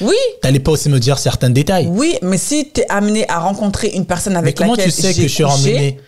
[0.00, 0.14] Oui.
[0.40, 1.86] T'allais pas aussi me dire certains détails.
[1.88, 5.14] Oui, mais si t'es amené à rencontrer une personne Mais avec comment laquelle tu sais
[5.14, 6.00] que je suis emmené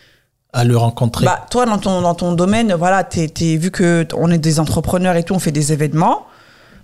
[0.53, 1.25] à le rencontrer?
[1.25, 4.59] Bah, toi, dans ton, dans ton domaine, voilà, t'es, t'es- vu que on est des
[4.59, 6.27] entrepreneurs et tout, on fait des événements,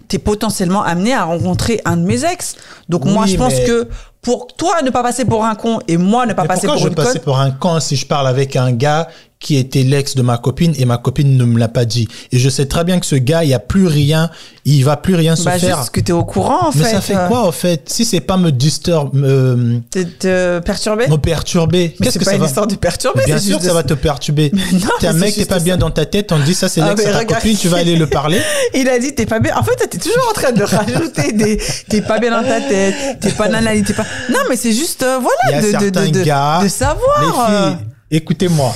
[0.07, 2.55] t'es potentiellement amené à rencontrer un de mes ex.
[2.89, 3.89] Donc, moi, je pense mais- que
[4.22, 6.74] pour toi ne pas passer pour un con et moi ne pas Mais passer pourquoi
[6.74, 7.22] pour je une conne.
[7.22, 9.09] pour un con si je parle avec un gars
[9.41, 12.38] qui était l'ex de ma copine et ma copine ne me l'a pas dit Et
[12.38, 14.30] je sais très bien que ce gars, il y a plus rien,
[14.66, 15.78] il va plus rien se Bah, faire.
[15.78, 16.91] juste que t'es au courant, en Mais fait.
[16.91, 17.88] ça fait quoi, en fait?
[17.88, 21.09] Si c'est pas me disturb, me, Te, te perturber?
[21.09, 23.22] me perturber, Mais c'est que pas ça une va histoire de perturber.
[23.24, 24.53] Bien c'est sûr juste ça de- va te perturber.
[24.74, 26.68] non, T'es un mais mec, t'es pas bien dans ta tête, on te dit ça
[26.68, 27.43] c'est Ah, l'ex mais de ta regarde.
[27.43, 28.43] copine, tu vas aller le parler.
[28.74, 29.57] Il a dit t'es pas bien.
[29.57, 32.95] En fait, t'es toujours en train de rajouter des t'es pas bien dans ta tête,
[33.20, 34.05] t'es pas nanani, t'es pas.
[34.30, 37.70] Non, mais c'est juste euh, voilà de, de, de, de, savoir euh,
[38.11, 38.74] écoutez-moi.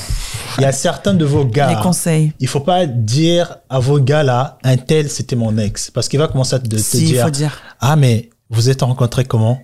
[0.59, 1.69] Il y a certains de vos gars.
[1.69, 2.33] les conseils.
[2.41, 6.19] Il faut pas dire à vos gars là, un tel c'était mon ex, parce qu'il
[6.19, 7.59] va commencer à te, Si, dire, faut dire.
[7.81, 9.59] ah mais vous êtes rencontrés comment?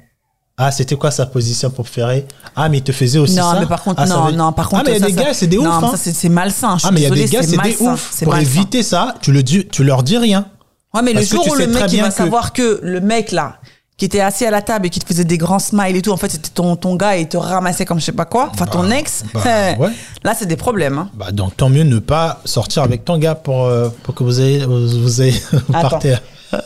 [0.62, 3.60] Ah c'était quoi sa position préférée Ah mais il te faisait aussi Non, ça?
[3.60, 4.82] mais par contre, Ah, non, veut- non, par contre.
[4.86, 5.64] Ah mais il y a ça, des gars c'est des ouf.
[5.64, 5.94] Non, hein.
[5.96, 6.74] c'est malsain.
[6.74, 8.16] Je suis ah mais il y a des gars c'est des ouf.
[8.22, 8.40] Pour malsain.
[8.42, 10.46] éviter ça, tu le dis, tu leur dis rien.
[10.92, 13.32] Ouais, mais le Parce jour où le mec il va que- savoir que le mec
[13.32, 13.56] là
[14.00, 16.10] qui était assis à la table et qui te faisait des grands smiles et tout,
[16.10, 18.48] en fait c'était ton, ton ggars et il te ramassait comme je sais pas quoi,
[18.50, 19.42] enfin ton ex, bah,
[19.78, 19.90] ouais.
[20.24, 20.96] là c'est des problèmes.
[20.96, 21.10] Hein.
[21.12, 24.40] Bah donc tant mieux ne pas sortir avec ton gars pour euh, pour que vous
[24.40, 26.16] ayez vous, vous ayez vous partez.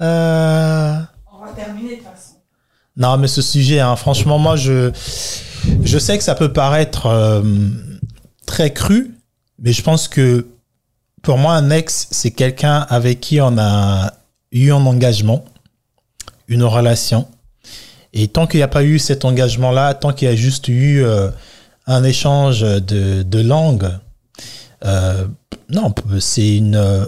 [0.00, 0.96] Euh,
[1.32, 2.34] On va terminer de toute façon.
[2.96, 4.90] Non, mais ce sujet, hein, franchement, moi, je,
[5.82, 7.42] je sais que ça peut paraître euh,
[8.44, 9.14] très cru,
[9.60, 10.48] mais je pense que
[11.22, 14.14] pour moi, un ex, c'est quelqu'un avec qui on a
[14.50, 15.44] eu un engagement,
[16.48, 17.26] une relation.
[18.12, 21.02] Et tant qu'il n'y a pas eu cet engagement-là, tant qu'il y a juste eu
[21.04, 21.30] euh,
[21.86, 23.90] un échange de, langue,
[24.84, 25.26] euh,
[25.68, 26.76] non, c'est une.
[26.76, 27.06] euh,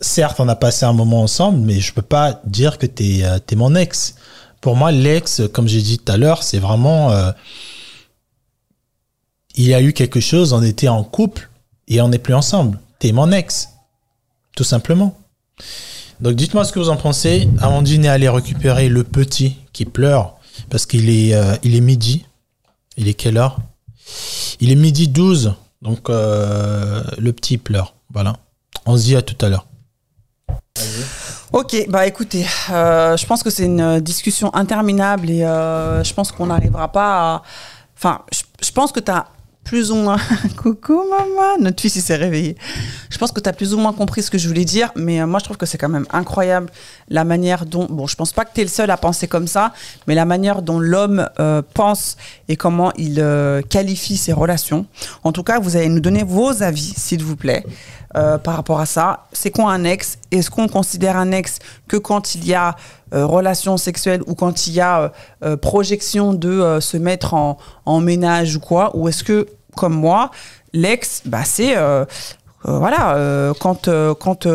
[0.00, 3.38] certes, on a passé un moment ensemble, mais je peux pas dire que t'es euh,
[3.38, 4.16] t'es mon ex.
[4.60, 7.12] Pour moi, l'ex, comme j'ai dit tout à l'heure, c'est vraiment.
[7.12, 7.30] euh,
[9.54, 11.48] il y a eu quelque chose, on était en couple,
[11.88, 12.78] et on n'est plus ensemble.
[12.98, 13.70] T'es mon ex.
[14.54, 15.16] Tout simplement.
[16.20, 17.48] Donc dites-moi ce que vous en pensez.
[17.60, 20.36] Amandine est allée récupérer le petit qui pleure
[20.70, 22.24] parce qu'il est, euh, midi.
[22.96, 23.58] Il est quelle heure?
[24.60, 25.54] Il est midi 12.
[25.82, 27.94] Donc euh, le petit pleure.
[28.12, 28.36] Voilà.
[28.86, 29.66] On se dit à tout à l'heure.
[31.52, 36.46] Ok, bah écoutez, euh, je pense que c'est une discussion interminable et je pense qu'on
[36.46, 37.42] n'arrivera pas à...
[37.96, 39.26] Enfin, je, je pense que tu as
[39.66, 40.16] plus ou moins...
[40.56, 42.56] Coucou maman, notre fils il s'est réveillé.
[43.10, 45.20] Je pense que tu as plus ou moins compris ce que je voulais dire, mais
[45.20, 46.70] euh, moi je trouve que c'est quand même incroyable
[47.08, 47.86] la manière dont...
[47.90, 49.72] Bon, je pense pas que tu es le seul à penser comme ça,
[50.06, 52.16] mais la manière dont l'homme euh, pense
[52.48, 54.86] et comment il euh, qualifie ses relations.
[55.24, 57.64] En tout cas, vous allez nous donner vos avis, s'il vous plaît.
[58.16, 59.26] euh, par rapport à ça.
[59.32, 60.18] C'est quoi un ex?
[60.30, 62.76] Est-ce qu'on considère un ex que quand il y a
[63.12, 65.12] euh, relation sexuelle ou quand il y a
[65.60, 68.96] projection de se mettre en, en ménage ou quoi?
[68.96, 69.46] Ou est-ce que,
[69.76, 70.30] comme moi,
[70.72, 71.76] l'ex, bah, c'est...
[71.76, 72.04] euh,
[72.68, 74.48] euh, voilà, euh, quand, quand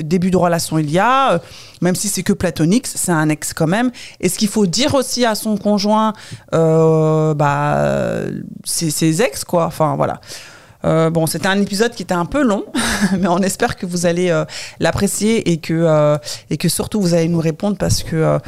[0.00, 1.40] début de relation il y a,
[1.80, 3.92] même si c'est que platonique, c'est un ex quand même.
[4.18, 6.14] Est-ce qu'il faut dire aussi à son conjoint,
[6.50, 8.24] bah,
[8.64, 10.20] c'est ses ex, quoi Enfin, voilà.
[11.10, 12.64] Bon, c'était un épisode qui était un peu long,
[13.18, 14.34] mais on espère que vous allez
[14.80, 16.18] l'apprécier et que
[16.50, 18.40] et que surtout vous allez nous répondre parce que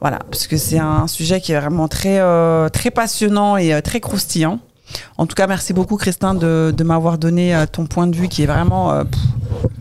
[0.00, 2.18] voilà, parce que c'est un sujet qui est vraiment très
[2.70, 4.58] très passionnant et très croustillant.
[5.16, 8.28] En tout cas, merci beaucoup Christin de, de m'avoir donné euh, ton point de vue
[8.28, 9.20] qui est vraiment euh, pff,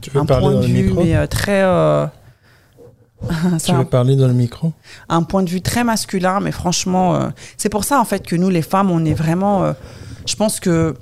[0.02, 1.64] Tu veux un parler point de vue mais euh, très
[3.64, 4.74] Tu un veux parler dans le micro?
[5.10, 8.36] Un point de vue très masculin, mais franchement, euh, c'est pour ça en fait que
[8.36, 9.64] nous, les femmes, on est vraiment.
[9.64, 9.74] euh,
[10.28, 10.94] je pense que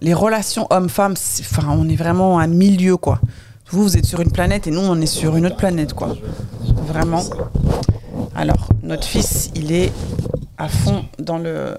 [0.00, 3.20] les relations hommes-femmes, enfin, on est vraiment un milieu, quoi.
[3.70, 6.14] Vous, vous êtes sur une planète et nous, on est sur une autre planète, quoi.
[6.86, 7.22] Vraiment.
[8.34, 9.92] Alors, notre fils, il est
[10.58, 11.76] à fond dans le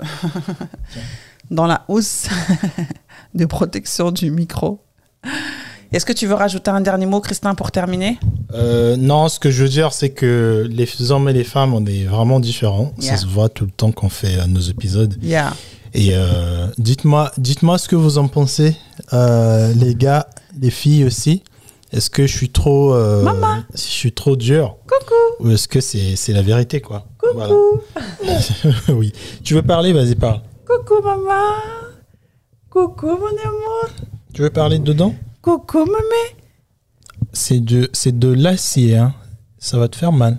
[1.52, 2.28] dans la housse
[3.34, 4.82] de protection du micro.
[5.94, 8.20] Est-ce que tu veux rajouter un dernier mot, Christin, pour terminer?
[8.54, 11.86] Euh, non, ce que je veux dire, c'est que les hommes et les femmes, on
[11.86, 12.92] est vraiment différents.
[13.00, 13.16] Yeah.
[13.16, 15.16] Ça se voit tout le temps qu'on fait euh, nos épisodes.
[15.22, 15.54] Yeah.
[15.94, 18.76] Et euh, dites-moi, dites-moi ce que vous en pensez,
[19.14, 20.28] euh, les gars,
[20.60, 21.44] les filles aussi.
[21.92, 23.64] Est-ce que je suis trop, euh, Maman.
[23.74, 25.16] si je suis trop dur, Coucou.
[25.48, 27.54] ou est-ce que c'est c'est la vérité quoi Voilà.
[27.54, 27.82] Coucou.
[28.94, 29.14] oui.
[29.44, 30.42] Tu veux parler Vas-y parle.
[30.66, 31.54] Coucou maman.
[32.70, 33.90] Coucou mon amour.
[34.34, 36.36] Tu veux parler dedans Coucou mémé.
[37.34, 38.98] C'est de, c'est de l'acier.
[38.98, 39.14] Hein.
[39.58, 40.38] Ça va te faire mal.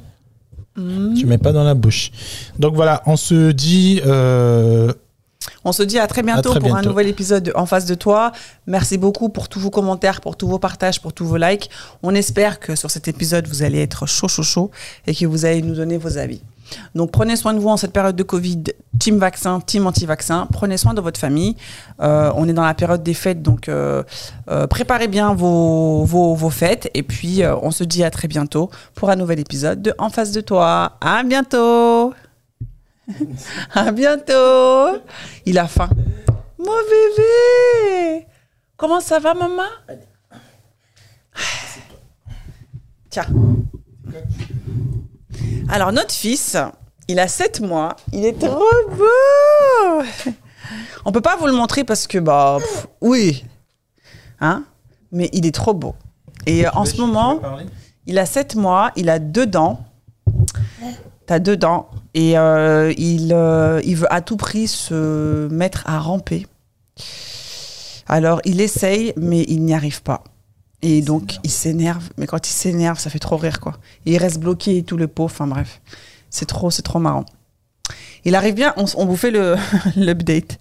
[0.76, 1.14] Hmm.
[1.14, 2.12] Tu mets pas dans la bouche.
[2.59, 4.01] Donc voilà, on se dit.
[4.05, 4.92] euh,
[5.68, 7.84] On se dit à très bientôt À très pour un nouvel épisode de En face
[7.84, 8.32] de toi.
[8.66, 11.68] Merci beaucoup pour tous vos commentaires, pour tous vos partages, pour tous vos likes.
[12.02, 14.70] On espère que sur cet épisode, vous allez être chaud, chaud, chaud
[15.06, 16.40] et que vous allez nous donner vos avis.
[16.94, 18.64] Donc prenez soin de vous en cette période de Covid,
[18.98, 20.48] team vaccin, team anti-vaccin.
[20.50, 21.54] Prenez soin de votre famille.
[22.00, 24.02] Euh, on est dans la période des fêtes, donc euh,
[24.50, 26.90] euh, préparez bien vos, vos, vos fêtes.
[26.94, 30.32] Et puis on se dit à très bientôt pour un nouvel épisode de En face
[30.32, 30.96] de toi.
[31.02, 32.14] À bientôt
[33.74, 35.02] À bientôt
[35.46, 35.88] Il a faim.
[36.59, 38.26] Mon bébé
[38.76, 39.62] Comment ça va, maman?
[43.11, 43.26] Tiens.
[45.68, 46.56] Alors, notre fils,
[47.09, 47.96] il a 7 mois.
[48.12, 50.04] Il est trop beau
[51.04, 53.44] On peut pas vous le montrer parce que, bah, pff, oui.
[54.40, 54.64] Hein?
[55.11, 55.94] Mais il est trop beau.
[56.46, 57.40] Et euh, en ce moment,
[58.06, 59.80] il a 7 mois, il a deux dents.
[61.29, 61.91] T'as deux dents.
[62.14, 66.47] Et euh, il, euh, il veut à tout prix se mettre à ramper.
[68.07, 70.24] Alors, il essaye, mais il n'y arrive pas.
[70.81, 72.09] Et donc, il s'énerve.
[72.16, 73.74] Mais quand il s'énerve, ça fait trop rire, quoi.
[74.07, 75.24] Et il reste bloqué et tout, le pot.
[75.24, 75.83] Enfin, bref.
[76.31, 77.26] C'est trop, c'est trop marrant.
[78.24, 79.57] Il arrive bien, on, vous fait le-
[79.97, 80.59] l'update.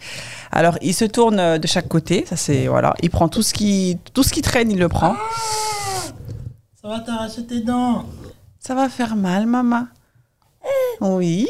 [0.51, 2.26] Alors, il se tourne euh, de chaque côté.
[2.28, 2.93] Ça, c'est, voilà.
[3.01, 5.15] Il prend tout ce qui, tout ce qui traîne, il le prend.
[6.82, 8.03] Ça va t'arracher tes dents.
[8.59, 9.88] Ça va faire mal, maman.
[11.01, 11.47] Oui.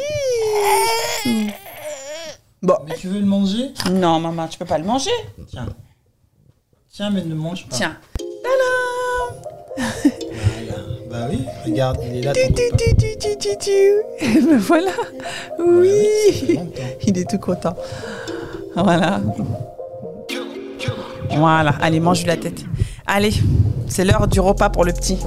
[2.62, 3.72] Bon, Mais tu veux le manger?
[3.92, 5.12] Non, maman, tu peux pas le manger.
[5.48, 5.68] Tiens.
[6.92, 7.76] Tiens, mais ne mange pas.
[7.76, 7.98] Tiens.
[8.18, 9.86] Tadam
[11.10, 12.34] Bah oui, regarde, il est là.
[12.34, 12.78] Tu, ton tu, copain.
[12.78, 13.72] tu, tu, tu, tu, tu.
[14.26, 14.92] Et me voilà.
[15.60, 16.60] Oui.
[17.06, 17.76] Il est tout content.
[18.76, 19.22] Voilà.
[21.32, 21.76] Voilà.
[21.82, 22.64] Allez, mange la tête.
[23.06, 23.32] Allez,
[23.88, 25.18] c'est l'heure du repas pour le petit.